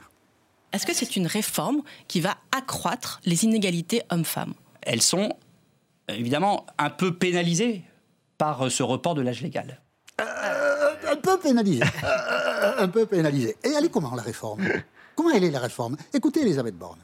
Est-ce 0.72 0.86
que 0.86 0.94
c'est 0.94 1.16
une 1.16 1.28
réforme 1.28 1.82
qui 2.08 2.22
va 2.22 2.38
accroître 2.56 3.22
les 3.26 3.44
inégalités 3.44 4.04
hommes-femmes? 4.10 4.54
Elles 4.82 5.02
sont 5.02 5.34
évidemment 6.08 6.66
un 6.78 6.90
peu 6.90 7.16
pénalisées 7.16 7.84
par 8.38 8.66
euh, 8.66 8.70
ce 8.70 8.84
report 8.84 9.16
de 9.16 9.22
l'âge 9.22 9.42
légal. 9.42 9.82
Euh, 10.22 10.96
un 11.12 11.16
peu 11.16 11.40
pénalisé. 11.40 11.84
Euh, 12.04 12.74
un 12.78 12.88
peu 12.88 13.06
pénalisé. 13.06 13.56
Et 13.64 13.70
elle 13.70 13.86
est 13.86 13.90
comment 13.90 14.16
la 14.16 14.22
réforme? 14.22 14.66
Comment 15.16 15.32
elle 15.32 15.44
est 15.44 15.52
la 15.52 15.60
réforme? 15.60 15.98
Écoutez 16.14 16.42
Elisabeth 16.42 16.76
Borne. 16.76 17.00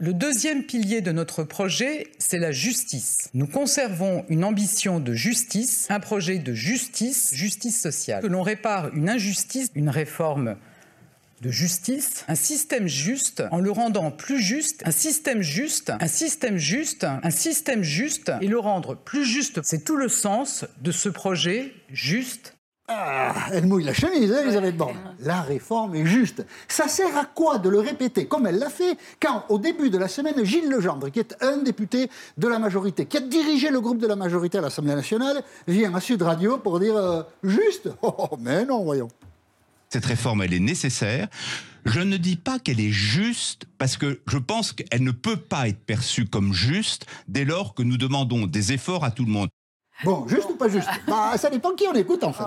Le 0.00 0.14
deuxième 0.14 0.62
pilier 0.62 1.00
de 1.00 1.10
notre 1.10 1.42
projet, 1.42 2.06
c'est 2.18 2.38
la 2.38 2.52
justice. 2.52 3.30
Nous 3.34 3.48
conservons 3.48 4.24
une 4.28 4.44
ambition 4.44 5.00
de 5.00 5.12
justice, 5.12 5.88
un 5.90 5.98
projet 5.98 6.38
de 6.38 6.54
justice, 6.54 7.34
justice 7.34 7.82
sociale. 7.82 8.22
Que 8.22 8.28
l'on 8.28 8.42
répare 8.42 8.94
une 8.94 9.10
injustice, 9.10 9.70
une 9.74 9.88
réforme 9.88 10.56
de 11.40 11.50
justice, 11.50 12.24
un 12.28 12.34
système 12.34 12.86
juste 12.86 13.42
en 13.50 13.58
le 13.58 13.70
rendant 13.70 14.10
plus 14.10 14.40
juste, 14.40 14.82
un 14.84 14.90
système 14.90 15.42
juste, 15.42 15.92
un 16.00 16.08
système 16.08 16.56
juste, 16.56 17.04
un 17.04 17.30
système 17.30 17.82
juste 17.82 18.32
et 18.40 18.46
le 18.46 18.58
rendre 18.58 18.96
plus 18.96 19.24
juste. 19.24 19.60
C'est 19.62 19.84
tout 19.84 19.96
le 19.96 20.08
sens 20.08 20.64
de 20.80 20.90
ce 20.90 21.08
projet 21.08 21.72
juste. 21.90 22.54
Ah, 22.90 23.34
elle 23.52 23.66
mouille 23.66 23.84
la 23.84 23.92
chemise, 23.92 24.32
hein, 24.32 24.40
Elisabeth 24.44 24.74
Borne. 24.74 24.96
La 25.20 25.42
réforme 25.42 25.94
est 25.94 26.06
juste. 26.06 26.46
Ça 26.68 26.88
sert 26.88 27.14
à 27.18 27.26
quoi 27.26 27.58
de 27.58 27.68
le 27.68 27.80
répéter 27.80 28.24
comme 28.26 28.46
elle 28.46 28.58
l'a 28.58 28.70
fait 28.70 28.96
quand, 29.20 29.44
au 29.50 29.58
début 29.58 29.90
de 29.90 29.98
la 29.98 30.08
semaine, 30.08 30.42
Gilles 30.42 30.70
Legendre, 30.70 31.10
qui 31.10 31.18
est 31.18 31.36
un 31.42 31.58
député 31.58 32.08
de 32.38 32.48
la 32.48 32.58
majorité, 32.58 33.04
qui 33.04 33.18
a 33.18 33.20
dirigé 33.20 33.68
le 33.68 33.82
groupe 33.82 33.98
de 33.98 34.06
la 34.06 34.16
majorité 34.16 34.56
à 34.56 34.62
l'Assemblée 34.62 34.94
nationale, 34.94 35.42
vient 35.66 35.94
à 35.94 36.00
Sud 36.00 36.22
Radio 36.22 36.56
pour 36.56 36.80
dire 36.80 36.96
euh, 36.96 37.22
juste 37.42 37.90
Oh, 38.00 38.30
mais 38.40 38.64
non, 38.64 38.82
voyons. 38.84 39.08
Cette 39.90 40.04
réforme, 40.04 40.42
elle 40.42 40.52
est 40.52 40.60
nécessaire. 40.60 41.28
Je 41.84 42.00
ne 42.00 42.18
dis 42.18 42.36
pas 42.36 42.58
qu'elle 42.58 42.80
est 42.80 42.90
juste 42.90 43.64
parce 43.78 43.96
que 43.96 44.20
je 44.26 44.36
pense 44.36 44.72
qu'elle 44.72 45.02
ne 45.02 45.10
peut 45.10 45.38
pas 45.38 45.68
être 45.68 45.80
perçue 45.80 46.26
comme 46.26 46.52
juste 46.52 47.06
dès 47.28 47.44
lors 47.44 47.74
que 47.74 47.82
nous 47.82 47.96
demandons 47.96 48.46
des 48.46 48.72
efforts 48.72 49.04
à 49.04 49.10
tout 49.10 49.24
le 49.24 49.30
monde. 49.30 49.48
Bon, 50.04 50.28
juste 50.28 50.48
ou 50.50 50.54
pas 50.54 50.68
juste? 50.68 50.88
Bah, 51.08 51.36
Ça 51.36 51.50
dépend 51.50 51.72
qui 51.72 51.86
on 51.88 51.94
écoute 51.94 52.22
en 52.22 52.32
fait. 52.32 52.44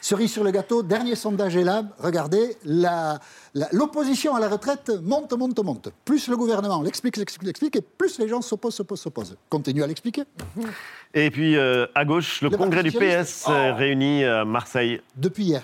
Cerise 0.00 0.32
sur 0.32 0.44
le 0.44 0.50
gâteau, 0.50 0.82
dernier 0.82 1.14
sondage 1.14 1.56
Elab, 1.56 1.88
regardez, 1.98 2.56
l'opposition 3.72 4.34
à 4.34 4.40
la 4.40 4.48
retraite 4.48 4.90
monte, 5.02 5.32
monte, 5.32 5.64
monte. 5.64 5.88
Plus 6.04 6.28
le 6.28 6.36
gouvernement 6.36 6.82
l'explique, 6.82 7.16
l'explique, 7.16 7.46
l'explique, 7.46 7.76
et 7.76 7.80
plus 7.80 8.18
les 8.18 8.28
gens 8.28 8.42
s'opposent, 8.42 8.74
s'opposent, 8.74 9.00
s'opposent. 9.00 9.36
Continue 9.48 9.82
à 9.82 9.86
l'expliquer. 9.86 10.24
Et 11.14 11.30
puis 11.30 11.56
euh, 11.56 11.86
à 11.94 12.04
gauche, 12.04 12.42
le, 12.42 12.50
congrès 12.50 12.82
du 12.82 12.92
PS 12.92 13.46
euh, 13.48 13.70
oh. 13.72 13.76
réuni 13.76 14.24
à 14.24 14.44
Marseille. 14.44 15.00
Depuis 15.16 15.44
hier. 15.44 15.62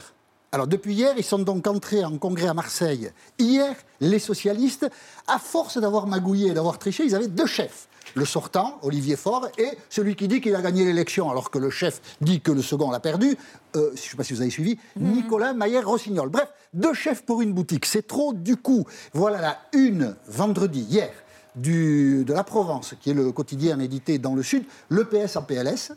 Alors 0.53 0.67
depuis 0.67 0.95
hier, 0.95 1.15
ils 1.17 1.25
sont 1.25 1.39
donc 1.39 1.67
entrés 1.69 2.05
en 2.05 2.19
congrès 2.19 2.49
à 2.49 2.55
Marseille. 2.55 3.13
Hier, 3.39 3.75
les 4.01 4.19
socialistes, 4.19 4.91
à 5.29 5.39
force 5.39 5.79
d'avoir 5.79 6.09
magouillé 6.09 6.49
et 6.49 6.55
d'avoir 6.55 6.79
triché, 6.79 7.05
ils 7.05 7.15
avaient 7.15 7.29
deux 7.29 7.47
chefs. 7.47 7.87
Le 8.17 8.25
sortant, 8.25 8.79
Olivier 8.83 9.15
Faure, 9.15 9.49
et 9.59 9.69
celui 9.89 10.17
qui 10.17 10.27
dit 10.27 10.41
qu'il 10.41 10.57
a 10.57 10.63
gagné 10.63 10.85
l'élection 10.85 11.31
alors 11.31 11.53
que 11.53 11.59
le 11.59 11.71
chef 11.71 12.01
dit 12.21 12.41
que 12.41 12.51
le 12.51 12.63
second 12.63 12.91
l'a 12.91 12.99
perdu, 12.99 13.37
euh, 13.77 13.91
je 13.95 14.01
ne 14.01 14.09
sais 14.09 14.17
pas 14.17 14.25
si 14.25 14.33
vous 14.33 14.41
avez 14.41 14.51
suivi, 14.51 14.77
mhm. 14.97 15.13
Nicolas 15.13 15.53
Maillère-Rossignol. 15.53 16.29
Bref, 16.29 16.49
deux 16.75 16.95
chefs 16.95 17.23
pour 17.23 17.43
une 17.43 17.53
boutique, 17.53 17.87
c'est 17.87 18.09
trop 18.09 18.33
du 18.33 18.57
coup. 18.57 18.85
Voilà 19.13 19.41
la 19.41 19.59
une, 19.73 20.17
vendredi, 20.27 20.81
hier, 20.81 21.13
du, 21.57 22.25
de 22.25 22.33
la 22.33 22.45
Provence, 22.45 22.95
qui 23.01 23.11
est 23.11 23.15
le 23.15 23.33
quotidien 23.33 23.79
édité 23.81 24.19
dans 24.19 24.35
le 24.35 24.43
Sud, 24.43 24.65
le 24.89 25.05
PS 25.05 25.37
en 25.37 25.43
PLS. 25.43 25.93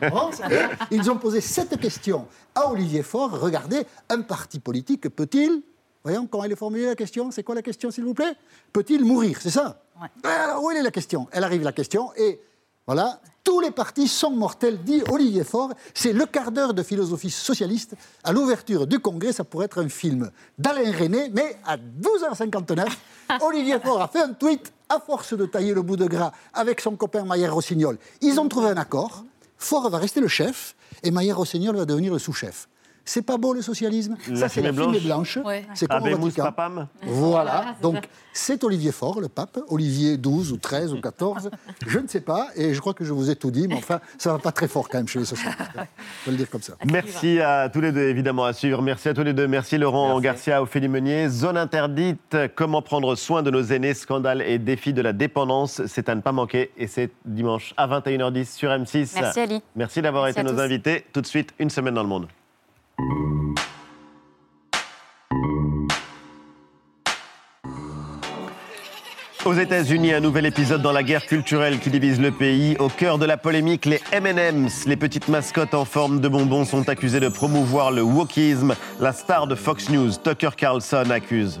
ils 0.90 1.10
ont 1.10 1.16
posé 1.16 1.40
cette 1.40 1.78
question 1.80 2.26
à 2.54 2.70
Olivier 2.70 3.02
Faure. 3.02 3.38
Regardez, 3.40 3.86
un 4.08 4.22
parti 4.22 4.60
politique 4.60 5.08
peut-il, 5.08 5.62
voyons 6.04 6.26
comment 6.26 6.44
elle 6.44 6.52
est 6.52 6.56
formulée 6.56 6.86
la 6.86 6.94
question, 6.94 7.30
c'est 7.30 7.42
quoi 7.42 7.54
la 7.54 7.62
question 7.62 7.90
s'il 7.90 8.04
vous 8.04 8.14
plaît? 8.14 8.34
Peut-il 8.72 9.04
mourir? 9.04 9.38
C'est 9.40 9.50
ça? 9.50 9.82
Alors 10.24 10.62
où 10.64 10.70
est 10.70 10.82
la 10.82 10.90
question? 10.90 11.28
Elle 11.32 11.44
arrive 11.44 11.62
la 11.62 11.72
question 11.72 12.10
et 12.16 12.40
voilà, 12.94 13.20
tous 13.42 13.60
les 13.60 13.70
partis 13.70 14.06
sont 14.06 14.32
mortels, 14.32 14.82
dit 14.82 15.02
Olivier 15.10 15.44
Faure. 15.44 15.72
C'est 15.94 16.12
le 16.12 16.26
quart 16.26 16.52
d'heure 16.52 16.74
de 16.74 16.82
philosophie 16.82 17.30
socialiste. 17.30 17.94
À 18.22 18.34
l'ouverture 18.34 18.86
du 18.86 18.98
congrès, 18.98 19.32
ça 19.32 19.44
pourrait 19.44 19.64
être 19.64 19.82
un 19.82 19.88
film 19.88 20.30
d'Alain 20.58 20.92
René, 20.92 21.30
mais 21.32 21.56
à 21.64 21.78
12h59, 21.78 22.86
Olivier 23.40 23.80
Faure 23.80 24.02
a 24.02 24.08
fait 24.08 24.20
un 24.20 24.34
tweet 24.34 24.70
à 24.90 25.00
force 25.00 25.32
de 25.32 25.46
tailler 25.46 25.72
le 25.72 25.80
bout 25.80 25.96
de 25.96 26.04
gras 26.04 26.32
avec 26.52 26.82
son 26.82 26.94
copain 26.94 27.24
Maillard 27.24 27.54
Rossignol. 27.54 27.96
Ils 28.20 28.38
ont 28.38 28.46
trouvé 28.46 28.68
un 28.68 28.76
accord. 28.76 29.24
Faure 29.56 29.88
va 29.88 29.96
rester 29.96 30.20
le 30.20 30.28
chef 30.28 30.76
et 31.02 31.10
Maillard 31.10 31.38
Rossignol 31.38 31.74
va 31.74 31.86
devenir 31.86 32.12
le 32.12 32.18
sous-chef. 32.18 32.68
C'est 33.04 33.22
pas 33.22 33.36
beau 33.36 33.52
le 33.52 33.62
socialisme 33.62 34.16
Ça, 34.34 34.48
c'est 34.48 34.62
la 34.62 34.72
fumée 34.72 35.00
blanche. 35.00 35.38
C'est 35.74 35.88
comme 35.88 36.06
au 36.06 36.16
Vatican. 36.16 36.52
Voilà. 37.02 37.74
Donc, 37.82 38.08
c'est 38.32 38.62
Olivier 38.64 38.92
Faure, 38.92 39.20
le 39.20 39.28
pape. 39.28 39.58
Olivier 39.68 40.16
12 40.16 40.52
ou 40.52 40.56
13 40.56 40.92
ou 40.94 41.00
14. 41.00 41.50
Je 41.86 41.98
ne 41.98 42.06
sais 42.06 42.20
pas. 42.20 42.48
Et 42.56 42.74
je 42.74 42.80
crois 42.80 42.94
que 42.94 43.04
je 43.04 43.12
vous 43.12 43.30
ai 43.30 43.36
tout 43.36 43.50
dit. 43.50 43.66
Mais 43.68 43.74
enfin, 43.74 44.00
ça 44.18 44.32
va 44.32 44.38
pas 44.38 44.52
très 44.52 44.68
fort 44.68 44.88
quand 44.88 44.98
même 44.98 45.08
chez 45.08 45.18
les 45.18 45.24
socialistes. 45.24 45.58
On 45.76 46.24
peut 46.24 46.30
le 46.30 46.36
dire 46.36 46.50
comme 46.50 46.62
ça. 46.62 46.74
Merci 46.84 47.40
à 47.40 47.68
tous 47.68 47.80
les 47.80 47.92
deux, 47.92 48.08
évidemment, 48.08 48.44
à 48.44 48.52
suivre. 48.52 48.80
Merci 48.82 49.08
à 49.08 49.14
tous 49.14 49.24
les 49.24 49.32
deux. 49.32 49.48
Merci 49.48 49.78
Laurent 49.78 50.20
Garcia, 50.20 50.62
Ophélie 50.62 50.88
Meunier. 50.88 51.28
Zone 51.28 51.56
interdite, 51.56 52.36
comment 52.54 52.82
prendre 52.82 53.14
soin 53.16 53.42
de 53.42 53.50
nos 53.50 53.62
aînés, 53.62 53.94
scandale 53.94 54.42
et 54.42 54.58
défi 54.58 54.92
de 54.92 55.02
la 55.02 55.12
dépendance. 55.12 55.82
C'est 55.86 56.08
à 56.08 56.14
ne 56.14 56.20
pas 56.20 56.32
manquer. 56.32 56.70
Et 56.76 56.86
c'est 56.86 57.10
dimanche 57.24 57.74
à 57.76 57.88
21h10 57.88 58.44
sur 58.44 58.70
M6. 58.70 59.10
Merci 59.14 59.40
Ali. 59.40 59.62
Merci 59.76 60.02
d'avoir 60.02 60.28
été 60.28 60.42
nos 60.42 60.58
invités. 60.60 61.04
Tout 61.12 61.20
de 61.20 61.26
suite, 61.26 61.52
une 61.58 61.70
semaine 61.70 61.94
dans 61.94 62.02
le 62.02 62.08
monde. 62.08 62.26
Aux 69.44 69.54
États-Unis, 69.54 70.12
un 70.12 70.20
nouvel 70.20 70.46
épisode 70.46 70.82
dans 70.82 70.92
la 70.92 71.02
guerre 71.02 71.26
culturelle 71.26 71.80
qui 71.80 71.90
divise 71.90 72.20
le 72.20 72.30
pays. 72.30 72.76
Au 72.78 72.88
cœur 72.88 73.18
de 73.18 73.26
la 73.26 73.36
polémique, 73.36 73.86
les 73.86 74.00
M&M's, 74.12 74.86
les 74.86 74.96
petites 74.96 75.26
mascottes 75.26 75.74
en 75.74 75.84
forme 75.84 76.20
de 76.20 76.28
bonbons, 76.28 76.64
sont 76.64 76.88
accusées 76.88 77.18
de 77.18 77.28
promouvoir 77.28 77.90
le 77.90 78.02
wokisme. 78.02 78.76
La 79.00 79.12
star 79.12 79.48
de 79.48 79.56
Fox 79.56 79.88
News, 79.90 80.12
Tucker 80.22 80.50
Carlson, 80.56 81.10
accuse. 81.10 81.60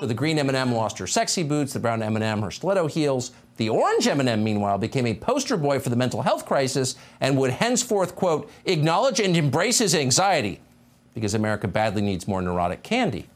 The 0.00 0.14
green 0.14 0.38
M&M 0.38 0.72
lost 0.72 0.98
her 0.98 1.08
sexy 1.08 1.42
boots, 1.42 1.72
the 1.72 1.80
brown 1.80 2.00
M&M 2.00 2.42
her 2.42 2.50
stiletto 2.50 2.86
heels. 2.86 3.32
The 3.60 3.68
orange 3.68 4.08
M&M, 4.08 4.42
meanwhile, 4.42 4.78
became 4.78 5.06
a 5.06 5.12
poster 5.12 5.58
boy 5.58 5.80
for 5.80 5.90
the 5.90 5.96
mental 5.96 6.22
health 6.22 6.46
crisis 6.46 6.94
and 7.20 7.36
would 7.36 7.50
henceforth, 7.50 8.16
quote, 8.16 8.50
acknowledge 8.64 9.20
and 9.20 9.36
embrace 9.36 9.80
his 9.80 9.94
anxiety. 9.94 10.60
because 11.12 11.34
America 11.34 11.68
badly 11.68 12.00
needs 12.00 12.26
more 12.26 12.40
neurotic 12.40 12.82
candy. 12.82 13.28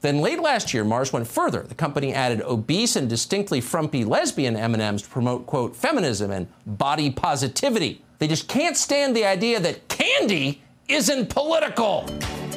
Then 0.00 0.20
late 0.20 0.40
last 0.40 0.72
year, 0.72 0.84
Mars 0.84 1.12
went 1.12 1.26
further. 1.26 1.62
The 1.62 1.74
company 1.74 2.14
added 2.14 2.40
obese 2.42 2.94
and 2.94 3.08
distinctly 3.08 3.60
frumpy 3.60 4.04
lesbian 4.04 4.54
M&Ms 4.54 5.02
to 5.02 5.08
promote, 5.08 5.44
quote, 5.46 5.74
feminism 5.74 6.30
and 6.30 6.46
body 6.64 7.10
positivity. 7.10 8.04
They 8.20 8.28
just 8.28 8.46
can't 8.46 8.76
stand 8.76 9.16
the 9.16 9.24
idea 9.24 9.58
that 9.58 9.88
candy 9.88 10.62
isn't 10.86 11.30
political. 11.30 12.06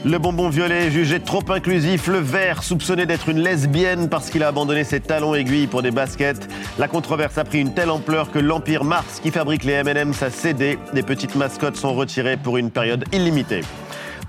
Le 0.03 0.17
bonbon 0.17 0.49
violet 0.49 0.89
jugé 0.89 1.19
trop 1.19 1.43
inclusif, 1.49 2.07
le 2.07 2.17
vert 2.17 2.63
soupçonné 2.63 3.05
d'être 3.05 3.29
une 3.29 3.39
lesbienne 3.39 4.09
parce 4.09 4.31
qu'il 4.31 4.41
a 4.41 4.47
abandonné 4.47 4.83
ses 4.83 4.99
talons 4.99 5.35
aiguilles 5.35 5.67
pour 5.67 5.83
des 5.83 5.91
baskets. 5.91 6.49
La 6.79 6.87
controverse 6.87 7.37
a 7.37 7.43
pris 7.43 7.59
une 7.59 7.75
telle 7.75 7.91
ampleur 7.91 8.31
que 8.31 8.39
l'Empire 8.39 8.83
Mars 8.83 9.19
qui 9.21 9.29
fabrique 9.29 9.63
les 9.63 9.73
M&M's 9.73 10.23
a 10.23 10.31
cédé. 10.31 10.79
Les 10.93 11.03
petites 11.03 11.35
mascottes 11.35 11.77
sont 11.77 11.93
retirées 11.93 12.35
pour 12.35 12.57
une 12.57 12.71
période 12.71 13.05
illimitée. 13.11 13.61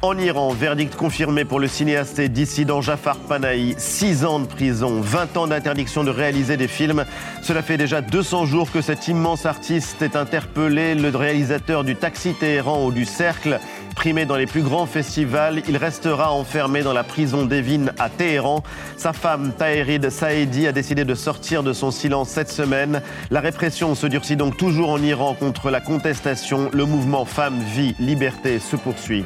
En 0.04 0.18
Iran, 0.18 0.52
verdict 0.52 0.96
confirmé 0.96 1.44
pour 1.44 1.61
le 1.61 1.68
cinéaste 1.68 2.18
et 2.18 2.28
dissident 2.28 2.80
Jafar 2.80 3.16
Panahi. 3.16 3.76
6 3.78 4.24
ans 4.24 4.40
de 4.40 4.46
prison, 4.46 5.00
20 5.00 5.37
ans 5.37 5.46
d'interdiction 5.46 6.02
de 6.02 6.11
réaliser 6.11 6.56
des 6.56 6.66
films. 6.66 7.04
Cela 7.40 7.62
fait 7.62 7.76
déjà 7.76 8.00
200 8.00 8.46
jours 8.46 8.72
que 8.72 8.80
cet 8.80 9.06
immense 9.06 9.46
artiste 9.46 10.02
est 10.02 10.16
interpellé. 10.16 10.96
Le 10.96 11.16
réalisateur 11.16 11.85
du 11.85 11.94
Taxi 11.94 12.35
Téhéran 12.35 12.85
ou 12.85 12.90
du 12.90 13.04
Cercle, 13.04 13.61
primé 13.94 14.26
dans 14.26 14.37
les 14.37 14.46
plus 14.46 14.62
grands 14.62 14.87
festivals, 14.87 15.62
il 15.68 15.76
restera 15.76 16.33
enfermé 16.33 16.83
dans 16.83 16.92
la 16.92 17.05
prison 17.05 17.44
d'Evin 17.44 17.87
à 17.98 18.09
Téhéran. 18.09 18.62
Sa 18.96 19.12
femme, 19.12 19.52
Taherid 19.57 20.11
Saedi, 20.11 20.66
a 20.66 20.72
décidé 20.72 21.05
de 21.05 21.14
sortir 21.14 21.62
de 21.62 21.72
son 21.72 21.90
silence 21.90 22.28
cette 22.28 22.50
semaine. 22.50 23.02
La 23.31 23.40
répression 23.40 23.94
se 23.94 24.07
durcit 24.07 24.37
donc 24.37 24.57
toujours 24.57 24.90
en 24.90 25.02
Iran 25.02 25.35
contre 25.35 25.70
la 25.70 25.81
contestation. 25.81 26.70
Le 26.72 26.85
mouvement 26.85 27.24
Femmes, 27.24 27.61
Vie, 27.74 27.94
Liberté 27.98 28.59
se 28.59 28.76
poursuit. 28.76 29.24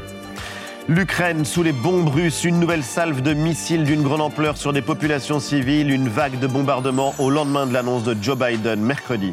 L'Ukraine 0.89 1.45
sous 1.45 1.65
les 1.65 1.73
bombes 1.73 2.09
russes, 2.09 2.45
une 2.45 2.61
nouvelle 2.61 2.85
salve 2.85 3.21
de 3.21 3.35
missiles 3.35 3.83
d'une 3.83 4.03
grande 4.03 4.21
ampleur 4.21 4.57
sur 4.57 4.73
des 4.73 4.83
populations 4.83 5.41
civiles, 5.41 5.91
une 5.91 6.09
vague 6.09 6.39
de 6.39 6.47
bombardements 6.47 7.15
au 7.19 7.29
lendemain 7.29 7.67
de 7.67 7.73
l'annonce 7.73 8.05
de 8.05 8.17
Joe 8.23 8.39
Biden 8.39 8.81
mercredi. 8.81 9.33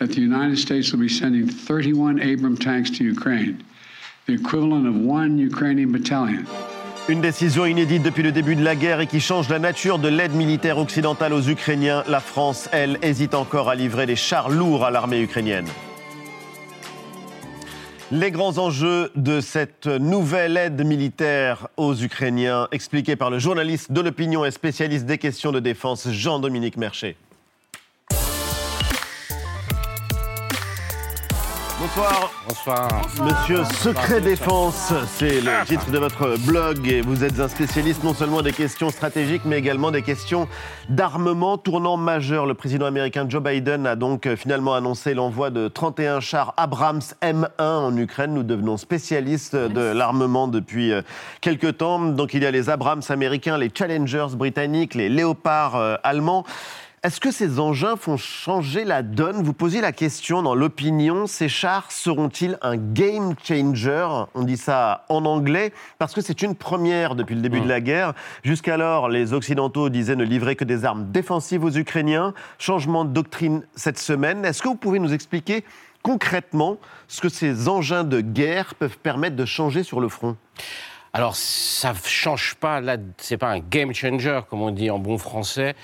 That 0.00 0.08
the 0.08 0.20
United 0.20 0.58
States 0.58 0.92
will 0.92 1.00
be 1.00 1.08
sending 1.08 1.46
31 1.46 2.20
Abram 2.20 2.56
tanks 2.56 2.90
to 2.90 3.04
Ukraine, 3.04 3.62
the 4.26 4.32
equivalent 4.32 4.86
of 4.88 4.96
one 4.96 5.38
Ukrainian 5.38 5.92
battalion. 5.92 6.44
Une 7.08 7.20
décision 7.20 7.66
inédite 7.66 8.02
depuis 8.02 8.22
le 8.22 8.32
début 8.32 8.56
de 8.56 8.62
la 8.62 8.76
guerre 8.76 9.00
et 9.00 9.06
qui 9.06 9.20
change 9.20 9.48
la 9.48 9.58
nature 9.58 9.98
de 9.98 10.08
l'aide 10.08 10.32
militaire 10.32 10.78
occidentale 10.78 11.32
aux 11.32 11.48
Ukrainiens. 11.48 12.02
La 12.08 12.20
France, 12.20 12.68
elle, 12.72 12.98
hésite 13.02 13.34
encore 13.34 13.68
à 13.68 13.74
livrer 13.74 14.06
des 14.06 14.16
chars 14.16 14.48
lourds 14.48 14.84
à 14.84 14.90
l'armée 14.90 15.20
ukrainienne. 15.20 15.66
Les 18.12 18.30
grands 18.30 18.58
enjeux 18.58 19.10
de 19.16 19.40
cette 19.40 19.86
nouvelle 19.86 20.56
aide 20.56 20.84
militaire 20.84 21.68
aux 21.76 21.94
Ukrainiens, 21.94 22.68
expliqués 22.72 23.16
par 23.16 23.30
le 23.30 23.38
journaliste 23.38 23.92
de 23.92 24.00
l'opinion 24.00 24.44
et 24.44 24.50
spécialiste 24.50 25.06
des 25.06 25.18
questions 25.18 25.52
de 25.52 25.60
défense 25.60 26.08
Jean-Dominique 26.10 26.76
Merchet. 26.76 27.16
Bonsoir. 31.96 32.30
Bonsoir. 32.46 32.88
Monsieur 33.20 33.64
Secret 33.64 34.20
Défense, 34.20 34.92
c'est 35.08 35.40
le 35.40 35.64
titre 35.66 35.90
de 35.90 35.98
votre 35.98 36.36
blog 36.46 36.86
et 36.86 37.00
vous 37.00 37.24
êtes 37.24 37.40
un 37.40 37.48
spécialiste 37.48 38.04
non 38.04 38.14
seulement 38.14 38.42
des 38.42 38.52
questions 38.52 38.90
stratégiques 38.90 39.42
mais 39.44 39.58
également 39.58 39.90
des 39.90 40.02
questions 40.02 40.46
d'armement. 40.88 41.58
Tournant 41.58 41.96
majeur, 41.96 42.46
le 42.46 42.54
président 42.54 42.86
américain 42.86 43.26
Joe 43.28 43.42
Biden 43.42 43.88
a 43.88 43.96
donc 43.96 44.32
finalement 44.36 44.74
annoncé 44.74 45.14
l'envoi 45.14 45.50
de 45.50 45.66
31 45.66 46.20
chars 46.20 46.54
Abrams 46.56 47.02
M1 47.22 47.48
en 47.58 47.96
Ukraine. 47.96 48.34
Nous 48.34 48.44
devenons 48.44 48.76
spécialistes 48.76 49.56
de 49.56 49.80
l'armement 49.80 50.46
depuis 50.46 50.92
euh, 50.92 51.02
quelques 51.40 51.78
temps. 51.78 51.98
Donc 51.98 52.34
il 52.34 52.44
y 52.44 52.46
a 52.46 52.52
les 52.52 52.70
Abrams 52.70 53.02
américains, 53.08 53.58
les 53.58 53.70
Challengers 53.74 54.36
britanniques, 54.36 54.94
les 54.94 55.08
Léopards 55.08 55.74
euh, 55.74 55.96
allemands. 56.04 56.44
Est-ce 57.02 57.18
que 57.18 57.30
ces 57.30 57.58
engins 57.58 57.96
font 57.96 58.18
changer 58.18 58.84
la 58.84 59.02
donne? 59.02 59.42
Vous 59.42 59.54
posez 59.54 59.80
la 59.80 59.90
question 59.90 60.42
dans 60.42 60.54
l'opinion, 60.54 61.26
ces 61.26 61.48
chars 61.48 61.90
seront-ils 61.90 62.58
un 62.60 62.76
game 62.76 63.34
changer? 63.42 64.06
On 64.34 64.42
dit 64.42 64.58
ça 64.58 65.06
en 65.08 65.24
anglais 65.24 65.72
parce 65.98 66.12
que 66.12 66.20
c'est 66.20 66.42
une 66.42 66.54
première 66.54 67.14
depuis 67.14 67.34
le 67.34 67.40
début 67.40 67.62
de 67.62 67.68
la 67.68 67.80
guerre. 67.80 68.12
Jusqu'alors, 68.44 69.08
les 69.08 69.32
Occidentaux 69.32 69.88
disaient 69.88 70.14
ne 70.14 70.24
livrer 70.24 70.56
que 70.56 70.64
des 70.64 70.84
armes 70.84 71.10
défensives 71.10 71.64
aux 71.64 71.74
Ukrainiens. 71.74 72.34
Changement 72.58 73.06
de 73.06 73.14
doctrine 73.14 73.62
cette 73.74 73.98
semaine. 73.98 74.44
Est-ce 74.44 74.60
que 74.60 74.68
vous 74.68 74.74
pouvez 74.74 74.98
nous 74.98 75.14
expliquer 75.14 75.64
concrètement 76.02 76.76
ce 77.08 77.22
que 77.22 77.30
ces 77.30 77.66
engins 77.68 78.04
de 78.04 78.20
guerre 78.20 78.74
peuvent 78.74 78.98
permettre 78.98 79.36
de 79.36 79.46
changer 79.46 79.84
sur 79.84 80.00
le 80.00 80.10
front? 80.10 80.36
Alors, 81.12 81.34
ça 81.34 81.92
ne 81.92 81.98
change 82.04 82.54
pas, 82.54 82.80
là, 82.80 82.96
c'est 83.16 83.36
pas 83.36 83.48
un 83.48 83.58
game 83.58 83.92
changer, 83.92 84.42
comme 84.48 84.62
on 84.62 84.70
dit 84.70 84.90
en 84.90 85.00
bon 85.00 85.18
français, 85.18 85.74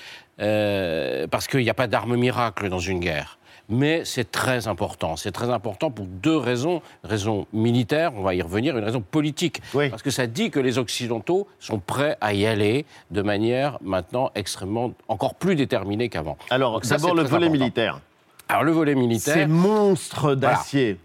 euh, 0.40 1.26
parce 1.28 1.46
qu'il 1.46 1.60
n'y 1.60 1.70
a 1.70 1.74
pas 1.74 1.86
d'arme 1.86 2.16
miracle 2.16 2.68
dans 2.68 2.78
une 2.78 3.00
guerre. 3.00 3.38
Mais 3.68 4.04
c'est 4.04 4.30
très 4.30 4.68
important. 4.68 5.16
C'est 5.16 5.32
très 5.32 5.50
important 5.50 5.90
pour 5.90 6.06
deux 6.06 6.36
raisons. 6.36 6.82
Une 7.02 7.10
raison 7.10 7.46
militaire, 7.52 8.12
on 8.14 8.22
va 8.22 8.34
y 8.34 8.42
revenir, 8.42 8.78
une 8.78 8.84
raison 8.84 9.00
politique. 9.00 9.60
Parce 9.72 10.02
que 10.02 10.10
ça 10.10 10.26
dit 10.26 10.50
que 10.50 10.60
les 10.60 10.78
Occidentaux 10.78 11.48
sont 11.58 11.80
prêts 11.80 12.16
à 12.20 12.32
y 12.32 12.46
aller 12.46 12.86
de 13.10 13.22
manière 13.22 13.78
maintenant 13.82 14.30
extrêmement, 14.34 14.92
encore 15.08 15.34
plus 15.34 15.56
déterminée 15.56 16.08
qu'avant. 16.08 16.38
Alors, 16.50 16.80
d'abord 16.80 17.14
le 17.14 17.22
volet 17.22 17.46
important. 17.46 17.52
militaire. 17.52 18.00
Alors, 18.48 18.62
le 18.62 18.72
volet 18.72 18.94
militaire. 18.94 19.34
Ces 19.34 19.46
monstres 19.46 20.36
d'acier. 20.36 20.98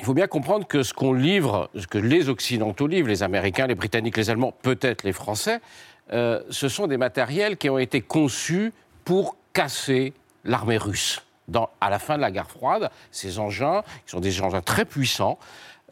Il 0.00 0.04
faut 0.04 0.14
bien 0.14 0.28
comprendre 0.28 0.66
que 0.66 0.84
ce 0.84 0.94
qu'on 0.94 1.12
livre, 1.12 1.70
ce 1.76 1.88
que 1.88 1.98
les 1.98 2.28
Occidentaux 2.28 2.86
livrent, 2.86 3.08
les 3.08 3.24
Américains, 3.24 3.66
les 3.66 3.74
Britanniques, 3.74 4.16
les 4.16 4.30
Allemands, 4.30 4.54
peut-être 4.62 5.02
les 5.02 5.12
Français, 5.12 5.60
euh, 6.12 6.40
ce 6.50 6.68
sont 6.68 6.86
des 6.86 6.96
matériels 6.96 7.56
qui 7.56 7.68
ont 7.70 7.78
été 7.78 8.00
conçus 8.00 8.72
pour 9.04 9.36
casser 9.52 10.12
l'armée 10.44 10.78
russe. 10.78 11.22
Dans, 11.48 11.70
à 11.80 11.88
la 11.88 11.98
fin 11.98 12.16
de 12.16 12.20
la 12.20 12.30
guerre 12.30 12.50
froide, 12.50 12.90
ces 13.10 13.38
engins, 13.38 13.82
qui 14.04 14.10
sont 14.12 14.20
des 14.20 14.40
engins 14.42 14.60
très 14.60 14.84
puissants, 14.84 15.38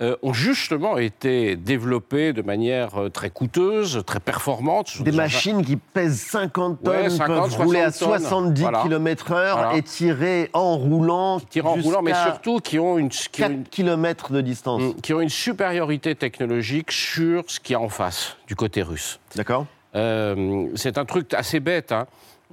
euh, 0.02 0.14
ont 0.22 0.34
justement 0.34 0.98
été 0.98 1.56
développés 1.56 2.34
de 2.34 2.42
manière 2.42 3.00
euh, 3.00 3.08
très 3.08 3.30
coûteuse, 3.30 4.02
très 4.04 4.20
performante. 4.20 5.02
Des 5.02 5.10
engins- 5.12 5.16
machines 5.16 5.64
qui 5.64 5.76
pèsent 5.76 6.20
50 6.20 6.82
tonnes, 6.82 6.94
Ouais, 7.04 7.08
50, 7.08 7.26
peuvent 7.50 7.56
rouler 7.64 7.80
à 7.80 7.90
60 7.90 8.10
tonnes. 8.20 8.28
70 8.28 8.60
Voilà. 8.60 8.82
km/h 8.82 9.52
Voilà. 9.54 9.76
et 9.76 9.82
tirer 9.82 10.50
en 10.52 10.76
roulant. 10.76 11.40
tirent 11.40 11.64
en 11.66 11.72
roulant, 11.76 12.02
mais 12.02 12.12
surtout 12.12 12.58
qui 12.58 12.78
ont 12.78 12.98
une, 12.98 13.08
qui 13.08 13.42
ont 13.42 13.46
4 13.46 13.50
une- 13.52 13.64
km 13.64 14.32
de 14.32 14.42
distance. 14.42 14.82
Mm, 14.82 15.00
qui 15.00 15.14
ont 15.14 15.22
une 15.22 15.30
supériorité 15.30 16.14
technologique 16.14 16.92
sur 16.92 17.44
ce 17.46 17.58
qu'il 17.58 17.72
y 17.72 17.76
a 17.76 17.80
en 17.80 17.88
face, 17.88 18.36
du 18.46 18.54
côté 18.54 18.82
russe. 18.82 19.18
D'accord. 19.34 19.64
Euh, 19.96 20.68
c'est 20.76 20.98
un 20.98 21.04
truc 21.04 21.34
assez 21.34 21.58
bête. 21.60 21.90
hein. 21.92 22.06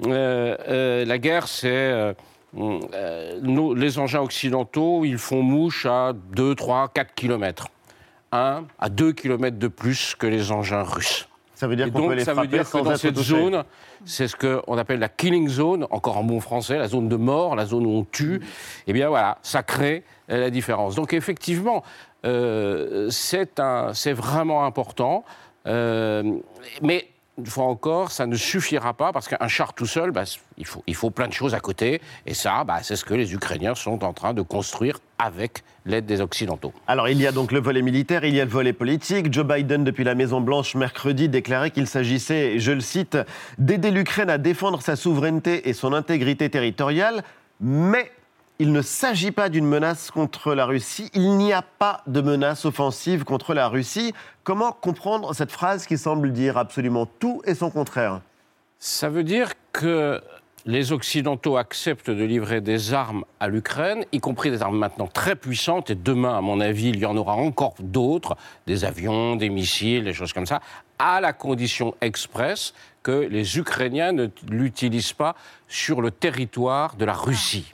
Euh, 0.07 0.55
euh, 0.67 1.05
la 1.05 1.17
guerre, 1.19 1.47
c'est. 1.47 2.15
nos- 2.55 3.73
les 3.73 3.99
engins 3.99 4.21
occidentaux, 4.21 5.05
ils 5.05 5.17
font 5.17 5.41
mouche 5.41 5.85
à 5.85 6.13
2, 6.35 6.55
3, 6.55 6.89
4 6.93 7.13
km. 7.15 7.67
1 8.31 8.63
à 8.79 8.89
2 8.89 9.11
km 9.13 9.57
de 9.57 9.67
plus 9.67 10.15
que 10.15 10.25
les 10.27 10.51
engins 10.51 10.83
russes. 10.83 11.27
Ça 11.55 11.67
veut 11.67 11.75
dire 11.75 11.91
qu'on 11.91 12.07
peut 12.07 12.13
les 12.15 12.23
ça 12.25 12.33
veut 12.33 12.47
dire 12.47 12.69
que 12.69 12.77
dans 12.79 12.95
cette 12.95 13.13
touché. 13.15 13.29
zone, 13.29 13.63
c'est 14.05 14.27
ce 14.27 14.35
qu'on 14.35 14.77
appelle 14.77 14.99
la 14.99 15.07
killing 15.09 15.47
zone, 15.47 15.85
encore 15.91 16.17
en 16.17 16.23
bon 16.23 16.39
français, 16.39 16.77
la 16.77 16.87
zone 16.87 17.07
de 17.09 17.15
mort, 17.15 17.55
la 17.55 17.65
zone 17.65 17.85
où 17.85 17.91
on 17.91 18.03
tue. 18.05 18.41
Eh 18.87 18.93
bien 18.93 19.07
voilà, 19.07 19.37
ça 19.43 19.61
crée 19.63 20.03
la 20.27 20.49
différence. 20.49 20.95
Donc 20.95 21.13
effectivement, 21.13 21.83
euh, 22.25 23.07
c'est 23.11 23.59
un- 23.59 23.93
c'est 23.93 24.13
vraiment 24.13 24.65
important. 24.65 25.23
Euh, 25.67 26.23
mais 26.81 27.07
une 27.37 27.47
fois 27.47 27.65
encore, 27.65 28.11
ça 28.11 28.27
ne 28.27 28.35
suffira 28.35 28.93
pas 28.93 29.11
parce 29.11 29.27
qu'un 29.27 29.47
char 29.47 29.73
tout 29.73 29.87
seul, 29.87 30.11
bah, 30.11 30.23
il, 30.57 30.95
faut, 30.95 31.09
plein 31.09 31.27
de 31.27 31.33
choses 31.33 31.55
à 31.55 31.59
côté. 31.59 31.99
Et 32.27 32.33
ça, 32.33 32.63
bah, 32.63 32.79
c'est 32.83 32.95
ce 32.95 33.03
que 33.03 33.15
les 33.15 33.33
Ukrainiens 33.33 33.73
sont 33.73 34.03
en 34.03 34.13
train 34.13 34.33
de 34.33 34.43
construire 34.43 34.99
avec 35.17 35.63
l'aide 35.85 36.05
des 36.05 36.21
Occidentaux. 36.21 36.73
Alors, 36.85 37.09
il 37.09 37.19
y 37.19 37.25
a 37.25 37.31
donc 37.31 37.51
le 37.51 37.59
volet 37.59 37.81
militaire, 37.81 38.23
il 38.23 38.35
y 38.35 38.41
a 38.41 38.45
le 38.45 38.51
volet 38.51 38.73
politique. 38.73 39.33
Joe 39.33 39.45
Biden, 39.45 39.83
depuis 39.83 40.03
la 40.03 40.13
Maison-Blanche, 40.13 40.75
mercredi, 40.75 41.27
déclarait 41.27 41.71
qu'il 41.71 41.87
s'agissait, 41.87 42.59
je 42.59 42.71
le 42.71 42.81
cite, 42.81 43.17
d'aider 43.57 43.89
l'Ukraine 43.89 44.29
à 44.29 44.37
défendre 44.37 44.81
sa 44.81 44.95
souveraineté 44.95 45.67
et 45.69 45.73
son 45.73 45.93
intégrité 45.93 46.49
territoriale, 46.49 47.23
mais 47.59 48.11
il 48.63 48.71
ne 48.71 48.81
s'agit 48.81 49.31
pas 49.31 49.49
d'une 49.49 49.65
menace 49.65 50.09
contre 50.09 50.53
la 50.53 50.65
Russie. 50.65 51.09
Il 51.13 51.35
n'y 51.35 51.51
a 51.51 51.61
pas 51.61 52.01
de 52.07 52.21
menace 52.21 52.63
offensive 52.63 53.25
contre 53.25 53.53
la 53.53 53.67
Russie. 53.67 54.13
Comment 54.45 54.71
comprendre 54.71 55.35
cette 55.35 55.51
phrase 55.51 55.85
qui 55.85 55.97
semble 55.97 56.31
dire 56.31 56.57
absolument 56.57 57.05
tout 57.05 57.41
et 57.43 57.55
son 57.55 57.69
contraire? 57.69 58.21
Ça 58.79 59.09
veut 59.09 59.25
dire 59.25 59.51
que 59.73 60.21
les 60.65 60.93
Occidentaux 60.93 61.57
acceptent 61.57 62.09
de 62.09 62.23
livrer 62.23 62.61
des 62.61 62.93
armes 62.93 63.25
à 63.41 63.49
l'Ukraine, 63.49 64.05
y 64.13 64.21
compris 64.21 64.49
des 64.49 64.61
armes 64.61 64.77
maintenant 64.77 65.07
très 65.07 65.35
puissantes, 65.35 65.89
et 65.89 65.95
demain, 65.95 66.37
à 66.37 66.39
mon 66.39 66.61
avis, 66.61 66.87
il 66.87 66.99
y 66.99 67.05
en 67.05 67.17
aura 67.17 67.33
encore 67.33 67.75
d'autres, 67.79 68.37
des 68.65 68.85
avions, 68.85 69.35
des 69.35 69.49
missiles, 69.49 70.05
des 70.05 70.13
choses 70.13 70.31
comme 70.31 70.45
ça, 70.45 70.61
à 70.99 71.19
la 71.19 71.33
condition 71.33 71.95
expresse 71.99 72.73
que 73.03 73.27
les 73.29 73.57
Ukrainiens 73.57 74.13
ne 74.13 74.29
l'utilisent 74.47 75.11
pas 75.11 75.35
sur 75.67 76.01
le 76.01 76.11
territoire 76.11 76.95
de 76.95 77.03
la 77.03 77.13
Russie. 77.13 77.73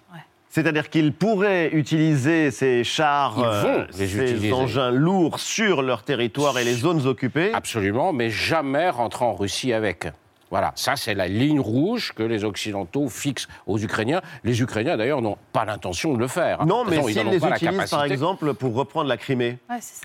C'est-à-dire 0.59 0.89
qu'ils 0.89 1.13
pourraient 1.13 1.69
utiliser 1.71 2.51
ces 2.51 2.83
chars, 2.83 3.35
Ils 3.37 3.43
vont 3.43 3.79
euh, 3.79 3.85
les 3.97 4.07
ces 4.07 4.17
utiliser. 4.17 4.51
engins 4.51 4.91
lourds 4.91 5.39
sur 5.39 5.81
leur 5.81 6.03
territoire 6.03 6.59
et 6.59 6.65
les 6.65 6.73
zones 6.73 7.07
occupées. 7.07 7.51
Absolument, 7.53 8.11
mais 8.11 8.29
jamais 8.29 8.89
rentrer 8.89 9.23
en 9.23 9.35
Russie 9.35 9.71
avec. 9.71 10.07
Voilà, 10.51 10.73
ça 10.75 10.97
c'est 10.97 11.13
la 11.13 11.29
ligne 11.29 11.61
rouge 11.61 12.11
que 12.13 12.23
les 12.23 12.43
Occidentaux 12.43 13.07
fixent 13.07 13.47
aux 13.67 13.77
Ukrainiens. 13.79 14.21
Les 14.43 14.61
Ukrainiens 14.61 14.97
d'ailleurs 14.97 15.21
n'ont 15.21 15.37
pas 15.53 15.63
l'intention 15.63 16.13
de 16.13 16.19
le 16.19 16.27
faire. 16.27 16.65
Non, 16.65 16.83
mais 16.83 17.01
s'ils 17.03 17.19
ont 17.25 17.31
les 17.31 17.37
utilisent, 17.37 17.89
par 17.89 18.03
exemple, 18.03 18.53
pour 18.53 18.73
reprendre 18.75 19.07
la 19.07 19.15
Crimée. 19.15 19.59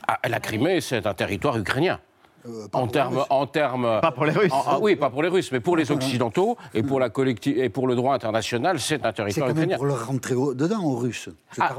Ah, 0.06 0.18
la 0.28 0.38
Crimée, 0.38 0.80
c'est 0.80 1.04
un 1.04 1.14
territoire 1.14 1.58
ukrainien. 1.58 1.98
Euh, 2.46 2.66
en 2.74 2.86
termes, 2.88 3.24
en 3.30 3.46
termes, 3.46 4.00
Pas 4.02 4.10
pour 4.12 4.26
les 4.26 4.32
Russes. 4.32 4.52
en- 4.52 4.76
en- 4.76 4.80
oui, 4.80 4.96
pas 4.96 5.08
pour 5.08 5.22
les 5.22 5.28
Russes, 5.30 5.50
mais 5.50 5.60
pour 5.60 5.76
les 5.76 5.90
Occidentaux 5.90 6.56
et 6.74 6.82
pour 6.82 7.00
la 7.00 7.08
et 7.46 7.68
pour 7.70 7.86
le 7.86 7.94
droit 7.94 8.14
international, 8.14 8.78
c'est 8.80 9.04
un 9.04 9.08
C'est 9.08 9.14
territoire 9.14 9.48
quand 9.48 9.54
même 9.54 9.64
ukrainien. 9.64 9.76
pour 9.78 9.86
leur 9.86 10.06
rentrer 10.06 10.34
au- 10.34 10.52
dedans 10.54 10.82
aux 10.84 10.96
Russes, 10.96 11.30
Ah, 11.58 11.70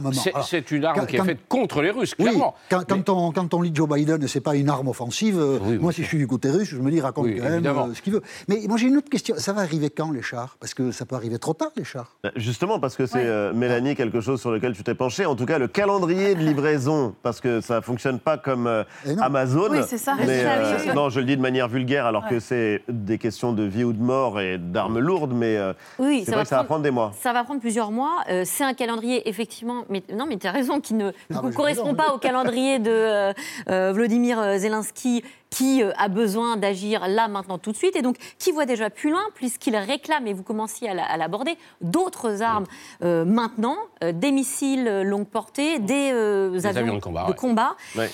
c'est- 0.43 0.71
une 0.71 0.85
arme 0.85 0.99
quand- 0.99 1.05
qui 1.05 1.15
est 1.15 1.19
quand- 1.19 1.25
faite 1.25 1.39
contre 1.47 1.81
les 1.81 1.91
Russes, 1.91 2.15
Oui, 2.17 2.25
clairement. 2.25 2.55
quand, 2.69 2.83
quand 2.87 3.09
on, 3.09 3.31
quand 3.31 3.53
on 3.53 3.61
lit 3.61 3.71
Joe 3.73 3.87
Biden, 3.87 4.27
c'est 4.27 4.41
pas 4.41 4.55
une 4.55 4.69
arme 4.69 4.87
offensive. 4.87 5.37
euh, 5.39 5.77
moi, 5.79 5.91
si 5.91 6.01
je 6.01 6.07
suis 6.07 6.17
du 6.17 6.25
côté 6.27 6.49
russe, 6.49 6.69
je 6.69 6.77
me 6.77 6.89
dis, 6.89 6.99
raconte 7.01 7.25
Oui, 7.25 7.37
quand 7.37 7.49
même 7.49 7.65
euh, 7.65 7.93
ce 7.93 8.01
qu'il 8.01 8.13
veut. 8.13 8.21
Mais 8.47 8.61
moi, 8.67 8.77
j'ai 8.77 8.87
une 8.87 8.97
autre 8.97 9.09
question. 9.09 9.35
Ça 9.37 9.53
va 9.53 9.61
arriver 9.61 9.89
quand, 9.91 10.11
les 10.11 10.21
chars? 10.23 10.57
Parce 10.59 10.73
que 10.73 10.91
ça 10.91 11.05
peut 11.05 11.15
arriver 11.15 11.37
trop 11.37 11.53
tard, 11.53 11.69
les 11.75 11.83
chars. 11.83 12.15
Bah, 12.23 12.31
Justement, 12.35 12.79
parce 12.79 12.95
que 12.95 13.05
c'est, 13.05 13.25
euh, 13.25 13.53
Mélanie, 13.53 13.95
quelque 13.95 14.21
chose 14.21 14.41
sur 14.41 14.51
lequel 14.51 14.73
tu 14.73 14.83
t'es 14.83 14.95
penché. 14.95 15.25
En 15.25 15.35
tout 15.35 15.45
cas, 15.45 15.59
le 15.59 15.67
calendrier 15.67 16.33
de 16.35 16.39
livraison, 16.39 17.13
parce 17.21 17.39
que 17.41 17.61
ça 17.61 17.75
ne 17.75 17.81
fonctionne 17.81 18.19
pas 18.19 18.37
comme 18.37 18.65
euh. 18.67 18.83
Amazon. 19.21 19.67
Oui, 19.69 19.79
c'est 19.85 19.97
ça. 19.99 20.15
Mais, 20.17 20.43
euh, 20.45 20.54
Oui. 20.85 20.91
non, 20.95 21.09
je 21.09 21.19
le 21.19 21.25
dis 21.25 21.37
de 21.37 21.41
manière 21.41 21.67
vulgaire, 21.67 22.05
alors 22.05 22.27
que 22.27 22.39
c'est 22.39 22.81
des 22.87 23.17
questions 23.17 23.53
de 23.53 23.63
vie 23.63 23.83
ou 23.83 23.93
de 23.93 24.01
mort 24.01 24.39
et 24.39 24.57
d'armes 24.57 24.99
lourdes, 24.99 25.33
mais 25.33 25.57
euh, 25.57 25.73
Oui, 25.99 26.23
c'est 26.25 26.31
vrai 26.31 26.43
que 26.43 26.49
ça 26.49 26.57
va 26.57 26.63
prendre 26.63 26.83
des 26.83 26.91
mois. 26.91 27.11
Ça 27.19 27.33
va 27.33 27.43
prendre 27.43 27.59
plusieurs 27.61 27.91
mois. 27.91 28.23
Euh, 28.29 28.43
c'est 28.45 28.63
un 28.63 28.73
calendrier, 28.73 29.27
effectivement. 29.29 29.83
Mais, 29.89 30.03
non, 30.13 30.25
mais 30.27 30.37
tu 30.37 30.47
as 30.47 30.51
raison, 30.51 30.79
qui 30.79 30.93
ne 30.93 31.11
Ah, 31.33 31.41
correspond 31.55 31.93
pas 31.93 32.13
au 32.13 32.17
calendrier 32.17 32.79
de 32.79 32.91
euh, 32.91 33.33
euh, 33.69 33.91
Vladimir 33.93 34.57
Zelensky, 34.57 35.23
qui 35.49 35.81
euh, 35.83 35.91
a 35.97 36.07
besoin 36.09 36.57
d'agir 36.57 37.07
là, 37.07 37.27
maintenant, 37.27 37.57
tout 37.57 37.71
de 37.71 37.77
suite. 37.77 37.95
Et 37.95 38.01
donc, 38.01 38.17
qui 38.39 38.51
voit 38.51 38.65
déjà 38.65 38.89
plus 38.89 39.09
loin, 39.11 39.23
puisqu'il 39.35 39.75
réclame, 39.75 40.27
et 40.27 40.33
vous 40.33 40.43
commenciez 40.43 40.89
à 40.89 40.93
la- 40.93 41.05
à 41.05 41.15
l'aborder, 41.17 41.57
d'autres 41.81 42.41
armes 42.41 42.65
euh, 43.03 43.23
maintenant, 43.25 43.77
euh, 44.03 44.11
des 44.11 44.31
missiles 44.31 45.01
longue 45.03 45.27
portée, 45.27 45.79
des, 45.79 46.11
euh, 46.13 46.49
Des 46.51 46.65
avions 46.79 46.95
de 47.27 47.33
combat, 47.33 47.75
ouais. 47.95 48.09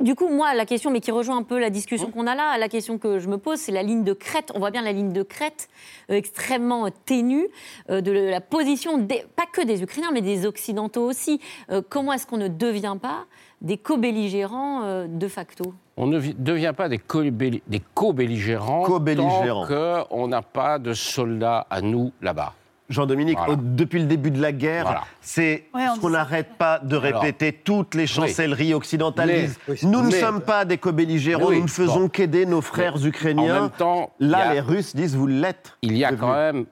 Du 0.00 0.14
coup, 0.14 0.28
moi, 0.28 0.52
la 0.54 0.66
question, 0.66 0.90
mais 0.90 1.00
qui 1.00 1.10
rejoint 1.10 1.36
un 1.38 1.42
peu 1.44 1.58
la 1.58 1.70
discussion 1.70 2.10
qu'on 2.10 2.26
a 2.26 2.34
là, 2.34 2.58
la 2.58 2.68
question 2.68 2.98
que 2.98 3.18
je 3.18 3.28
me 3.28 3.38
pose, 3.38 3.58
c'est 3.58 3.72
la 3.72 3.82
ligne 3.82 4.04
de 4.04 4.12
crête. 4.12 4.50
On 4.54 4.58
voit 4.58 4.70
bien 4.70 4.82
la 4.82 4.92
ligne 4.92 5.12
de 5.12 5.22
crête 5.22 5.68
extrêmement 6.08 6.88
ténue 7.06 7.48
de 7.88 8.12
la 8.12 8.40
position, 8.40 8.98
des- 8.98 9.24
pas 9.36 9.44
que 9.50 9.62
des 9.62 9.82
Ukrainiens, 9.82 10.10
mais 10.12 10.20
des 10.20 10.46
Occidentaux 10.46 11.04
aussi. 11.08 11.40
Comment 11.88 12.12
est-ce 12.12 12.26
qu'on 12.26 12.36
ne 12.36 12.48
devient 12.48 12.96
pas 13.00 13.24
des 13.62 13.78
co-belligérants 13.78 14.82
euh, 14.84 15.06
de 15.08 15.28
facto 15.28 15.72
On 15.96 16.06
ne 16.06 16.18
vi- 16.18 16.34
devient 16.38 16.72
pas 16.76 16.88
des 16.88 16.98
co-belli- 16.98 17.62
des 17.66 17.80
co-belligérants 17.94 18.84
tant 18.86 19.66
qu'on 20.10 20.28
n'a 20.28 20.42
pas 20.42 20.78
de 20.78 20.92
soldats 20.92 21.66
à 21.70 21.80
nous 21.80 22.12
là-bas. 22.20 22.54
Jean-Dominique, 22.88 23.38
Voilà. 23.38 23.54
depuis 23.56 24.00
le 24.00 24.06
début 24.06 24.30
de 24.30 24.40
la 24.42 24.52
guerre, 24.52 24.84
Voilà. 24.84 25.02
c'est 25.22 25.64
Ouais, 25.74 25.86
ce 25.94 26.00
qu'on 26.00 26.10
n'arrête 26.10 26.58
pas 26.58 26.78
de 26.78 26.96
Alors, 26.98 27.22
répéter. 27.22 27.52
Toutes 27.52 27.94
les 27.94 28.06
chancelleries 28.06 28.74
occidentales 28.74 29.28
Mais- 29.28 29.42
disent 29.42 29.58
Oui, 29.68 29.78
Nous 29.84 30.02
ne 30.02 30.08
mais- 30.08 30.20
sommes 30.20 30.40
pas 30.42 30.66
des 30.66 30.76
co-belligérants, 30.76 31.46
Oui, 31.48 31.56
nous 31.56 31.62
ne 31.62 31.68
faisons 31.68 32.00
bon. 32.00 32.08
qu'aider 32.08 32.44
nos 32.44 32.60
frères 32.60 32.96
Mais 33.00 33.06
ukrainiens. 33.06 33.58
En 33.58 33.60
même 33.62 33.70
temps, 33.70 34.10
Là, 34.20 34.38
a- 34.50 34.54
les 34.54 34.60
Russes 34.60 34.94
disent 34.94 35.16
Vous 35.16 35.26
l'êtes. 35.28 35.72
Il 35.80 35.96
y 35.96 36.04
a 36.04 36.12
quand 36.12 36.34
même, 36.34 36.66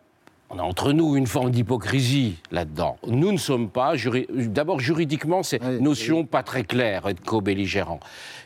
on 0.50 0.58
a 0.58 0.62
entre 0.62 0.92
nous 0.92 1.16
une 1.16 1.28
forme 1.28 1.50
d'hypocrisie 1.50 2.36
là-dedans. 2.50 2.96
Nous 3.06 3.30
ne 3.30 3.36
sommes 3.38 3.68
pas, 3.70 3.94
juri- 3.94 4.26
d'abord 4.28 4.80
juridiquement, 4.80 5.42
c'est 5.44 5.62
une 5.62 5.78
notion 5.78 6.24
pas 6.24 6.42
très 6.42 6.64
claire, 6.64 7.06
être 7.08 7.20
co-belligérant. 7.20 8.00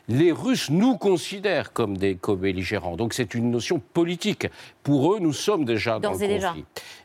Les 0.09 0.31
Russes 0.31 0.69
nous 0.69 0.99
considèrent 0.99 1.73
comme 1.73 1.97
des 1.97 2.15
co-belligérants, 2.17 2.97
donc 2.97 3.15
c'est 3.15 3.35
une 3.35 3.51
notion 3.51 3.81
politique. 3.95 4.47
Pour 4.83 5.15
eux, 5.15 5.19
nous 5.19 5.33
sommes 5.33 5.65
déjà 5.65 5.99
dans 5.99 6.13
le 6.13 6.19
déjà. 6.19 6.49
conflit. 6.49 6.65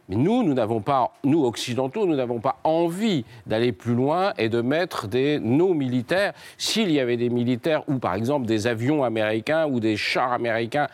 Mais 0.09 0.15
nous, 0.17 0.43
nous 0.43 0.53
n'avons 0.53 0.81
pas, 0.81 1.13
nous 1.23 1.45
occidentaux, 1.45 2.05
nous 2.05 2.15
n'avons 2.15 2.39
pas 2.39 2.59
envie 2.65 3.23
d'aller 3.45 3.71
plus 3.71 3.93
loin 3.93 4.33
et 4.37 4.49
de 4.49 4.59
mettre 4.59 5.07
des, 5.07 5.39
nos 5.39 5.73
militaires. 5.73 6.33
S'il 6.57 6.91
y 6.91 6.99
avait 6.99 7.15
des 7.15 7.29
militaires 7.29 7.83
ou 7.87 7.99
par 7.99 8.15
exemple 8.15 8.45
des 8.47 8.67
avions 8.67 9.03
américains 9.05 9.65
ou 9.67 9.79
des 9.79 9.95
chars 9.95 10.33
américains 10.33 10.87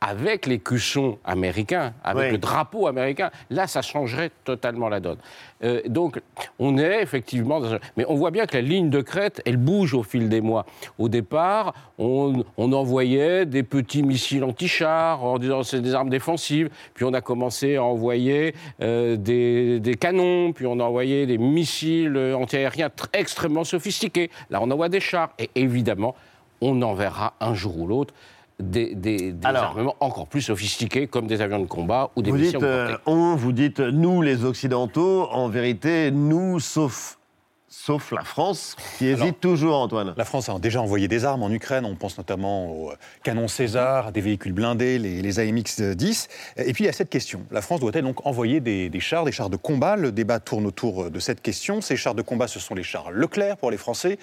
avec 0.00 0.46
les 0.46 0.58
cuissons 0.58 1.18
américains, 1.24 1.94
avec 2.04 2.24
Oui. 2.26 2.32
le 2.32 2.38
drapeau 2.38 2.86
américain, 2.86 3.30
là, 3.50 3.66
ça 3.66 3.80
changerait 3.80 4.30
totalement 4.44 4.88
la 4.90 5.00
donne. 5.00 5.16
Euh, 5.64 5.80
donc, 5.86 6.20
on 6.58 6.76
est 6.76 7.02
effectivement... 7.02 7.60
Dans 7.60 7.74
un- 7.74 7.78
Mais 7.96 8.04
on 8.08 8.14
voit 8.14 8.30
bien 8.30 8.44
que 8.46 8.54
la 8.56 8.60
ligne 8.62 8.90
de 8.90 9.00
crête, 9.00 9.40
elle 9.46 9.56
bouge 9.56 9.94
au 9.94 10.02
fil 10.02 10.28
des 10.28 10.42
mois. 10.42 10.66
Au 10.98 11.08
départ, 11.08 11.72
on, 11.98 12.44
on 12.58 12.72
envoyait 12.74 13.46
des 13.46 13.62
petits 13.62 14.02
missiles 14.02 14.44
anti-chars 14.44 15.24
en 15.24 15.38
disant 15.38 15.62
c'est 15.62 15.80
des 15.80 15.94
armes 15.94 16.10
défensives. 16.10 16.68
Puis 16.92 17.04
on 17.06 17.14
a 17.14 17.22
commencé 17.22 17.76
à 17.76 17.82
envoyer 17.82 18.54
euh, 18.82 19.16
des, 19.16 19.80
des 19.80 19.94
canons, 19.94 20.52
puis 20.52 20.66
on 20.66 20.78
a 20.78 20.84
envoyé 20.84 21.24
des 21.24 21.38
missiles 21.38 22.16
antiaériens 22.38 22.88
tr- 22.88 23.06
extrêmement 23.14 23.64
sophistiqués. 23.64 24.30
Là, 24.50 24.60
on 24.62 24.70
envoie 24.70 24.90
des 24.90 25.00
chars. 25.00 25.30
Et 25.38 25.48
évidemment, 25.54 26.14
on 26.60 26.80
enverra 26.82 27.32
un 27.40 27.54
jour 27.54 27.78
ou 27.80 27.86
l'autre 27.86 28.12
des, 28.58 28.94
des- 28.94 29.32
des 29.32 29.46
armements 29.46 29.96
encore 30.00 30.26
plus 30.28 30.40
sophistiqués, 30.42 31.06
comme 31.06 31.26
des 31.26 31.40
avions 31.42 31.60
de 31.60 31.66
combat 31.66 32.10
ou 32.16 32.22
des 32.22 32.30
Vous 32.30 32.36
missiles 32.38 32.52
dites 32.58 32.60
portée. 32.60 32.92
euh, 32.94 32.96
on, 33.06 33.36
vous 33.36 33.52
dites 33.52 33.80
nous 33.80 34.22
les 34.22 34.44
Occidentaux. 34.44 35.28
En 35.30 35.48
vérité, 35.48 36.10
nous, 36.10 36.58
sauf, 36.60 37.18
sauf 37.84 38.10
la 38.10 38.24
France, 38.24 38.74
qui 38.96 39.06
hésite 39.06 39.22
Alors, 39.22 39.34
toujours, 39.34 39.76
Antoine. 39.76 40.14
La 40.16 40.24
France 40.24 40.48
a 40.48 40.58
déjà 40.58 40.80
envoyé 40.80 41.08
des 41.08 41.24
armes 41.24 41.42
en 41.42 41.50
Ukraine. 41.50 41.84
On 41.84 41.94
pense 41.94 42.16
notamment 42.16 42.72
aux 42.72 42.92
canons 43.22 43.48
César, 43.48 44.12
des 44.12 44.20
véhicules 44.20 44.52
blindés, 44.52 44.98
les, 44.98 45.20
les 45.20 45.38
AMX-10. 45.38 46.28
Et 46.56 46.72
puis 46.72 46.84
il 46.84 46.86
y 46.86 46.90
a 46.90 46.92
cette 46.92 47.10
question. 47.10 47.44
La 47.50 47.60
France 47.60 47.80
doit-elle 47.80 48.04
donc 48.04 48.26
envoyer 48.26 48.60
des, 48.60 48.88
des 48.88 49.00
chars, 49.00 49.24
des 49.24 49.30
chars 49.30 49.50
de 49.50 49.56
combat? 49.56 49.96
Le 49.96 50.10
débat 50.10 50.40
tourne 50.40 50.66
autour 50.66 51.10
de 51.10 51.20
cette 51.20 51.42
question. 51.42 51.80
Ces 51.80 51.96
chars 51.96 52.14
de 52.14 52.22
combat, 52.22 52.48
ce 52.48 52.58
sont 52.58 52.74
les 52.74 52.82
chars 52.82 53.10
Leclerc 53.10 53.58
pour 53.58 53.70
les 53.70 53.76
Français. 53.76 54.18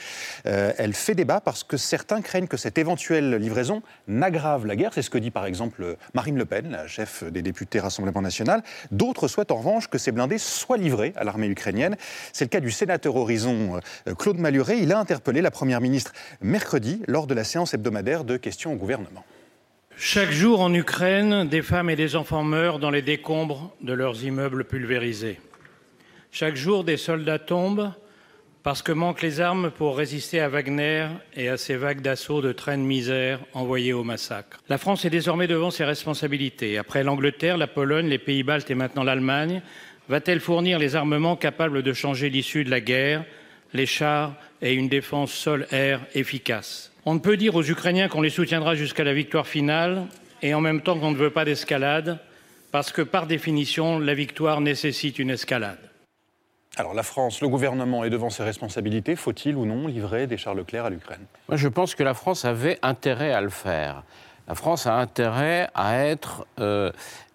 Euh, 0.45 0.73
elle 0.77 0.93
fait 0.93 1.15
débat 1.15 1.39
parce 1.39 1.63
que 1.63 1.77
certains 1.77 2.21
craignent 2.21 2.47
que 2.47 2.57
cette 2.57 2.77
éventuelle 2.77 3.35
livraison 3.35 3.83
n'aggrave 4.07 4.65
la 4.65 4.75
guerre. 4.75 4.91
C'est 4.93 5.03
ce 5.03 5.11
que 5.11 5.19
dit 5.19 5.31
par 5.31 5.45
exemple 5.45 5.95
Marine 6.13 6.37
Le 6.37 6.45
Pen, 6.45 6.71
la 6.71 6.87
chef 6.87 7.23
des 7.23 7.43
députés 7.43 7.79
Rassemblement 7.79 8.21
National. 8.21 8.63
D'autres 8.91 9.27
souhaitent 9.27 9.51
en 9.51 9.57
revanche 9.57 9.87
que 9.87 9.99
ces 9.99 10.11
blindés 10.11 10.39
soient 10.39 10.77
livrés 10.77 11.13
à 11.15 11.23
l'armée 11.23 11.47
ukrainienne. 11.47 11.95
C'est 12.33 12.45
le 12.45 12.49
cas 12.49 12.59
du 12.59 12.71
sénateur 12.71 13.15
Horizon 13.15 13.42
euh, 13.47 14.15
Claude 14.15 14.37
Maluret. 14.37 14.79
Il 14.79 14.91
a 14.91 14.99
interpellé 14.99 15.41
la 15.41 15.51
Première 15.51 15.81
ministre 15.81 16.13
mercredi 16.41 17.01
lors 17.07 17.27
de 17.27 17.33
la 17.33 17.43
séance 17.43 17.73
hebdomadaire 17.73 18.23
de 18.23 18.37
questions 18.37 18.73
au 18.73 18.75
gouvernement. 18.75 19.23
Chaque 19.95 20.31
jour 20.31 20.59
en 20.61 20.73
Ukraine, 20.73 21.47
des 21.47 21.61
femmes 21.61 21.89
et 21.89 21.95
des 21.95 22.15
enfants 22.15 22.43
meurent 22.43 22.79
dans 22.79 22.89
les 22.89 23.01
décombres 23.01 23.75
de 23.81 23.93
leurs 23.93 24.23
immeubles 24.23 24.65
pulvérisés. 24.65 25.39
Chaque 26.31 26.55
jour, 26.55 26.83
des 26.83 26.97
soldats 26.97 27.39
tombent 27.39 27.91
parce 28.63 28.81
que 28.81 28.93
manquent 28.93 29.21
les 29.21 29.41
armes 29.41 29.71
pour 29.71 29.97
résister 29.97 30.39
à 30.39 30.47
Wagner 30.47 31.07
et 31.35 31.49
à 31.49 31.57
ces 31.57 31.75
vagues 31.75 32.01
d'assaut 32.01 32.41
de 32.41 32.53
trains 32.53 32.77
de 32.77 32.83
misère 32.83 33.39
envoyés 33.53 33.91
au 33.91 34.05
massacre. 34.05 34.61
La 34.69 34.77
France 34.77 35.03
est 35.03 35.09
désormais 35.09 35.47
devant 35.47 35.69
ses 35.69 35.83
responsabilités. 35.83 36.77
Après 36.77 37.03
l'Angleterre, 37.03 37.57
la 37.57 37.67
Pologne, 37.67 38.07
les 38.07 38.17
pays 38.19 38.41
baltes 38.41 38.71
et 38.71 38.75
maintenant 38.75 39.03
l'Allemagne, 39.03 39.61
va-t-elle 40.09 40.39
fournir 40.39 40.79
les 40.79 40.95
armements 40.95 41.35
capables 41.35 41.83
de 41.83 41.93
changer 41.93 42.29
l'issue 42.29 42.63
de 42.63 42.69
la 42.69 42.81
guerre, 42.81 43.25
les 43.73 43.85
chars 43.85 44.35
et 44.61 44.73
une 44.73 44.89
défense 44.89 45.31
sol-air 45.31 46.01
efficace? 46.13 46.91
On 47.05 47.13
ne 47.13 47.19
peut 47.19 47.37
dire 47.37 47.55
aux 47.55 47.63
Ukrainiens 47.63 48.07
qu'on 48.07 48.21
les 48.21 48.29
soutiendra 48.29 48.75
jusqu'à 48.75 49.03
la 49.03 49.13
victoire 49.13 49.47
finale 49.47 50.07
et 50.41 50.53
en 50.53 50.61
même 50.61 50.81
temps 50.81 50.97
qu'on 50.97 51.11
ne 51.11 51.17
veut 51.17 51.29
pas 51.29 51.45
d'escalade, 51.45 52.19
parce 52.71 52.91
que 52.91 53.01
par 53.01 53.27
définition, 53.27 53.99
la 53.99 54.13
victoire 54.13 54.61
nécessite 54.61 55.19
une 55.19 55.29
escalade. 55.29 55.79
Alors 56.75 56.93
la 56.93 57.03
France, 57.03 57.41
le 57.41 57.49
gouvernement 57.49 58.03
est 58.03 58.09
devant 58.09 58.31
ses 58.31 58.43
responsabilités. 58.43 59.15
Faut-il 59.15 59.55
ou 59.55 59.65
non 59.65 59.87
livrer 59.87 60.25
des 60.25 60.37
chars 60.37 60.55
Leclerc 60.55 60.85
à 60.85 60.89
l'Ukraine? 60.89 61.25
Moi, 61.47 61.57
je 61.57 61.67
pense 61.67 61.93
que 61.93 62.03
la 62.03 62.15
France 62.15 62.45
avait 62.45 62.79
intérêt 62.81 63.31
à 63.31 63.41
le 63.41 63.49
faire. 63.49 64.03
La 64.47 64.55
France 64.55 64.87
a 64.87 64.95
intérêt 64.95 65.69
à 65.75 65.97
être 65.97 66.45
euh, 66.59 66.91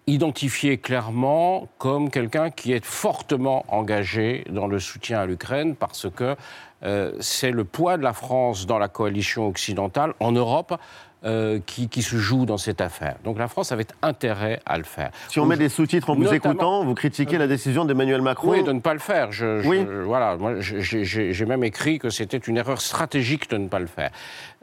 identifiée 0.09 0.77
clairement 0.77 1.67
comme 1.77 2.09
quelqu'un 2.09 2.49
qui 2.49 2.73
est 2.73 2.83
fortement 2.83 3.63
engagé 3.67 4.43
dans 4.49 4.67
le 4.67 4.79
soutien 4.79 5.19
à 5.19 5.25
l'Ukraine 5.25 5.75
parce 5.75 6.07
que 6.09 6.35
euh, 6.83 7.11
c'est 7.19 7.51
le 7.51 7.63
poids 7.63 7.97
de 7.97 8.03
la 8.03 8.13
France 8.13 8.65
dans 8.65 8.79
la 8.79 8.87
coalition 8.87 9.47
occidentale 9.47 10.13
en 10.19 10.31
Europe 10.31 10.79
euh, 11.25 11.59
qui, 11.65 11.89
qui 11.89 12.01
se 12.01 12.15
joue 12.15 12.45
dans 12.45 12.57
cette 12.57 12.79
affaire. 12.81 13.15
Donc 13.25 13.37
la 13.37 13.47
France 13.47 13.71
avait 13.71 13.85
intérêt 14.01 14.61
à 14.65 14.77
le 14.77 14.83
faire. 14.85 15.11
Si 15.27 15.39
on 15.39 15.45
met 15.45 15.57
des 15.57 15.67
sous-titres 15.69 16.09
en 16.09 16.15
vous 16.15 16.33
écoutant, 16.33 16.85
vous 16.85 16.93
critiquez 16.95 17.37
la 17.37 17.47
décision 17.47 17.83
d'Emmanuel 17.85 18.21
Macron. 18.21 18.51
Oui, 18.51 18.63
de 18.63 18.71
ne 18.71 18.79
pas 18.79 18.93
le 18.93 18.99
faire. 18.99 19.31
Je, 19.31 19.59
je- 19.61 19.67
Oui. 19.67 19.85
voilà, 20.05 20.37
moi, 20.37 20.53
j'ai- 20.59 21.45
même 21.45 21.63
écrit 21.63 21.99
que 21.99 22.09
c'était 22.09 22.37
une 22.37 22.57
erreur 22.57 22.79
stratégique 22.81 23.49
de 23.49 23.57
ne 23.57 23.67
pas 23.67 23.79
le 23.79 23.87
faire. 23.87 24.11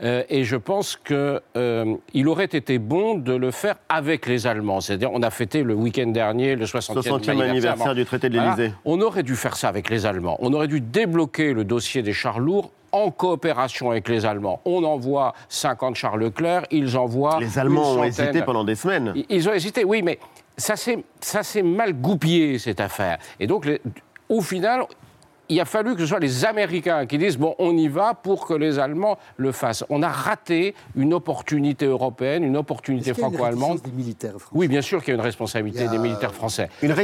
Euh, 0.03 0.23
et 0.29 0.45
je 0.45 0.57
pense 0.57 0.97
qu'il 0.97 2.29
aurait 2.29 2.45
été 2.45 2.79
bon 2.79 3.15
de 3.17 3.35
le 3.35 3.51
faire 3.51 3.77
avec 3.89 4.27
les 4.27 4.47
Allemands. 4.47 4.81
C'est-à-dire, 4.81 5.11
on 5.13 5.23
a 5.23 5.31
fêté 5.31 5.63
le 5.63 5.75
week-end 5.75 6.07
dernier 6.09 6.55
le 6.57 6.65
60e, 6.67 6.95
60e 7.03 7.41
anniversaire 7.43 7.95
du 7.95 8.05
traité 8.05 8.29
de 8.29 8.39
l'Élysée. 8.41 8.73
On 8.85 9.01
aurait 9.01 9.23
dû 9.23 9.37
faire 9.37 9.57
ça 9.57 9.69
avec 9.69 9.91
les 9.91 10.07
Allemands. 10.07 10.37
On 10.41 10.53
aurait 10.53 10.69
dû 10.69 10.81
débloquer 10.81 11.53
le 11.53 11.65
dossier 11.65 12.03
des 12.03 12.13
chars 12.13 12.39
lourds 12.39 12.71
en 12.93 13.11
coopération 13.11 13.91
avec 13.91 14.09
les 14.09 14.25
Allemands. 14.27 14.61
On 14.65 14.85
envoie 14.85 15.35
50 15.49 15.95
chars 15.97 16.17
Leclerc, 16.17 16.63
ils 16.71 16.97
envoient. 16.97 17.39
Les 17.41 17.59
Allemands 17.59 17.93
ont 17.95 18.05
hésité 18.05 18.43
pendant 18.43 18.65
des 18.65 18.75
semaines. 18.75 19.13
Ils- 19.29 19.49
ont 19.49 19.53
hésité, 19.53 19.85
oui, 19.85 20.03
mais 20.03 20.19
ça 20.57 20.77
s'est 20.77 21.05
ça 21.21 21.43
s'est 21.43 21.63
mal 21.63 21.93
goupillé, 21.95 22.59
cette 22.59 22.81
affaire. 22.81 23.19
Et 23.41 23.47
donc, 23.47 23.65
les- 23.67 23.81
au 24.29 24.41
final, 24.41 24.85
il 25.49 25.61
a 25.61 25.65
fallu 25.65 25.95
que 25.95 26.01
ce 26.01 26.07
soit 26.07 26.19
les 26.19 26.45
Américains 26.45 27.07
qui 27.07 27.19
disent 27.19 27.37
bon, 27.39 27.55
on 27.59 27.77
y 27.77 27.89
va 27.89 28.15
pour 28.15 28.47
que 28.47 28.55
les 28.55 28.79
Allemands 28.79 29.19
le 29.37 29.53
fassent. 29.53 29.85
On 29.89 30.03
a 30.03 30.09
raté 30.09 30.75
une 30.97 31.15
opportunité 31.15 31.87
européenne, 31.87 32.45
une 32.45 32.57
opportunité 32.57 33.15
franco-allemande. 33.15 33.81
des 33.83 33.91
militaires 33.93 34.33
français 34.39 34.51
Oui, 34.55 34.69
bien 34.69 34.83
sûr 34.83 35.01
qu'il 35.03 35.09
y 35.09 35.17
a 35.17 35.19
une 35.19 35.25
responsabilité 35.25 35.85
a- 35.85 35.89
des 35.89 35.99
militaires 35.99 36.35
français. 36.35 36.69
Une 36.83 36.93
ou 36.93 36.95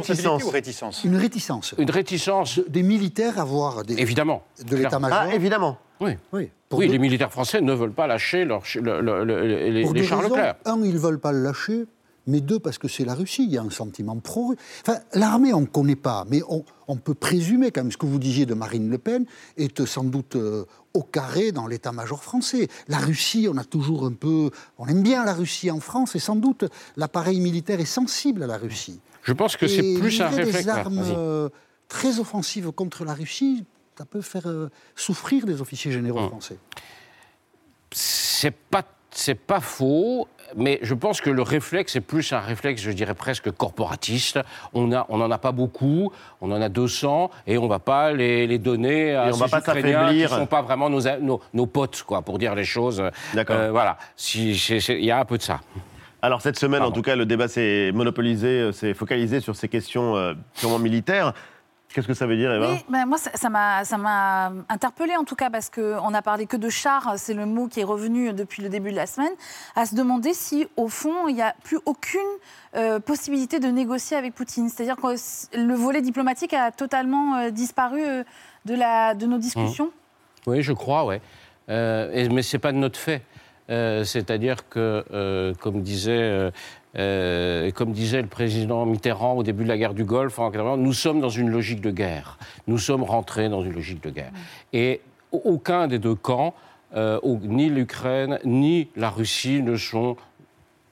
réticence 0.51 1.05
Une 1.05 1.17
réticence. 1.17 1.75
Une 1.79 1.91
réticence. 1.91 2.61
Des 2.69 2.83
militaires 2.83 3.39
à 3.39 3.45
voir 3.45 3.85
des, 3.85 3.95
Évidemment. 4.01 4.43
de 4.67 4.77
l'état-major. 4.77 5.19
Ah, 5.31 5.35
évidemment. 5.35 5.79
Oui. 6.01 6.13
Oui, 6.33 6.51
pour 6.69 6.81
Oui, 6.81 6.87
deux- 6.87 6.93
les 6.93 6.99
militaires 6.99 7.31
français 7.31 7.61
ne 7.61 7.73
veulent 7.73 7.93
pas 7.93 8.07
lâcher 8.09 8.45
leur, 8.45 8.63
le- 8.81 9.01
le- 9.01 9.25
le- 9.25 9.71
les, 9.71 9.83
Pour 9.83 9.95
les 9.95 10.01
deux 10.01 10.15
raisons. 10.15 10.29
Leclerc. 10.29 10.55
Un, 10.65 10.81
ils 10.83 10.95
ne 10.95 10.99
veulent 10.99 11.21
pas 11.21 11.31
le 11.33 11.43
lâcher, 11.43 11.85
mais 12.27 12.41
deux, 12.41 12.59
parce 12.59 12.79
que 12.79 12.89
c'est 12.89 13.05
la 13.05 13.15
Russie, 13.15 13.45
il 13.45 13.53
y 13.53 13.59
a 13.59 13.63
un 13.63 13.71
sentiment 13.71 14.17
pro 14.19 14.55
Enfin, 14.83 14.99
l'armée, 15.15 15.53
on 15.53 15.63
ne 15.63 15.67
connaît 15.67 15.97
pas, 15.97 16.25
mais 16.29 16.41
on, 16.49 16.65
on 16.89 16.97
peut 16.97 17.15
présumer, 17.15 17.71
quand 17.71 17.83
même, 17.83 17.93
ce 17.93 17.97
que 17.97 18.07
vous 18.07 18.19
disiez 18.19 18.47
de 18.47 18.55
Marine 18.55 18.91
Le 18.91 18.99
Pen 18.99 19.25
est 19.57 19.85
sans 19.87 20.05
doute 20.05 20.37
euh, 20.37 20.65
au 20.95 21.03
carré 21.03 21.53
dans 21.53 21.67
l'état-major 21.67 22.23
français. 22.23 22.69
La 22.89 22.99
Russie, 22.99 23.49
on 23.51 23.57
a 23.57 23.65
toujours 23.65 24.05
un 24.05 24.13
peu... 24.13 24.51
On 24.79 24.87
aime 24.87 25.03
bien 25.03 25.25
la 25.25 25.35
Russie 25.35 25.71
en 25.71 25.81
France, 25.81 26.15
et 26.15 26.19
sans 26.21 26.37
doute 26.37 26.65
l'appareil 26.97 27.41
militaire 27.41 27.81
est 27.81 27.85
sensible 27.85 28.43
à 28.43 28.47
la 28.47 28.59
Russie. 28.59 29.01
Je 29.23 29.33
pense 29.33 29.57
que 29.57 29.67
c'est 29.67 29.95
plus 29.99 30.21
un 30.21 30.29
réflexe. 30.29 30.65
des 30.65 30.69
armes 30.69 31.03
euh, 31.05 31.49
très 31.89 32.19
offensives 32.19 32.71
contre 32.73 33.05
la 33.05 33.15
Russie, 33.15 33.65
ça 33.97 34.05
peut 34.05 34.21
faire 34.21 34.49
euh, 34.49 34.69
souffrir 34.97 35.47
des 35.47 35.61
officiers 35.61 35.93
généraux 35.93 36.29
français. 36.29 36.59
C'est 37.93 38.51
pas, 38.51 38.83
c'est 39.11 39.35
pas 39.35 39.61
faux, 39.61 40.27
mais 40.57 40.79
je 40.83 40.95
pense 40.95 41.21
que 41.21 41.31
le 41.31 41.43
réflexe 41.43 41.97
est 41.97 42.01
plus 42.01 42.33
un 42.33 42.41
réflexe, 42.41 42.83
je 42.83 42.91
dirais 42.91 43.15
presque 43.15 43.51
corporatiste. 43.51 44.39
On 44.75 44.93
a, 44.93 45.07
on 45.09 45.31
a 45.31 45.39
pas 45.39 45.53
beaucoup, 45.53 46.13
on 46.41 46.51
en 46.53 46.61
a 46.61 46.69
200, 46.69 47.31
et 47.47 47.59
on 47.59 47.69
va 47.69 47.79
pas 47.79 48.13
les, 48.13 48.47
les 48.47 48.59
donner 48.59 49.15
à 49.15 49.29
Et 49.29 49.33
on 49.33 49.37
va 49.37 49.49
pas 49.49 49.61
qui 49.61 49.67
s'affaiblir. 49.67 50.31
sont 50.31 50.47
pas 50.47 50.63
vraiment 50.63 50.89
nos, 50.91 51.01
nos, 51.21 51.41
nos 51.55 51.67
potes, 51.67 52.03
quoi, 52.07 52.23
pour 52.23 52.39
dire 52.39 52.55
les 52.55 52.65
choses. 52.65 53.03
D'accord. 53.35 53.57
Euh, 53.57 53.71
voilà, 53.71 53.99
Si- 54.17 54.53
il 54.53 55.05
y 55.05 55.11
a 55.11 55.19
un 55.19 55.25
peu 55.25 55.39
de 55.39 55.43
ça. 55.43 55.61
Alors 56.25 56.41
cette 56.41 56.57
semaine, 56.59 56.83
en 56.83 56.93
tout 56.93 57.03
cas, 57.03 57.17
le 57.17 57.27
débat 57.27 57.49
s'est 57.49 57.91
monopolisé, 57.93 58.47
euh, 58.47 58.73
s'est 58.73 58.95
focalisé 58.95 59.41
sur 59.41 59.57
ces 59.57 59.67
questions 59.69 60.17
euh, 60.17 60.35
purement 60.57 60.79
militaires. 60.79 61.33
Qu'est-ce 61.95 62.07
que 62.07 62.15
ça 62.15 62.27
veut 62.27 62.37
dire, 62.37 62.53
Eva 62.53 62.71
Oui, 62.73 62.85
ben 62.89 63.05
moi, 63.07 63.19
ça 63.19 63.49
m'a 63.51 63.85
ça 63.85 63.99
m'a 63.99 64.53
interpellée 64.69 65.17
en 65.17 65.25
tout 65.25 65.35
cas, 65.37 65.51
parce 65.51 65.69
qu'on 65.71 66.11
n'a 66.11 66.23
parlé 66.23 66.47
que 66.47 66.57
de 66.57 66.71
chars, 66.71 67.15
c'est 67.17 67.35
le 67.35 67.45
mot 67.47 67.69
qui 67.69 67.81
est 67.81 67.85
revenu 67.85 68.33
depuis 68.33 68.63
le 68.63 68.69
début 68.71 68.91
de 68.91 68.97
la 68.97 69.07
semaine, 69.07 69.33
à 69.77 69.85
se 69.87 69.95
demander 69.95 70.33
si, 70.33 70.67
au 70.77 70.89
fond, 70.89 71.29
il 71.29 71.35
n'y 71.35 71.43
a 71.43 71.55
plus 71.65 71.79
aucune 71.85 72.21
euh, 72.77 72.99
possibilité 73.01 73.59
de 73.61 73.69
négocier 73.69 74.17
avec 74.17 74.35
Poutine. 74.35 74.69
C'est-à-dire 74.69 74.97
que 74.97 75.09
le 75.59 75.75
volet 75.75 76.01
diplomatique 76.01 76.55
a 76.55 76.71
totalement 76.71 77.37
euh, 77.37 77.51
disparu 77.51 78.03
euh, 78.03 78.23
de, 78.65 78.75
la, 78.75 79.15
de 79.15 79.27
nos 79.27 79.39
discussions. 79.39 79.91
Oui, 80.47 80.63
je 80.63 80.73
crois, 80.73 81.05
ouais. 81.05 81.21
Euh, 81.69 82.11
et- 82.13 82.29
mais 82.29 82.43
c'est 82.43 82.59
pas 82.59 82.73
de 82.73 82.79
notre 82.79 82.99
fait. 82.99 83.23
Euh, 83.71 84.03
C'est-à-dire 84.05 84.69
que, 84.69 85.05
euh, 85.13 85.53
comme 85.61 85.83
disait, 85.83 86.51
euh, 86.97 87.69
euh, 87.69 87.71
comme 87.71 87.93
disait 87.93 88.21
le 88.23 88.29
président 88.29 88.85
Mitterrand 88.87 89.35
au 89.35 89.43
début 89.43 89.65
de 89.65 89.69
la 89.69 89.79
guerre 89.79 89.95
du 89.95 90.05
Golfe, 90.05 90.39
en 90.39 90.51
80, 90.51 90.77
nous 90.77 90.93
sommes 90.93 91.21
dans 91.21 91.29
une 91.29 91.49
logique 91.51 91.81
de 91.81 91.91
guerre. 91.91 92.39
Nous 92.67 92.79
sommes 92.79 93.03
rentrés 93.03 93.49
dans 93.49 93.63
une 93.63 93.73
logique 93.73 94.03
de 94.03 94.11
guerre. 94.11 94.33
Et 94.73 95.01
aucun 95.33 95.87
des 95.89 95.99
deux 95.99 96.15
camps, 96.15 96.55
euh, 96.95 97.19
ni 97.43 97.71
l'Ukraine 97.71 98.39
ni 98.45 98.89
la 98.97 99.09
Russie, 99.11 99.63
ne 99.63 99.77
sont 99.77 100.17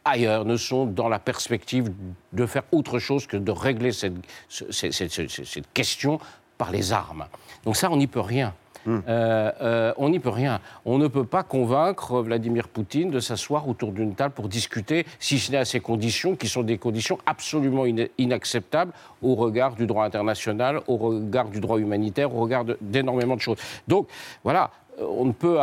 ailleurs, 0.05 0.45
ne 0.47 0.57
sont 0.57 0.87
dans 0.87 1.09
la 1.09 1.19
perspective 1.19 1.91
de 2.33 2.47
faire 2.47 2.63
autre 2.73 2.99
chose 2.99 3.27
que 3.27 3.37
de 3.37 3.51
régler 3.51 3.93
cette, 3.93 4.15
ce- 4.49 4.71
cette- 4.73 4.93
cette- 4.95 5.13
cette- 5.31 5.45
cette 5.45 5.73
question 5.75 6.19
par 6.57 6.73
les 6.73 6.93
armes. 6.93 7.27
Donc 7.65 7.77
ça, 7.77 7.91
on 7.91 7.97
n'y 7.99 8.07
peut 8.07 8.21
rien. 8.21 8.55
Euh, 8.89 9.03
euh, 9.61 9.93
on 9.99 10.09
n'y 10.11 10.19
peut 10.19 10.31
rien. 10.31 10.61
On 10.85 10.99
ne 10.99 11.09
peut 11.09 11.25
pas 11.25 11.43
convaincre 11.43 12.21
Vladimir 12.23 12.69
Poutine 12.69 13.11
de 13.11 13.21
s'asseoir 13.21 13.69
autour 13.69 13.93
d'une 13.93 14.15
table 14.15 14.35
pour 14.35 14.49
discuter, 14.49 15.07
si 15.19 15.39
ce 15.39 15.53
n'est 15.53 15.59
à 15.59 15.65
ces 15.65 15.81
conditions, 15.81 16.37
qui 16.37 16.49
sont 16.49 16.63
des 16.63 16.79
conditions 16.79 17.19
absolument 17.27 17.85
ina- 17.87 18.09
inacceptables 18.19 18.93
au 19.23 19.35
regard 19.35 19.75
du 19.75 19.87
droit 19.87 20.05
international, 20.05 20.81
au 20.87 20.97
regard 20.97 21.49
du 21.49 21.61
droit 21.61 21.79
humanitaire, 21.79 22.35
au 22.35 22.41
regard 22.41 22.65
de- 22.65 22.79
d'énormément 22.81 23.37
de 23.37 23.41
choses. 23.41 23.59
Donc, 23.89 24.09
voilà, 24.45 24.71
euh, 24.99 25.07
on 25.09 25.25
ne 25.27 25.33
peut 25.33 25.59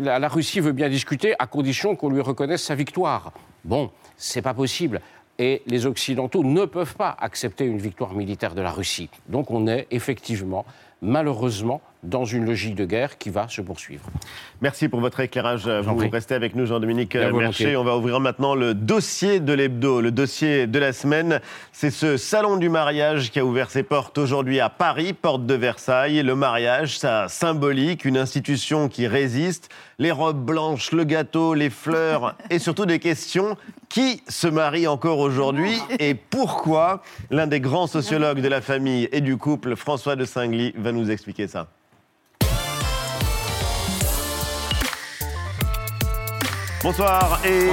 la 0.00 0.28
Russie 0.28 0.60
veut 0.60 0.72
bien 0.72 0.88
discuter 0.88 1.34
à 1.38 1.46
condition 1.46 1.96
qu'on 1.96 2.10
lui 2.10 2.20
reconnaisse 2.20 2.62
sa 2.62 2.74
victoire. 2.74 3.32
Bon, 3.64 3.90
c'est 4.16 4.42
pas 4.42 4.54
possible. 4.54 5.00
Et 5.38 5.62
les 5.66 5.84
Occidentaux 5.84 6.42
ne 6.42 6.64
peuvent 6.64 6.94
pas 6.96 7.14
accepter 7.20 7.66
une 7.66 7.78
victoire 7.78 8.14
militaire 8.14 8.54
de 8.54 8.62
la 8.62 8.70
Russie. 8.70 9.10
Donc 9.28 9.50
on 9.50 9.66
est 9.66 9.86
effectivement, 9.90 10.64
malheureusement, 11.02 11.82
dans 12.02 12.24
une 12.24 12.44
logique 12.44 12.74
de 12.74 12.84
guerre 12.84 13.18
qui 13.18 13.30
va 13.30 13.48
se 13.48 13.60
poursuivre. 13.60 14.04
Merci 14.60 14.88
pour 14.88 15.00
votre 15.00 15.20
éclairage. 15.20 15.68
Vous 15.68 15.96
prie. 15.96 16.08
restez 16.08 16.34
avec 16.34 16.54
nous, 16.54 16.66
Jean-Dominique. 16.66 17.14
Merchet. 17.14 17.76
On 17.76 17.84
va 17.84 17.96
ouvrir 17.96 18.20
maintenant 18.20 18.54
le 18.54 18.74
dossier 18.74 19.40
de 19.40 19.52
l'hebdo, 19.52 20.00
le 20.00 20.10
dossier 20.10 20.66
de 20.66 20.78
la 20.78 20.92
semaine. 20.92 21.40
C'est 21.72 21.90
ce 21.90 22.16
salon 22.16 22.56
du 22.56 22.68
mariage 22.68 23.30
qui 23.30 23.38
a 23.38 23.44
ouvert 23.44 23.70
ses 23.70 23.82
portes 23.82 24.18
aujourd'hui 24.18 24.60
à 24.60 24.68
Paris, 24.68 25.12
porte 25.12 25.46
de 25.46 25.54
Versailles. 25.54 26.22
Le 26.22 26.34
mariage, 26.34 26.98
ça 26.98 27.26
symbolique, 27.28 28.04
une 28.04 28.18
institution 28.18 28.88
qui 28.88 29.06
résiste. 29.06 29.68
Les 29.98 30.12
robes 30.12 30.44
blanches, 30.44 30.92
le 30.92 31.04
gâteau, 31.04 31.54
les 31.54 31.70
fleurs 31.70 32.36
et 32.50 32.58
surtout 32.58 32.86
des 32.86 32.98
questions. 32.98 33.56
Qui 33.88 34.22
se 34.28 34.48
marie 34.48 34.86
encore 34.86 35.20
aujourd'hui 35.20 35.78
et 36.00 36.14
pourquoi? 36.14 37.02
L'un 37.30 37.46
des 37.46 37.60
grands 37.60 37.86
sociologues 37.86 38.40
de 38.40 38.48
la 38.48 38.60
famille 38.60 39.08
et 39.12 39.20
du 39.20 39.36
couple, 39.36 39.76
François 39.76 40.16
de 40.16 40.24
Singly, 40.24 40.74
va 40.76 40.90
nous 40.90 41.10
expliquer 41.10 41.46
ça. 41.46 41.68
Bonsoir 46.86 47.40
et 47.44 47.72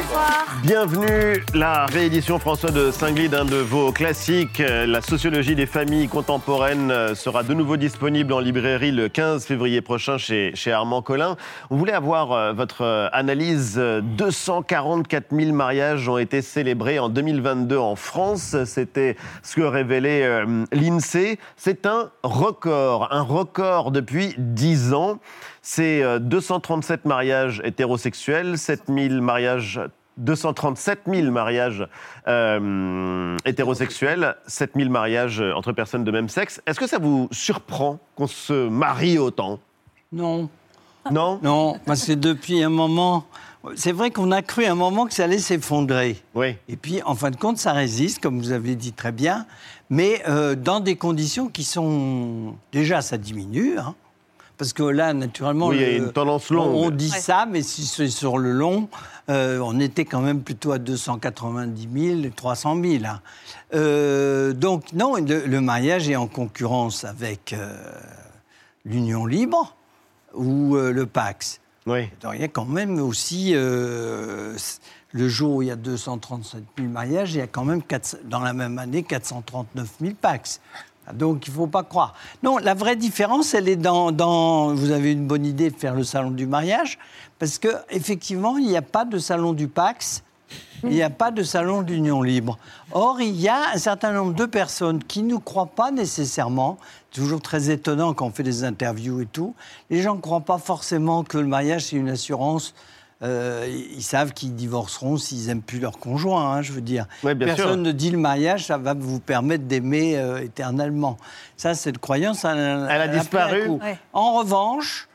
bienvenue. 0.63 1.45
La 1.53 1.85
réédition 1.85 2.39
François 2.39 2.71
de 2.71 2.89
Singly 2.89 3.29
d'un 3.29 3.45
de 3.45 3.57
vos 3.57 3.91
classiques, 3.91 4.57
La 4.57 5.01
sociologie 5.01 5.53
des 5.53 5.67
familles 5.67 6.07
contemporaines, 6.07 6.89
euh, 6.89 7.13
sera 7.13 7.43
de 7.43 7.53
nouveau 7.53 7.77
disponible 7.77 8.33
en 8.33 8.39
librairie 8.39 8.91
le 8.91 9.09
15 9.09 9.45
février 9.45 9.81
prochain 9.81 10.17
chez, 10.17 10.49
chez 10.55 10.71
Armand 10.71 11.03
Collin. 11.03 11.37
On 11.69 11.75
voulait 11.75 11.93
avoir 11.93 12.31
euh, 12.31 12.53
votre 12.53 12.81
euh, 12.81 13.07
analyse. 13.13 13.75
Euh, 13.77 14.01
244 14.01 15.27
000 15.29 15.51
mariages 15.51 16.09
ont 16.09 16.17
été 16.17 16.41
célébrés 16.41 16.97
en 16.97 17.09
2022 17.09 17.77
en 17.77 17.95
France. 17.95 18.55
C'était 18.65 19.15
ce 19.43 19.57
que 19.57 19.61
révélait 19.61 20.43
l'INSEE. 20.71 21.37
C'est 21.55 21.85
un 21.85 22.09
record, 22.23 23.09
un 23.11 23.21
record 23.21 23.91
depuis 23.91 24.33
10 24.39 24.93
ans. 24.93 25.19
C'est 25.65 26.03
euh, 26.03 26.19
237 26.19 27.05
mariages 27.05 27.61
hétérosexuels, 27.63 28.57
7000 28.57 29.02
mariages 29.09 29.79
237 30.17 31.01
000 31.07 31.31
mariages 31.31 31.87
euh, 32.27 33.37
hétérosexuels, 33.45 34.35
7 34.47 34.71
000 34.75 34.89
mariages 34.89 35.41
euh, 35.41 35.53
entre 35.53 35.71
personnes 35.71 36.03
de 36.03 36.11
même 36.11 36.29
sexe. 36.29 36.61
Est-ce 36.65 36.79
que 36.79 36.87
ça 36.87 36.99
vous 36.99 37.27
surprend 37.31 37.99
qu'on 38.15 38.27
se 38.27 38.67
marie 38.67 39.17
autant? 39.17 39.59
Non. 40.11 40.49
Non? 41.11 41.39
Non, 41.41 41.79
parce 41.85 42.05
que 42.05 42.13
depuis 42.13 42.63
un 42.63 42.69
moment, 42.69 43.25
c'est 43.75 43.91
vrai 43.91 44.11
qu'on 44.11 44.31
a 44.31 44.41
cru 44.41 44.65
un 44.65 44.75
moment 44.75 45.05
que 45.05 45.13
ça 45.13 45.25
allait 45.25 45.39
s'effondrer. 45.39 46.21
Oui. 46.33 46.55
Et 46.69 46.77
puis, 46.77 47.01
en 47.03 47.15
fin 47.15 47.29
de 47.29 47.35
compte, 47.35 47.57
ça 47.57 47.73
résiste, 47.73 48.21
comme 48.21 48.39
vous 48.39 48.51
avez 48.51 48.75
dit 48.75 48.93
très 48.93 49.11
bien, 49.11 49.45
mais 49.89 50.21
euh, 50.29 50.55
dans 50.55 50.79
des 50.79 50.95
conditions 50.95 51.49
qui 51.49 51.63
sont... 51.63 52.55
Déjà, 52.71 53.01
ça 53.01 53.17
diminue, 53.17 53.77
hein, 53.77 53.95
parce 54.63 54.71
que 54.71 54.83
là, 54.83 55.13
naturellement... 55.13 55.67
Oui, 55.67 55.75
il 55.75 55.81
y 55.81 55.85
a 55.85 55.89
le- 55.89 56.05
une 56.05 56.11
tendance 56.13 56.49
longue. 56.49 56.73
On, 56.73 56.85
on 56.87 56.89
dit 56.89 57.11
Ouais. 57.11 57.19
ça, 57.19 57.45
mais 57.45 57.61
si 57.61 57.85
c'est 57.85 58.07
sur 58.07 58.37
le 58.37 58.53
long, 58.53 58.87
euh, 59.29 59.59
on 59.59 59.77
était 59.81 60.05
quand 60.05 60.21
même 60.21 60.41
plutôt 60.41 60.71
à 60.71 60.79
290 60.79 61.89
000, 62.21 62.33
300 62.33 62.81
000. 62.81 63.03
hein. 63.05 63.19
Euh, 63.73 64.53
donc, 64.53 64.93
non, 64.93 65.15
le, 65.17 65.45
le 65.45 65.61
mariage 65.61 66.07
est 66.09 66.15
en 66.15 66.27
concurrence 66.27 67.03
avec 67.03 67.51
euh, 67.51 67.75
l'union 68.85 69.25
libre 69.25 69.75
ou 70.33 70.77
euh, 70.77 70.91
le 70.93 71.05
Pax. 71.05 71.59
Oui. 71.85 72.07
Donc, 72.21 72.31
il 72.35 72.39
y 72.41 72.45
a 72.45 72.47
quand 72.47 72.63
même 72.65 73.01
aussi, 73.01 73.51
euh, 73.53 74.55
le 75.11 75.27
jour 75.27 75.55
où 75.55 75.61
il 75.61 75.67
y 75.67 75.71
a 75.71 75.75
237 75.75 76.63
000 76.77 76.87
mariages, 76.89 77.33
il 77.33 77.39
y 77.39 77.41
a 77.41 77.47
quand 77.47 77.65
même, 77.65 77.81
dans 78.23 78.39
la 78.39 78.53
même 78.53 78.79
année, 78.79 79.03
439 79.03 79.89
000 79.99 80.13
Pax. 80.21 80.61
Donc, 81.13 81.47
il 81.47 81.49
ne 81.51 81.55
faut 81.55 81.67
pas 81.67 81.83
croire. 81.83 82.13
Non, 82.43 82.57
la 82.57 82.73
vraie 82.73 82.95
différence, 82.95 83.53
elle 83.53 83.67
est 83.67 83.75
dans, 83.75 84.11
dans- 84.11 84.73
Vous 84.73 84.91
avez 84.91 85.11
une 85.11 85.27
bonne 85.27 85.45
idée 85.45 85.69
de 85.69 85.75
faire 85.75 85.95
le 85.95 86.03
salon 86.03 86.31
du 86.31 86.47
mariage, 86.47 86.97
parce 87.39 87.57
qu'effectivement, 87.59 88.57
il 88.57 88.67
n'y 88.67 88.77
a 88.77 88.81
pas 88.81 89.03
de 89.05 89.17
salon 89.17 89.53
du 89.53 89.67
Pax. 89.67 90.23
Il 90.83 90.89
n'y 90.89 91.01
a 91.01 91.09
pas 91.09 91.31
de 91.31 91.43
salon 91.43 91.81
d'union 91.81 92.21
libre. 92.21 92.57
Or, 92.91 93.21
il 93.21 93.39
y 93.39 93.47
a 93.47 93.71
un 93.73 93.77
certain 93.77 94.11
nombre 94.11 94.33
de 94.33 94.45
personnes 94.45 95.01
qui 95.03 95.23
ne 95.23 95.37
croient 95.37 95.65
pas 95.73 95.91
nécessairement, 95.91 96.77
toujours 97.09 97.41
très 97.41 97.69
étonnant 97.69 98.13
quand 98.13 98.27
on 98.27 98.31
fait 98.31 98.43
des 98.43 98.63
interviews 98.65 99.21
et 99.21 99.25
tout, 99.25 99.55
les 99.89 100.01
gens 100.01 100.15
ne 100.15 100.19
croient 100.21 100.41
pas 100.41 100.57
forcément 100.57 101.23
que 101.23 101.37
le 101.37 101.47
mariage, 101.47 101.85
c'est 101.85 101.95
une 101.95 102.09
assurance. 102.09 102.75
Euh, 103.23 103.65
ils 103.95 104.03
savent 104.03 104.33
qu'ils 104.33 104.53
divorceront 104.53 105.15
s'ils 105.17 105.47
n'aiment 105.47 105.61
plus 105.61 105.79
leur 105.79 105.97
conjoint, 105.97 106.51
hein, 106.55 106.61
je 106.61 106.73
veux 106.73 106.81
dire. 106.81 107.05
Ouais, 107.23 107.35
bien 107.35 107.47
Personne 107.47 107.67
sûr. 107.67 107.77
ne 107.77 107.91
dit 107.93 108.11
le 108.11 108.17
mariage, 108.17 108.65
ça 108.65 108.77
va 108.77 108.93
vous 108.93 109.19
permettre 109.21 109.63
d'aimer 109.63 110.17
euh, 110.17 110.41
éternellement. 110.41 111.17
Ça, 111.55 111.73
cette 111.73 111.99
croyance, 111.99 112.43
elle, 112.43 112.87
Elle 112.89 113.01
a 113.01 113.07
disparu. 113.07 113.67
Ouais. 113.69 113.97
En 114.11 114.39
revanche, 114.39 115.07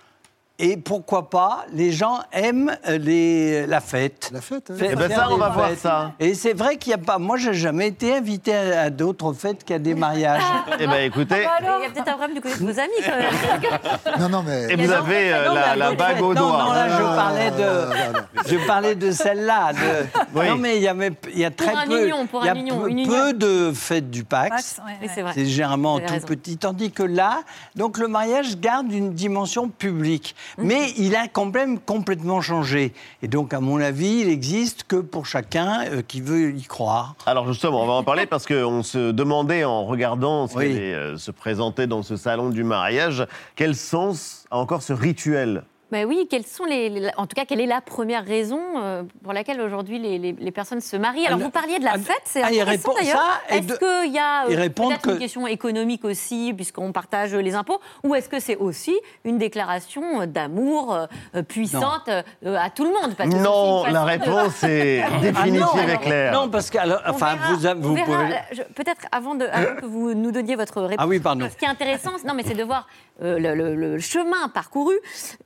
et 0.60 0.76
pourquoi 0.76 1.30
pas, 1.30 1.66
les 1.72 1.92
gens 1.92 2.18
aiment 2.32 2.76
euh, 2.88 2.98
les, 2.98 3.66
la 3.66 3.80
fête. 3.80 4.30
La 4.32 4.40
fête, 4.40 4.70
hein. 4.70 4.74
Faire- 4.76 4.90
Eh 4.92 4.96
ben 4.96 5.08
ça, 5.10 5.28
on 5.30 5.36
va 5.36 5.50
voir 5.50 5.70
ça. 5.76 6.12
Et 6.18 6.34
c'est 6.34 6.52
vrai 6.52 6.76
qu'il 6.76 6.90
n'y 6.90 6.94
a 7.00 7.04
pas. 7.04 7.18
Moi, 7.18 7.36
j'ai 7.36 7.54
jamais 7.54 7.88
été 7.88 8.16
invité 8.16 8.54
à, 8.54 8.82
à 8.82 8.90
d'autres 8.90 9.32
fêtes 9.32 9.64
qu'à 9.64 9.78
des 9.78 9.94
mariages. 9.94 10.42
Eh 10.80 10.86
ben 10.86 11.04
écoutez, 11.04 11.36
Il 11.60 11.64
y 11.64 11.86
a 11.86 11.90
peut-être 11.90 12.08
un 12.08 12.12
problème 12.16 12.34
du 12.34 12.40
côté 12.40 12.54
de 12.58 12.64
vos 12.64 12.78
amis 12.80 12.90
quand 13.04 13.16
même. 13.16 14.20
Non, 14.20 14.28
non, 14.28 14.42
mais. 14.46 14.72
et 14.72 14.76
vous 14.76 14.90
avez 14.92 15.32
euh, 15.32 15.48
Non, 15.48 15.54
la, 15.76 15.92
bague 15.92 16.22
au 16.22 16.34
non, 16.34 16.40
doigt. 16.48 16.64
Non, 16.64 16.72
là, 16.72 16.88
je 16.88 17.02
Ah, 17.04 17.14
parlais 17.16 17.50
de, 17.50 18.48
je 18.48 18.66
parlais 18.66 18.94
de 18.94 19.10
celle-là. 19.12 19.72
de- 19.72 20.06
Oui. 20.34 20.48
Non, 20.48 20.56
mais 20.56 20.76
il 20.76 20.82
y, 20.82 20.88
avait, 20.88 21.12
il 21.32 21.38
y 21.38 21.44
a 21.44 21.50
très 21.50 21.72
un 21.74 21.86
peu. 21.86 22.02
union, 22.04 22.26
pour 22.26 22.42
il 22.42 22.46
y 22.46 22.48
a 22.48 22.52
un 22.52 22.56
union, 22.56 22.80
peu, 22.80 22.90
une 22.90 23.06
peu 23.06 23.32
de 23.32 23.72
fêtes 23.72 24.10
du 24.10 24.24
Pax. 24.24 24.48
Pax, 24.50 24.80
ouais, 24.84 24.92
Oui, 25.16 25.22
ouais. 25.22 25.30
c'est 25.34 25.46
généralement 25.46 25.98
tout 26.00 26.12
raison. 26.12 26.26
petit. 26.26 26.56
Tandis 26.56 26.90
que 26.90 27.02
là, 27.04 27.40
donc 27.76 27.98
le 27.98 28.08
mariage 28.08 28.58
garde 28.58 28.90
une 28.92 29.12
dimension 29.14 29.68
publique. 29.68 30.34
Mhm. 30.56 30.66
Mais 30.66 30.92
il 30.96 31.14
a 31.16 31.28
quand 31.28 31.52
même 31.52 31.78
complètement 31.78 32.40
changé. 32.40 32.92
Et 33.22 33.28
donc, 33.28 33.52
à 33.52 33.60
mon 33.60 33.80
avis, 33.80 34.20
il 34.20 34.28
existe 34.28 34.84
que 34.84 34.96
pour 34.96 35.26
chacun 35.26 35.84
euh, 35.86 36.02
qui 36.06 36.20
veut 36.20 36.54
y 36.54 36.62
croire. 36.62 37.16
Alors 37.26 37.46
justement, 37.46 37.82
on 37.82 37.86
va 37.86 37.92
en 37.94 38.04
parler 38.04 38.26
parce 38.26 38.46
qu'on 38.46 38.82
se 38.82 39.10
demandait 39.10 39.64
en 39.64 39.84
regardant 39.84 40.46
ce 40.46 40.54
qui 40.54 40.60
allait 40.60 40.94
euh, 40.94 41.16
se 41.16 41.30
présenter 41.30 41.86
dans 41.86 42.02
ce 42.02 42.16
salon 42.16 42.50
du 42.50 42.64
mariage, 42.64 43.26
quel 43.56 43.74
sens 43.74 44.44
a 44.50 44.58
encore 44.58 44.82
ce 44.82 44.92
rituel? 44.92 45.64
Ben 45.90 46.04
oui, 46.06 46.26
quelles 46.30 46.44
sont 46.44 46.64
les, 46.66 46.90
les- 46.90 47.10
en 47.16 47.26
tout 47.26 47.34
cas, 47.34 47.46
quelle 47.46 47.60
est 47.62 47.66
la 47.66 47.80
première 47.80 48.24
raison 48.24 48.60
euh, 48.76 49.04
pour 49.24 49.32
laquelle 49.32 49.58
aujourd'hui 49.60 49.98
les, 49.98 50.18
les- 50.18 50.32
les 50.38 50.50
personnes 50.50 50.82
se 50.82 50.96
marient? 50.98 51.26
Alors 51.26 51.38
vous 51.38 51.48
parliez 51.48 51.78
de 51.78 51.84
la 51.84 51.92
fête, 51.98 52.20
c'est 52.24 52.42
ah, 52.42 52.48
il 52.52 52.60
intéressant 52.60 52.92
répond- 52.92 53.00
d'ailleurs. 53.00 53.40
Est-ce 53.48 53.78
qu'il 54.04 54.12
y 54.12 54.18
a 54.18 54.44
euh, 54.44 54.68
peut-être 54.68 54.80
une 55.08 55.14
que- 55.14 55.18
question 55.18 55.46
économique 55.46 56.04
aussi, 56.04 56.52
puisqu'on 56.54 56.92
partage 56.92 57.34
les 57.34 57.54
impôts, 57.54 57.80
ou 58.04 58.14
est-ce 58.14 58.28
que 58.28 58.38
c'est 58.38 58.56
aussi 58.56 58.94
une 59.24 59.38
déclaration 59.38 60.26
d'amour 60.26 60.94
euh, 61.34 61.42
puissante 61.42 62.08
euh, 62.08 62.22
à 62.58 62.68
tout 62.68 62.84
le 62.84 62.90
monde? 62.90 63.14
Parce 63.16 63.30
que 63.30 63.36
c'est 63.36 63.42
Non, 63.42 63.84
la 63.86 64.04
réponse 64.04 64.62
est 64.64 65.02
définitive 65.22 65.64
Ah 65.72 65.86
non, 65.86 65.88
et 65.94 65.96
claire. 65.98 66.32
Non, 66.34 66.48
parce 66.50 66.68
que, 66.68 66.76
alors, 66.78 67.00
enfin, 67.06 67.36
verra- 67.56 67.74
vous, 67.74 67.94
pouvez. 67.96 68.64
Peut-être 68.74 69.06
avant, 69.10 69.34
de, 69.34 69.46
avant 69.46 69.76
que 69.80 69.86
vous 69.86 70.12
nous 70.12 70.32
donniez 70.32 70.54
votre 70.54 70.82
réponse. 70.82 71.02
Ah 71.02 71.06
oui, 71.08 71.18
pardon. 71.18 71.48
Ce 71.50 71.56
qui 71.56 71.64
est 71.64 71.68
intéressant, 71.68 72.10
non, 72.26 72.34
mais 72.34 72.42
c'est 72.42 72.54
de 72.54 72.62
voir 72.64 72.86
euh, 73.22 73.38
le, 73.38 73.54
le- 73.54 73.74
le 73.74 73.98
chemin 73.98 74.48
parcouru, 74.52 74.94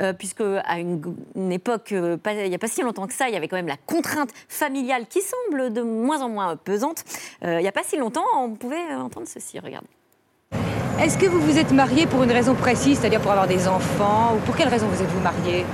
euh, 0.00 0.12
puisque 0.12 0.31
à 0.40 0.78
une, 0.78 1.00
une 1.36 1.52
époque, 1.52 1.92
euh, 1.92 2.16
pas- 2.16 2.32
il 2.32 2.48
n'y 2.48 2.54
a 2.54 2.58
pas 2.58 2.68
si 2.68 2.82
longtemps 2.82 3.06
que 3.06 3.12
ça, 3.14 3.28
il 3.28 3.34
y 3.34 3.36
avait 3.36 3.48
quand 3.48 3.56
même 3.56 3.66
la 3.68 3.76
contrainte 3.86 4.30
familiale 4.48 5.06
qui 5.08 5.20
semble 5.20 5.72
de 5.72 5.82
moins 5.82 6.20
en 6.22 6.28
moins 6.28 6.56
pesante. 6.56 7.04
Euh, 7.44 7.58
il 7.58 7.62
n'y 7.62 7.68
a 7.68 7.72
pas 7.72 7.82
si 7.84 7.96
longtemps, 7.96 8.24
on 8.36 8.50
pouvait 8.50 8.76
euh, 8.92 8.98
entendre 9.00 9.26
ceci. 9.28 9.58
Regardez. 9.58 9.86
Est-ce 11.00 11.18
que 11.18 11.26
vous 11.26 11.40
vous 11.40 11.58
êtes 11.58 11.72
marié 11.72 12.06
pour 12.06 12.22
une 12.22 12.30
raison 12.30 12.54
précise, 12.54 12.98
c'est-à-dire 12.98 13.20
pour 13.20 13.32
avoir 13.32 13.46
des 13.48 13.66
enfants, 13.66 14.34
ou 14.36 14.38
pour 14.46 14.54
quelle 14.56 14.68
raison 14.68 14.86
vous 14.86 15.02
êtes-vous 15.02 15.20
marié? 15.20 15.64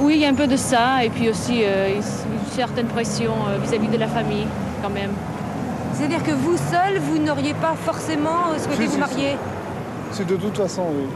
Oui, 0.00 0.14
il 0.16 0.20
y 0.20 0.26
a 0.26 0.28
un 0.28 0.34
peu 0.34 0.46
de 0.46 0.56
ça, 0.56 1.02
et 1.04 1.08
puis 1.08 1.30
aussi 1.30 1.62
euh, 1.64 1.96
une 1.96 2.50
certaine 2.52 2.86
pression 2.86 3.32
euh, 3.48 3.58
vis-à-vis 3.58 3.88
de 3.88 3.96
la 3.96 4.08
famille, 4.08 4.46
quand 4.82 4.90
même. 4.90 5.12
C'est-à-dire 5.94 6.22
que 6.22 6.32
vous 6.32 6.56
seul, 6.58 6.98
vous 6.98 7.16
n'auriez 7.18 7.54
pas 7.54 7.74
forcément 7.74 8.50
euh, 8.50 8.58
souhaité 8.58 8.82
Si, 8.82 8.86
vous 8.88 8.92
si, 8.92 8.98
marier? 8.98 9.36
C'est 10.12 10.26
de 10.26 10.36
toute 10.36 10.56
façon, 10.56 10.82
oui. 10.90 11.06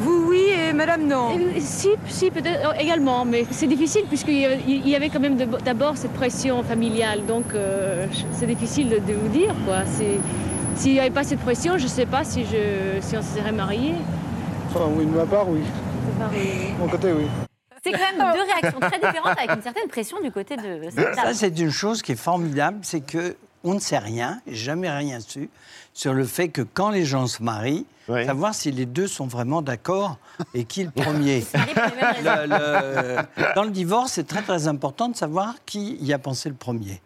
Vous 0.00 0.26
oui 0.28 0.46
et 0.50 0.72
madame 0.72 1.06
non 1.06 1.38
Si, 1.60 1.90
si 2.08 2.30
peut-être 2.30 2.70
euh, 2.70 2.72
également, 2.80 3.24
mais 3.24 3.44
c'est 3.50 3.66
difficile 3.66 4.04
puisqu'il 4.08 4.38
y 4.40 4.46
avait- 4.46 4.60
il 4.66 4.88
y 4.88 4.96
avait 4.96 5.08
quand 5.10 5.20
même 5.20 5.36
d'abord 5.36 5.96
cette 5.96 6.12
pression 6.14 6.62
familiale, 6.62 7.26
donc 7.26 7.46
euh, 7.54 8.06
c'est 8.32 8.46
difficile 8.46 8.88
de, 8.88 8.96
de 8.98 9.12
vous 9.12 9.28
dire, 9.28 9.54
quoi. 9.66 9.78
S'il 10.76 10.92
n'y 10.92 11.00
avait 11.00 11.10
pas 11.10 11.24
cette 11.24 11.40
pression, 11.40 11.76
je 11.76 11.84
ne 11.84 11.88
sais 11.88 12.06
pas 12.06 12.24
si, 12.24 12.44
je, 12.44 13.00
si 13.00 13.16
on 13.16 13.22
se 13.22 13.36
serait 13.38 13.52
mariés. 13.52 13.94
Enfin, 14.70 14.86
oui, 14.96 15.04
de 15.04 15.10
ma 15.10 15.26
part, 15.26 15.48
oui. 15.48 15.60
De 15.60 16.80
mon 16.80 16.88
côté, 16.88 17.12
oui. 17.12 17.26
C'est 17.82 17.92
quand 17.92 17.98
même 17.98 18.32
deux 18.34 18.42
réactions 18.42 18.80
très 18.80 18.98
différentes 18.98 19.38
avec 19.38 19.50
une 19.56 19.62
certaine 19.62 19.88
pression 19.88 20.18
du 20.22 20.30
côté 20.30 20.56
de 20.56 20.88
cette 20.90 21.14
Ça, 21.14 21.32
c'est 21.34 21.58
une 21.58 21.70
chose 21.70 22.02
qui 22.02 22.12
est 22.12 22.20
formidable, 22.20 22.78
c'est 22.82 23.00
que 23.00 23.36
on 23.64 23.74
ne 23.74 23.80
sait 23.80 23.98
rien, 23.98 24.40
jamais 24.46 24.90
rien 24.90 25.20
su, 25.20 25.50
sur 25.92 26.14
le 26.14 26.24
fait 26.24 26.48
que 26.48 26.62
quand 26.62 26.90
les 26.90 27.04
gens 27.04 27.26
se 27.26 27.42
marient, 27.42 27.86
savoir 28.06 28.54
si 28.54 28.72
les 28.72 28.86
deux 28.86 29.06
sont 29.06 29.26
vraiment 29.26 29.62
d'accord 29.62 30.16
et 30.54 30.64
qui 30.64 30.80
est 30.80 30.84
le 30.84 30.90
premier. 30.90 31.44
Le- 31.54 32.46
le- 32.46 33.54
dans 33.54 33.62
le 33.62 33.70
divorce, 33.70 34.12
c'est 34.12 34.26
très 34.26 34.42
très 34.42 34.66
important 34.68 35.08
de 35.08 35.16
savoir 35.16 35.54
qui 35.66 35.96
y 36.00 36.12
a 36.12 36.18
pensé 36.18 36.48
le 36.48 36.54
premier. 36.56 37.00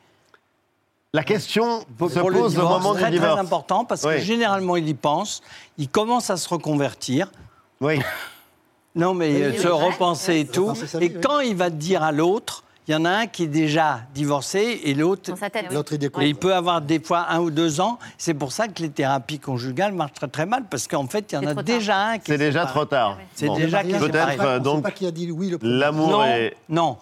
La 1.13 1.23
question 1.23 1.85
Pour- 1.99 2.11
se 2.11 2.19
pose 2.19 2.35
au 2.37 2.49
divorce, 2.49 2.83
moment 2.83 2.95
très, 2.95 3.07
du 3.07 3.13
divorce. 3.19 3.35
très 3.35 3.41
important 3.41 3.85
parce 3.85 4.03
Oui. 4.05 4.15
que 4.15 4.21
généralement 4.21 4.77
il 4.77 4.89
y 4.89 4.95
pense, 4.95 5.43
il 5.79 5.89
commence 5.89 6.31
à 6.31 6.37
se 6.37 6.49
reconvertir. 6.49 7.31
Oui. 7.81 8.01
Non, 8.97 9.13
mais 9.15 9.29
Oui, 9.33 9.43
euh, 9.43 9.51
oui, 9.53 9.59
se 9.59 9.69
oui. 9.69 9.73
repenser 9.85 10.41
et 10.41 10.47
tout. 10.47 10.73
Et 11.01 11.13
quand 11.13 11.41
il 11.41 11.55
va 11.57 11.71
dire 11.71 12.03
à 12.03 12.11
l'autre, 12.13 12.64
il 12.87 12.93
y 12.93 12.95
en 12.95 13.05
a 13.05 13.11
un 13.11 13.27
qui 13.27 13.45
est 13.45 13.49
déjà 13.49 14.01
divorcé 14.15 14.81
et 14.85 14.95
l'autre. 14.95 15.33
L'autre, 15.71 15.93
il 15.95 15.99
découvre. 15.99 16.23
Et 16.25 16.29
il 16.29 16.35
peut 16.37 16.55
avoir 16.55 16.81
des 16.83 17.01
fois 17.01 17.27
un 17.31 17.41
ou 17.41 17.51
deux 17.51 17.81
ans. 17.81 17.99
C'est 18.19 18.35
pour 18.35 18.53
ça 18.53 18.69
que 18.69 18.83
les 18.83 18.91
thérapies 18.91 19.39
conjugales 19.39 19.93
marchent 19.93 20.13
très 20.13 20.29
très 20.29 20.47
mal 20.47 20.65
parce 20.69 20.87
qu'en 20.87 21.07
fait, 21.07 21.33
il 21.33 21.35
y 21.37 21.39
en 21.39 21.47
a 21.57 21.63
déjà 21.63 21.99
un 22.09 22.19
qui 22.19 22.25
C'est 22.27 22.35
est 22.35 22.39
déjà 22.39 22.61
séparé. 22.61 22.75
trop 22.75 22.85
tard. 22.85 23.19
C'est 23.35 23.47
Bon. 23.47 23.57
déjà 23.57 23.83
est 23.83 23.99
Peut-être 23.99 24.41
euh, 24.45 24.59
donc 24.59 24.83
pas 24.83 24.91
qui 24.91 25.07
a 25.07 25.11
dit 25.11 25.31
oui 25.31 25.51
le 25.51 25.59
l'amour 25.63 26.09
non, 26.11 26.25
est. 26.25 26.57
non. 26.69 26.97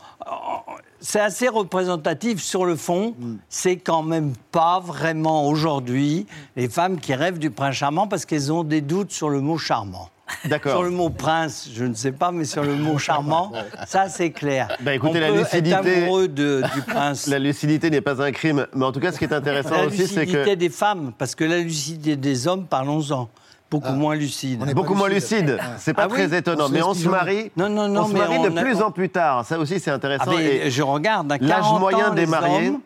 C'est 1.00 1.18
assez 1.20 1.48
représentatif 1.48 2.40
sur 2.40 2.64
le 2.64 2.76
fond. 2.76 3.14
C'est 3.48 3.76
quand 3.76 4.02
même 4.04 4.34
pas 4.52 4.78
vraiment 4.78 5.48
aujourd'hui 5.48 6.26
les 6.54 6.68
femmes 6.68 7.00
qui 7.00 7.12
rêvent 7.14 7.40
du 7.40 7.50
prince 7.50 7.74
charmant 7.74 8.06
parce 8.06 8.24
qu'elles 8.24 8.52
ont 8.52 8.62
des 8.62 8.80
doutes 8.82 9.10
sur 9.10 9.28
le 9.28 9.40
mot 9.40 9.58
charmant. 9.58 10.10
D'accord. 10.44 10.72
Sur 10.72 10.82
le 10.82 10.90
mot 10.90 11.10
prince, 11.10 11.68
je 11.74 11.84
ne 11.84 11.94
sais 11.94 12.12
pas, 12.12 12.30
mais 12.32 12.44
sur 12.44 12.62
le 12.64 12.74
mot 12.74 12.98
charmant, 12.98 13.52
ça 13.86 14.08
c'est 14.08 14.30
clair. 14.30 14.68
Bah 14.80 14.94
écoutez, 14.94 15.18
On 15.18 15.20
la 15.20 15.28
peut 15.28 15.38
lucidité. 15.38 15.70
être 15.70 15.86
amoureux 16.04 16.28
de- 16.28 16.62
du 16.74 16.82
prince. 16.86 17.26
La 17.26 17.38
lucidité 17.38 17.90
n'est 17.90 18.00
pas 18.00 18.22
un 18.22 18.32
crime. 18.32 18.66
Mais 18.74 18.84
en 18.84 18.92
tout 18.92 19.00
cas, 19.00 19.12
ce 19.12 19.18
qui 19.18 19.24
est 19.24 19.32
intéressant 19.32 19.70
La 19.76 19.86
aussi, 19.86 20.06
c'est 20.06 20.20
lucidité 20.20 20.50
que. 20.50 20.54
des 20.54 20.68
femmes, 20.70 21.12
parce 21.16 21.34
que 21.34 21.44
la 21.44 21.58
lucidité 21.58 22.16
des 22.16 22.46
hommes, 22.48 22.66
parlons-en, 22.66 23.28
beaucoup 23.70 23.92
moins 23.92 24.14
lucide. 24.14 24.64
Beaucoup 24.74 24.94
moins 24.94 25.08
lucide. 25.08 25.58
C'est 25.78 25.94
pas 25.94 26.04
Ah 26.04 26.08
très 26.08 26.26
oui 26.30 26.34
étonnant. 26.36 26.68
Mais 26.68 26.82
on 26.82 26.92
se 26.94 27.08
marie. 27.08 27.50
Non, 27.56 27.68
non, 27.68 27.88
non, 27.88 28.02
on 28.02 28.08
se 28.08 28.12
marie 28.12 28.38
de 28.40 28.48
on 28.50 28.56
a- 28.56 28.60
plus 28.62 28.82
en 28.82 28.90
plus 28.90 29.08
tard. 29.08 29.44
Ça 29.46 29.58
aussi, 29.58 29.80
c'est 29.80 29.90
intéressant. 29.90 30.24
Ah, 30.28 30.34
mais 30.36 30.66
Et 30.66 30.70
je 30.70 30.82
regarde, 30.82 31.30
L'âge 31.40 31.48
40 31.62 31.80
moyen 31.80 32.10
des 32.10 32.26
mariés. 32.26 32.68
hommes, 32.68 32.80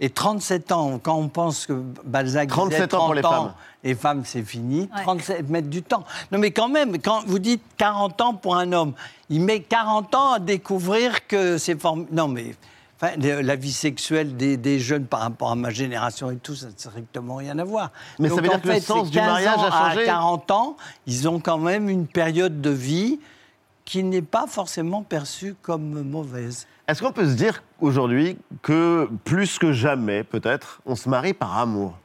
Et 0.00 0.10
37 0.10 0.72
ans, 0.72 0.98
quand 1.02 1.16
on 1.16 1.28
pense 1.28 1.66
que 1.66 1.72
Balzac 2.04 2.48
37 2.48 2.70
disait 2.70 2.94
ans 2.94 2.98
pour 2.98 3.06
30 3.06 3.16
les 3.16 3.24
ans, 3.24 3.30
femmes. 3.30 3.52
les 3.84 3.94
femmes, 3.94 4.22
c'est 4.24 4.42
fini, 4.42 4.80
Ouais. 4.94 5.02
37 5.02 5.48
mètres 5.48 5.68
du 5.68 5.82
temps. 5.82 6.04
Non, 6.30 6.38
mais 6.38 6.50
quand 6.52 6.68
même, 6.68 6.98
quand 7.00 7.22
vous 7.26 7.38
dites 7.38 7.62
40 7.76 8.20
ans 8.20 8.34
pour 8.34 8.56
un 8.56 8.72
homme, 8.72 8.92
il 9.28 9.40
met 9.40 9.60
40 9.60 10.14
ans 10.14 10.32
à 10.34 10.38
découvrir 10.38 11.26
que 11.26 11.58
c'est 11.58 11.80
formidable. 11.80 12.14
Non, 12.14 12.28
mais 12.28 12.54
enfin, 13.00 13.12
la 13.16 13.56
vie 13.56 13.72
sexuelle 13.72 14.36
des, 14.36 14.56
des 14.56 14.78
jeunes 14.78 15.06
par 15.06 15.20
rapport 15.20 15.50
à 15.50 15.56
ma 15.56 15.70
génération 15.70 16.30
et 16.30 16.36
tout, 16.36 16.54
ça 16.54 16.66
n'a 16.66 16.72
strictement 16.76 17.34
rien 17.36 17.58
à 17.58 17.64
voir. 17.64 17.90
Mais 18.20 18.28
ça 18.28 18.36
veut 18.36 18.42
dire 18.48 18.60
que 18.62 18.68
le 18.68 18.80
sens 18.80 19.10
du 19.10 19.18
15 19.18 19.26
mariage 19.26 19.58
ans 19.58 19.64
a 19.64 19.70
changé 19.90 20.02
À 20.02 20.06
40 20.06 20.50
ans, 20.52 20.76
ils 21.08 21.28
ont 21.28 21.40
quand 21.40 21.58
même 21.58 21.88
une 21.88 22.06
période 22.06 22.60
de 22.60 22.70
vie 22.70 23.18
qui 23.84 24.02
n'est 24.02 24.22
pas 24.22 24.46
forcément 24.46 25.02
perçue 25.02 25.54
comme 25.62 26.02
mauvaise. 26.02 26.66
Est-ce 26.88 27.02
qu'on 27.02 27.12
peut 27.12 27.26
se 27.28 27.34
dire 27.34 27.64
aujourd'hui 27.80 28.38
que 28.62 29.08
plus 29.24 29.58
que 29.58 29.72
jamais, 29.72 30.22
peut-être, 30.22 30.80
on 30.86 30.94
se 30.94 31.08
marie 31.08 31.34
par 31.34 31.58
amour? 31.58 31.98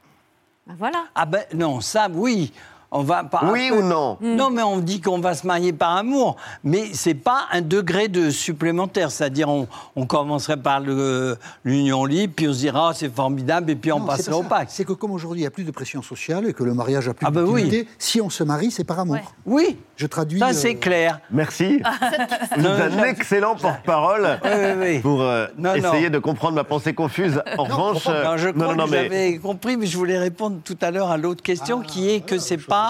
Ben 0.65 0.75
voilà. 0.77 1.03
Ah 1.13 1.25
ben 1.27 1.43
non, 1.53 1.81
ça 1.81 2.07
oui. 2.11 2.51
On 2.93 3.03
va 3.03 3.23
par 3.23 3.49
Oui 3.51 3.71
ou 3.71 3.81
non? 3.81 4.17
Non, 4.19 4.49
mais 4.49 4.63
on 4.63 4.77
dit 4.79 4.99
qu'on 4.99 5.19
va 5.19 5.33
se 5.33 5.47
marier 5.47 5.71
par 5.71 5.95
amour. 5.95 6.35
Mais 6.65 6.89
c'est 6.93 7.13
pas 7.13 7.43
un 7.53 7.61
degré 7.61 8.09
de 8.09 8.29
supplémentaire. 8.29 9.11
C'est-à-dire, 9.11 9.47
on, 9.47 9.67
on 9.95 10.05
commencerait 10.05 10.57
par 10.57 10.81
l'union 11.63 12.03
libre, 12.05 12.33
puis 12.35 12.49
on 12.49 12.53
se 12.53 12.59
dira, 12.59 12.89
Ah, 12.89 12.93
c'est 12.93 13.13
formidable, 13.13 13.71
et 13.71 13.75
puis 13.75 13.93
on 13.93 14.01
passerait 14.01 14.31
pas 14.31 14.37
au 14.37 14.43
pacte. 14.43 14.71
C'est 14.73 14.83
que 14.83 14.91
comme 14.91 15.11
aujourd'hui, 15.11 15.39
il 15.39 15.43
n'y 15.43 15.47
a 15.47 15.51
plus 15.51 15.63
de 15.63 15.71
pression 15.71 16.01
sociale 16.01 16.47
et 16.47 16.53
que 16.53 16.63
le 16.65 16.73
mariage 16.73 17.07
a 17.07 17.13
plus 17.13 17.25
Ah 17.25 17.31
bah 17.31 17.43
oui. 17.45 17.87
si 17.97 18.19
on 18.19 18.29
se 18.29 18.43
marie, 18.43 18.71
c'est 18.71 18.83
par 18.83 18.99
amour. 18.99 19.17
Oui. 19.45 19.77
Je 19.95 20.07
traduis. 20.07 20.39
Ça, 20.39 20.47
euh, 20.49 20.53
c'est 20.53 20.75
clair. 20.75 21.19
Merci. 21.31 21.81
Vous 22.57 22.61
Non, 22.63 22.75
êtes 22.75 22.93
un 22.93 23.03
excellent 23.03 23.55
porte-parole 23.55 24.39
Oui, 24.43 24.49
oui, 24.51 24.73
oui. 24.79 24.99
pour 24.99 25.21
euh, 25.21 25.45
Non, 25.57 25.69
non. 25.69 25.75
essayer 25.75 26.09
de 26.09 26.17
comprendre 26.19 26.55
ma 26.55 26.63
pensée 26.63 26.93
confuse. 26.93 27.41
En 27.57 27.63
revanche, 27.63 28.05
Non, 28.07 28.35
je 28.37 28.49
crois 28.49 28.75
non, 28.75 28.85
que 28.85 28.89
mais 28.91 29.03
j'avais 29.03 29.37
compris, 29.37 29.77
mais 29.77 29.85
je 29.85 29.95
voulais 29.97 30.17
répondre 30.17 30.57
tout 30.65 30.77
à 30.81 30.91
l'heure 30.91 31.09
à 31.11 31.17
l'autre 31.17 31.43
question 31.43 31.81
Ah, 31.83 31.87
qui 31.87 32.09
est 32.09 32.19
que 32.25 32.37
c'est 32.39 32.57
pas. 32.57 32.80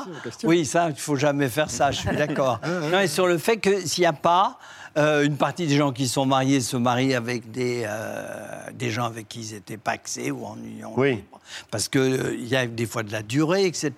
Oui, 0.44 0.66
ça, 0.66 0.90
il 0.90 0.96
faut 0.96 1.16
jamais 1.16 1.50
faire 1.50 1.70
ça, 1.70 1.92
je 1.92 2.00
suis 2.00 2.16
d'accord. 2.16 2.60
non, 2.92 3.00
et 3.00 3.08
sur 3.08 3.28
le 3.28 3.38
fait 3.38 3.58
que 3.58 3.82
s'il 3.86 4.02
n'y 4.04 4.08
a 4.08 4.14
pas. 4.14 4.58
euh, 4.98 5.24
une 5.24 5.38
partie 5.38 5.68
des 5.68 5.78
gens 5.78 5.94
qui 5.94 6.08
sont 6.08 6.26
mariés 6.26 6.60
se 6.60 6.76
marient 6.78 7.16
avec 7.16 7.50
des, 7.52 7.84
euh, 7.86 8.60
des 8.74 8.90
gens 8.92 9.06
avec 9.06 9.28
qui 9.30 9.40
ils 9.40 9.54
étaient 9.54 9.78
paxés 9.78 10.32
ou 10.32 10.46
en 10.46 10.58
union 10.58 10.92
Oui. 10.98 11.24
Parce 11.70 11.88
qu'il 11.88 12.46
y 12.48 12.56
a 12.56 12.66
des 12.66 12.86
fois 12.86 13.04
de 13.04 13.12
la 13.12 13.22
durée, 13.24 13.66
etc. 13.66 13.92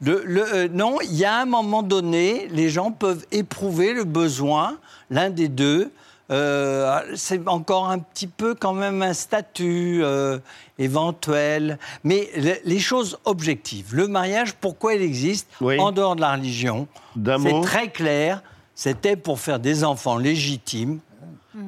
Le, 0.00 0.22
le, 0.24 0.54
euh, 0.54 0.68
non, 0.70 0.98
il 1.02 1.14
y 1.14 1.24
a 1.24 1.40
un 1.40 1.44
moment 1.44 1.82
donné, 1.82 2.48
les 2.50 2.68
gens 2.70 2.90
peuvent 2.92 3.24
éprouver 3.32 3.92
le 3.94 4.04
besoin, 4.04 4.76
l'un 5.10 5.30
des 5.30 5.48
deux, 5.48 5.90
euh, 6.30 7.00
c'est 7.14 7.46
encore 7.48 7.88
un 7.90 7.98
petit 7.98 8.26
peu 8.26 8.54
quand 8.54 8.72
même 8.72 9.02
un 9.02 9.12
statut 9.12 10.00
euh, 10.02 10.38
éventuel, 10.78 11.78
mais 12.04 12.28
le- 12.36 12.56
les 12.64 12.78
choses 12.78 13.18
objectives. 13.24 13.94
Le 13.94 14.08
mariage, 14.08 14.54
pourquoi 14.54 14.94
il 14.94 15.02
existe 15.02 15.48
Oui. 15.60 15.78
en 15.80 15.92
dehors 15.92 16.16
de 16.16 16.20
la 16.20 16.32
religion? 16.32 16.86
C'est 17.16 17.60
très 17.62 17.88
clair. 17.88 18.42
C'était 18.74 19.16
pour 19.16 19.38
faire 19.40 19.58
des 19.58 19.84
enfants 19.84 20.16
légitimes 20.16 21.00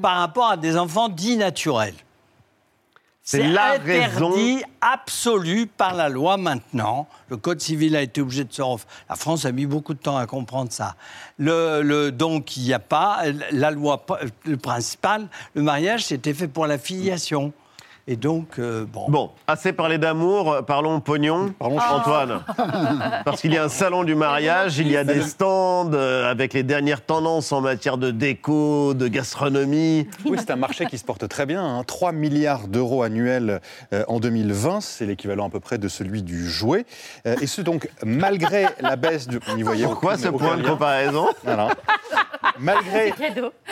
par 0.00 0.16
rapport 0.18 0.48
à 0.50 0.57
des 0.57 0.76
enfants 0.78 1.09
dits 1.11 1.36
naturels. 1.36 1.94
C'est 3.27 3.49
la 3.49 3.72
interdit 3.72 4.57
raison. 4.57 4.66
absolu 4.83 5.66
par 5.66 5.95
la 5.95 6.11
loi 6.11 6.37
maintenant. 6.37 7.09
Le 7.31 7.39
Code 7.39 7.59
civil 7.62 7.97
a 7.97 8.03
été 8.03 8.20
obligé 8.20 8.45
de 8.45 8.53
se 8.53 8.61
ref... 8.61 8.87
La 9.09 9.16
France 9.16 9.47
a 9.47 9.53
mis 9.53 9.64
beaucoup 9.64 9.95
de 9.95 9.99
temps 9.99 10.18
à 10.18 10.27
comprendre 10.27 10.70
ça. 10.70 10.95
Le, 11.39 11.81
le- 11.81 12.12
donc, 12.12 12.59
il 12.59 12.64
n'y 12.64 12.75
a 12.75 12.79
pas... 12.79 13.22
La 13.51 13.70
loi 13.70 14.05
le 14.45 14.59
principal, 14.59 15.27
le 15.55 15.62
mariage, 15.62 16.05
c'était 16.05 16.35
fait 16.35 16.49
pour 16.49 16.66
la 16.66 16.77
filiation. 16.77 17.55
Et 18.07 18.16
donc, 18.16 18.59
euh, 18.59 18.84
bon... 18.86 19.07
Bon, 19.09 19.30
assez 19.46 19.72
parlé 19.72 19.96
d'amour, 19.96 20.59
parlons 20.66 21.00
pognon. 21.00 21.55
Antoine. 21.59 22.40
Parce 23.24 23.40
qu'il 23.40 23.55
y 23.55 23.57
a 23.57 23.64
un 23.64 23.70
salon 23.70 24.05
du 24.05 24.14
mariage, 24.14 24.76
il 24.78 24.90
y 24.90 24.96
a 24.98 25.05
des 25.05 25.22
stands 25.22 25.90
euh, 25.94 26.30
avec 26.30 26.52
les 26.52 26.62
dernières 26.62 27.00
tendances 27.00 27.50
en 27.52 27.62
matière 27.62 27.96
de 27.96 28.11
déco, 28.11 28.92
de 28.92 29.09
gastronomie. 29.09 30.07
Oui, 30.26 30.36
c'est 30.38 30.50
un 30.50 30.57
marché 30.57 30.84
qui 30.84 30.98
se 30.98 31.05
porte 31.05 31.26
très 31.28 31.46
bien. 31.46 31.64
hein. 31.64 31.82
3 31.86 32.12
milliards 32.12 32.68
d'euros 32.68 33.02
annuels 33.02 33.62
euh, 33.94 34.05
en 34.07 34.20
2020, 34.20 34.82
c'est 34.82 35.07
l'équivalent 35.07 35.46
à 35.46 35.50
peu 35.50 35.61
près 35.61 35.78
de 35.78 35.88
celui 35.88 36.22
du 36.22 36.46
jouet. 36.46 36.84
Euh, 37.26 37.36
et 37.40 37.46
ce 37.46 37.62
donc 37.62 37.88
malgré 38.05 38.66
la 38.80 38.96
baisse 38.96 39.28
du... 39.28 39.40
N'y 39.57 39.62
voyez 39.62 39.84
Pourquoi 39.86 40.12
aucun- 40.14 40.22
ce 40.22 40.28
aucun 40.28 40.44
point 40.44 40.57
de 40.59 40.62
comparaison 40.68 41.28
Voilà. 41.42 41.68
Malgré, 42.61 43.12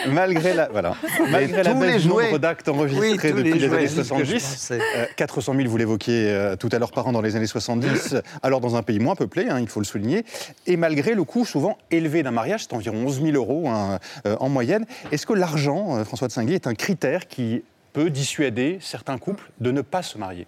malgré 0.09 0.55
la, 0.55 0.69
voilà. 0.73 0.95
malgré 1.31 1.63
la 1.63 1.75
baisse 1.75 2.03
du 2.03 2.09
nombre 2.09 2.39
d'actes 2.39 2.69
Oui, 2.69 2.75
enregistrés 2.75 3.31
tous 3.31 3.37
depuis 3.37 3.53
les 3.53 3.59
les, 3.69 3.75
années 3.75 3.87
c'est 3.87 4.03
ce 4.03 4.13
que 4.13 4.22
je 4.22 4.22
70, 4.25 4.43
pensais. 4.43 4.81
euh, 4.97 5.07
400 5.17 5.55
000, 5.57 5.69
vous 5.69 5.77
l'évoquiez 5.77 6.29
euh, 6.29 6.57
tout 6.57 6.69
à 6.73 6.79
l'heure 6.79 6.93
par 6.93 7.07
an 7.07 7.13
dans 7.13 7.21
les 7.21 7.37
années 7.37 7.47
70, 7.47 8.17
alors 8.43 8.61
dans 8.61 8.77
un 8.77 8.83
pays 8.83 8.99
moins 8.99 9.15
peuplé, 9.15 9.49
hein, 9.49 9.61
il 9.61 9.69
faut 9.69 9.81
le 9.81 9.87
souligner, 9.87 10.25
et 10.67 10.77
malgré 10.77 11.15
le 11.15 11.25
coût 11.25 11.45
souvent 11.45 11.79
élevé 11.91 12.23
d'un 12.23 12.31
mariage, 12.31 12.65
c'est 12.65 12.75
environ 12.75 13.07
11 13.07 13.23
000 13.23 13.37
euros 13.37 13.69
hein, 13.69 13.99
euh, 14.27 14.37
en 14.41 14.49
moyenne, 14.49 14.87
est-ce 15.11 15.27
que 15.27 15.33
l'argent, 15.33 15.97
euh, 15.97 16.05
François 16.05 16.29
de 16.29 16.33
Singuier, 16.33 16.57
est 16.57 16.67
un 16.67 16.75
critère 16.75 17.29
qui 17.29 17.63
peut 17.93 18.11
dissuader 18.11 18.79
certains 18.81 19.19
couples 19.19 19.51
de 19.61 19.71
ne 19.71 19.83
pas 19.83 20.03
se 20.03 20.19
marier? 20.19 20.47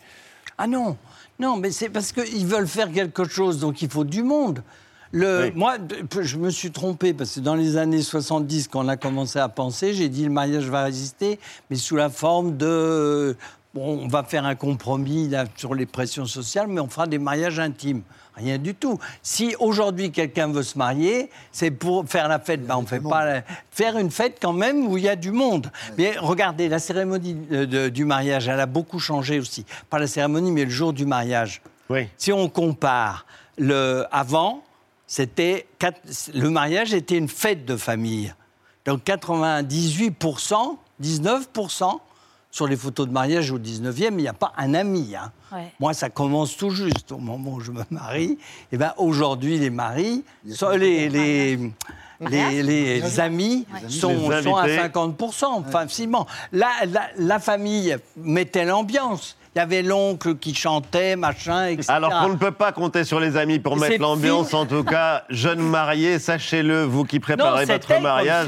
Ah 0.57 0.67
non, 0.67 0.97
non, 1.39 1.57
mais 1.57 1.71
c'est 1.71 1.89
parce 1.89 2.13
qu'ils 2.13 2.47
veulent 2.47 2.69
faire 2.69 2.93
quelque 2.93 3.25
chose, 3.25 3.59
donc 3.59 3.83
il 3.83 3.91
faut 3.91 4.05
du 4.05 4.23
monde. 4.23 4.63
Le, 5.11 5.45
Oui. 5.45 5.53
Moi, 5.55 5.77
je 6.23 6.37
me 6.39 6.51
suis 6.51 6.73
trompé, 6.73 7.13
parce 7.15 7.35
que 7.37 7.41
dans 7.41 7.55
les 7.55 7.77
années 7.77 8.03
70, 8.03 8.69
quand 8.69 8.85
on 8.85 8.89
a 8.89 8.97
commencé 8.97 9.39
à 9.39 9.49
penser, 9.49 9.95
j'ai 9.95 10.09
dit 10.09 10.25
le 10.25 10.31
mariage 10.31 10.65
va 10.69 10.83
résister, 10.85 11.39
mais 11.71 11.77
sous 11.77 11.97
la 11.97 12.09
forme 12.11 12.57
de... 12.57 13.37
Bon, 13.75 14.01
on 14.05 14.09
va 14.09 14.23
faire 14.23 14.45
un 14.45 14.55
compromis 14.55 15.29
là, 15.29 15.47
sur 15.57 15.75
les 15.75 15.85
pressions 15.87 16.27
sociales, 16.27 16.69
mais 16.69 16.81
on 16.81 16.89
fera 16.89 17.07
des 17.09 17.19
mariages 17.19 17.59
intimes. 17.59 18.03
Rien 18.37 18.59
du 18.59 18.75
tout. 18.75 18.99
Si 19.23 19.55
aujourd'hui 19.59 20.11
quelqu'un 20.13 20.49
veut 20.49 20.63
se 20.63 20.77
marier, 20.79 21.31
c'est 21.53 21.71
pour 21.71 22.05
faire 22.09 22.29
la 22.29 22.39
fête. 22.41 22.65
Ben, 22.67 22.77
on 22.77 22.87
fait 22.87 23.01
pas 23.01 23.25
la- 23.25 23.43
faire 23.71 23.97
une 23.99 24.11
fête 24.11 24.39
quand 24.41 24.53
même 24.53 24.87
où 24.89 24.97
il 24.97 25.05
y 25.05 25.09
a 25.09 25.15
du 25.17 25.31
monde. 25.31 25.71
Mais 25.99 26.15
regardez, 26.19 26.69
la 26.69 26.79
cérémonie 26.81 27.35
de- 27.35 27.89
du 27.89 28.05
mariage, 28.05 28.49
elle 28.49 28.59
a 28.61 28.67
beaucoup 28.67 28.99
changé 28.99 29.39
aussi. 29.39 29.65
Pas 29.91 29.99
la 30.01 30.07
cérémonie, 30.09 30.51
mais 30.53 30.65
le 30.65 30.71
jour 30.71 30.93
du 30.93 31.07
mariage. 31.07 31.61
Oui. 31.91 32.09
Si 32.17 32.33
on 32.33 32.49
compare 32.49 33.27
le 33.59 34.05
avant, 34.11 34.63
c'était 35.07 35.67
le 36.33 36.49
mariage 36.51 36.93
était 36.95 37.17
une 37.19 37.29
fête 37.29 37.65
de 37.65 37.77
famille. 37.77 38.35
Donc 38.85 39.05
98%, 39.05 40.79
19% 41.01 42.01
sur 42.55 42.69
les 42.69 42.77
photos 42.77 43.09
de 43.09 43.13
mariage 43.13 43.51
au 43.51 43.59
19e, 43.59 44.11
il 44.11 44.17
n'y 44.19 44.29
a 44.29 44.33
pas 44.33 44.53
un 44.57 44.75
ami. 44.75 45.17
hein. 45.17 45.33
Ouais. 45.51 45.73
Moi, 45.81 45.93
ça 45.93 46.09
commence 46.09 46.57
tout 46.57 46.71
juste 46.71 47.11
au 47.11 47.19
moment 47.19 47.55
où 47.55 47.61
je 47.61 47.73
me 47.73 47.83
marie. 47.91 48.39
Et 48.71 48.77
ben 48.77 48.93
aujourd'hui, 48.97 49.59
les 49.59 49.71
maris, 49.71 50.23
les, 50.45 51.09
les, 51.09 51.59
les, 52.21 52.63
les 52.63 53.21
amis 53.21 53.67
sont, 53.89 54.31
sont 54.41 54.55
à 54.55 54.63
invités. 54.67 54.89
50%, 54.89 55.65
facilement. 55.69 56.29
La, 56.53 56.71
la, 56.87 57.09
la 57.19 57.41
famille 57.41 57.97
mettait 58.17 58.65
l'ambiance. 58.65 59.37
Il 59.55 59.61
y 59.61 59.63
avait 59.63 59.83
l'oncle 59.83 60.35
qui 60.37 60.53
chantait, 60.53 61.15
machin, 61.15 61.67
etc. 61.69 61.87
Alors 61.93 62.11
qu'on 62.11 62.31
ne 62.31 62.35
peut 62.37 62.51
pas 62.51 62.73
compter 62.73 63.05
sur 63.05 63.21
les 63.21 63.37
amis 63.37 63.61
pour 63.61 63.77
mettre 63.77 64.01
l'ambiance, 64.03 64.53
en 64.53 64.67
tout 64.67 64.83
cas, 64.83 65.23
jeunes 65.31 65.61
mariés, 65.61 66.19
sachez-le, 66.19 66.83
vous 66.83 67.05
qui 67.05 67.21
préparez 67.21 67.65
Non, 67.65 67.73
votre 67.73 68.01
mariage. 68.01 68.47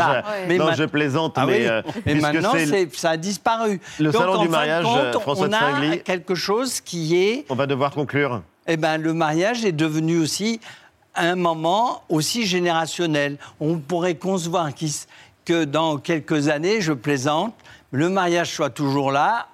Non, 0.51 0.65
ma- 0.67 0.75
je 0.75 0.83
plaisante, 0.85 1.35
Ah 1.37 1.47
mais, 1.47 1.59
oui. 1.61 1.67
euh, 1.69 1.83
Mais 2.07 2.13
puisque 2.15 2.23
maintenant, 2.33 2.53
c'est- 2.55 2.67
c'est- 2.67 2.97
ça 2.97 3.11
a 3.11 3.17
disparu. 3.17 3.81
Le 4.01 4.11
Donc, 4.11 4.21
salon 4.21 4.43
du 4.43 4.49
mariage, 4.49 4.85
compte, 4.85 5.23
François 5.23 5.47
on 5.47 5.49
de 5.49 5.55
Singly. 5.55 6.03
quelque 6.03 6.35
chose 6.35 6.81
qui 6.81 7.17
est... 7.17 7.45
On 7.51 7.55
va 7.55 7.67
devoir 7.67 7.93
conclure. 7.93 8.43
Eh 8.67 8.77
ben, 8.77 8.99
le 8.99 9.13
mariage 9.15 9.65
est 9.65 9.71
devenu 9.71 10.19
aussi 10.19 10.61
un 11.15 11.37
moment 11.37 12.03
aussi 12.09 12.47
générationnel. 12.47 13.37
On 13.61 13.79
pourrait 13.79 14.17
concevoir 14.17 14.71
que 15.45 15.63
dans 15.65 15.99
quelques 15.99 16.49
années, 16.49 16.81
je 16.81 16.93
plaisante, 16.93 17.55
le 17.97 18.11
mariage 18.11 18.51
soit 18.51 18.69
toujours 18.69 19.11
là 19.11 19.47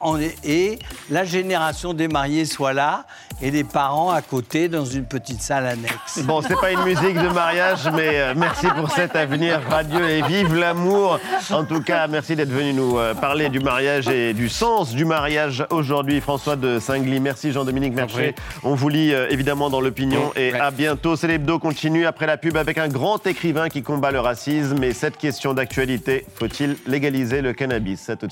et 0.43 0.81
la 1.11 1.25
génération 1.25 1.95
des 1.95 2.09
mariés 2.09 2.45
soit 2.45 2.73
là 2.73 3.07
et 3.41 3.53
les 3.53 3.63
parents 3.63 4.11
à 4.11 4.21
côté 4.21 4.69
dans 4.69 4.85
une 4.85 5.05
petite 5.05 5.41
salle 5.41 5.67
annexe. 5.67 6.21
Bon, 6.25 6.43
c'est 6.43 6.61
pas 6.61 6.73
une 6.73 6.83
musique 6.83 7.15
de 7.15 7.29
mariage, 7.29 7.89
mais 7.95 8.21
euh, 8.21 8.35
merci 8.37 8.67
pour 8.77 8.91
cet 8.91 9.17
avenir 9.17 9.61
radieux 9.69 10.09
et 10.09 10.23
vive 10.23 10.55
l'amour. 10.55 11.19
En 11.51 11.65
tout 11.65 11.83
cas, 11.83 12.07
merci 12.09 12.37
d'être 12.37 12.51
venu 12.51 12.73
nous 12.73 12.99
euh, 12.99 13.15
parler 13.15 13.49
du 13.49 13.61
mariage 13.61 14.09
et 14.09 14.33
du 14.33 14.49
sens 14.49 14.93
du 14.93 15.05
mariage 15.05 15.65
aujourd'hui. 15.71 16.21
François 16.21 16.57
de 16.57 16.79
Singly, 16.79 17.21
merci 17.21 17.53
Jean-Dominique 17.53 17.95
Merchet. 17.95 18.35
On 18.63 18.75
vous 18.75 18.89
lit 18.89 19.13
euh, 19.13 19.27
évidemment 19.31 19.71
dans 19.71 19.81
l'opinion 19.81 20.33
et 20.35 20.53
à 20.55 20.71
bientôt. 20.71 21.15
C'est 21.15 21.29
l'hebdo 21.29 21.59
continue 21.59 22.07
après 22.07 22.27
la 22.27 22.37
pub 22.37 22.57
avec 22.57 22.79
un 22.79 22.89
grand 22.89 23.25
écrivain 23.27 23.69
qui 23.69 23.83
combat 23.83 24.11
le 24.11 24.21
racisme. 24.21 24.83
Et 24.83 24.93
cette 24.93 25.17
question 25.17 25.55
d'actualité, 25.55 26.27
faut-il 26.35 26.77
légaliser 26.87 27.41
le 27.41 27.53
cannabis? 27.53 28.11
Tout 28.21 28.32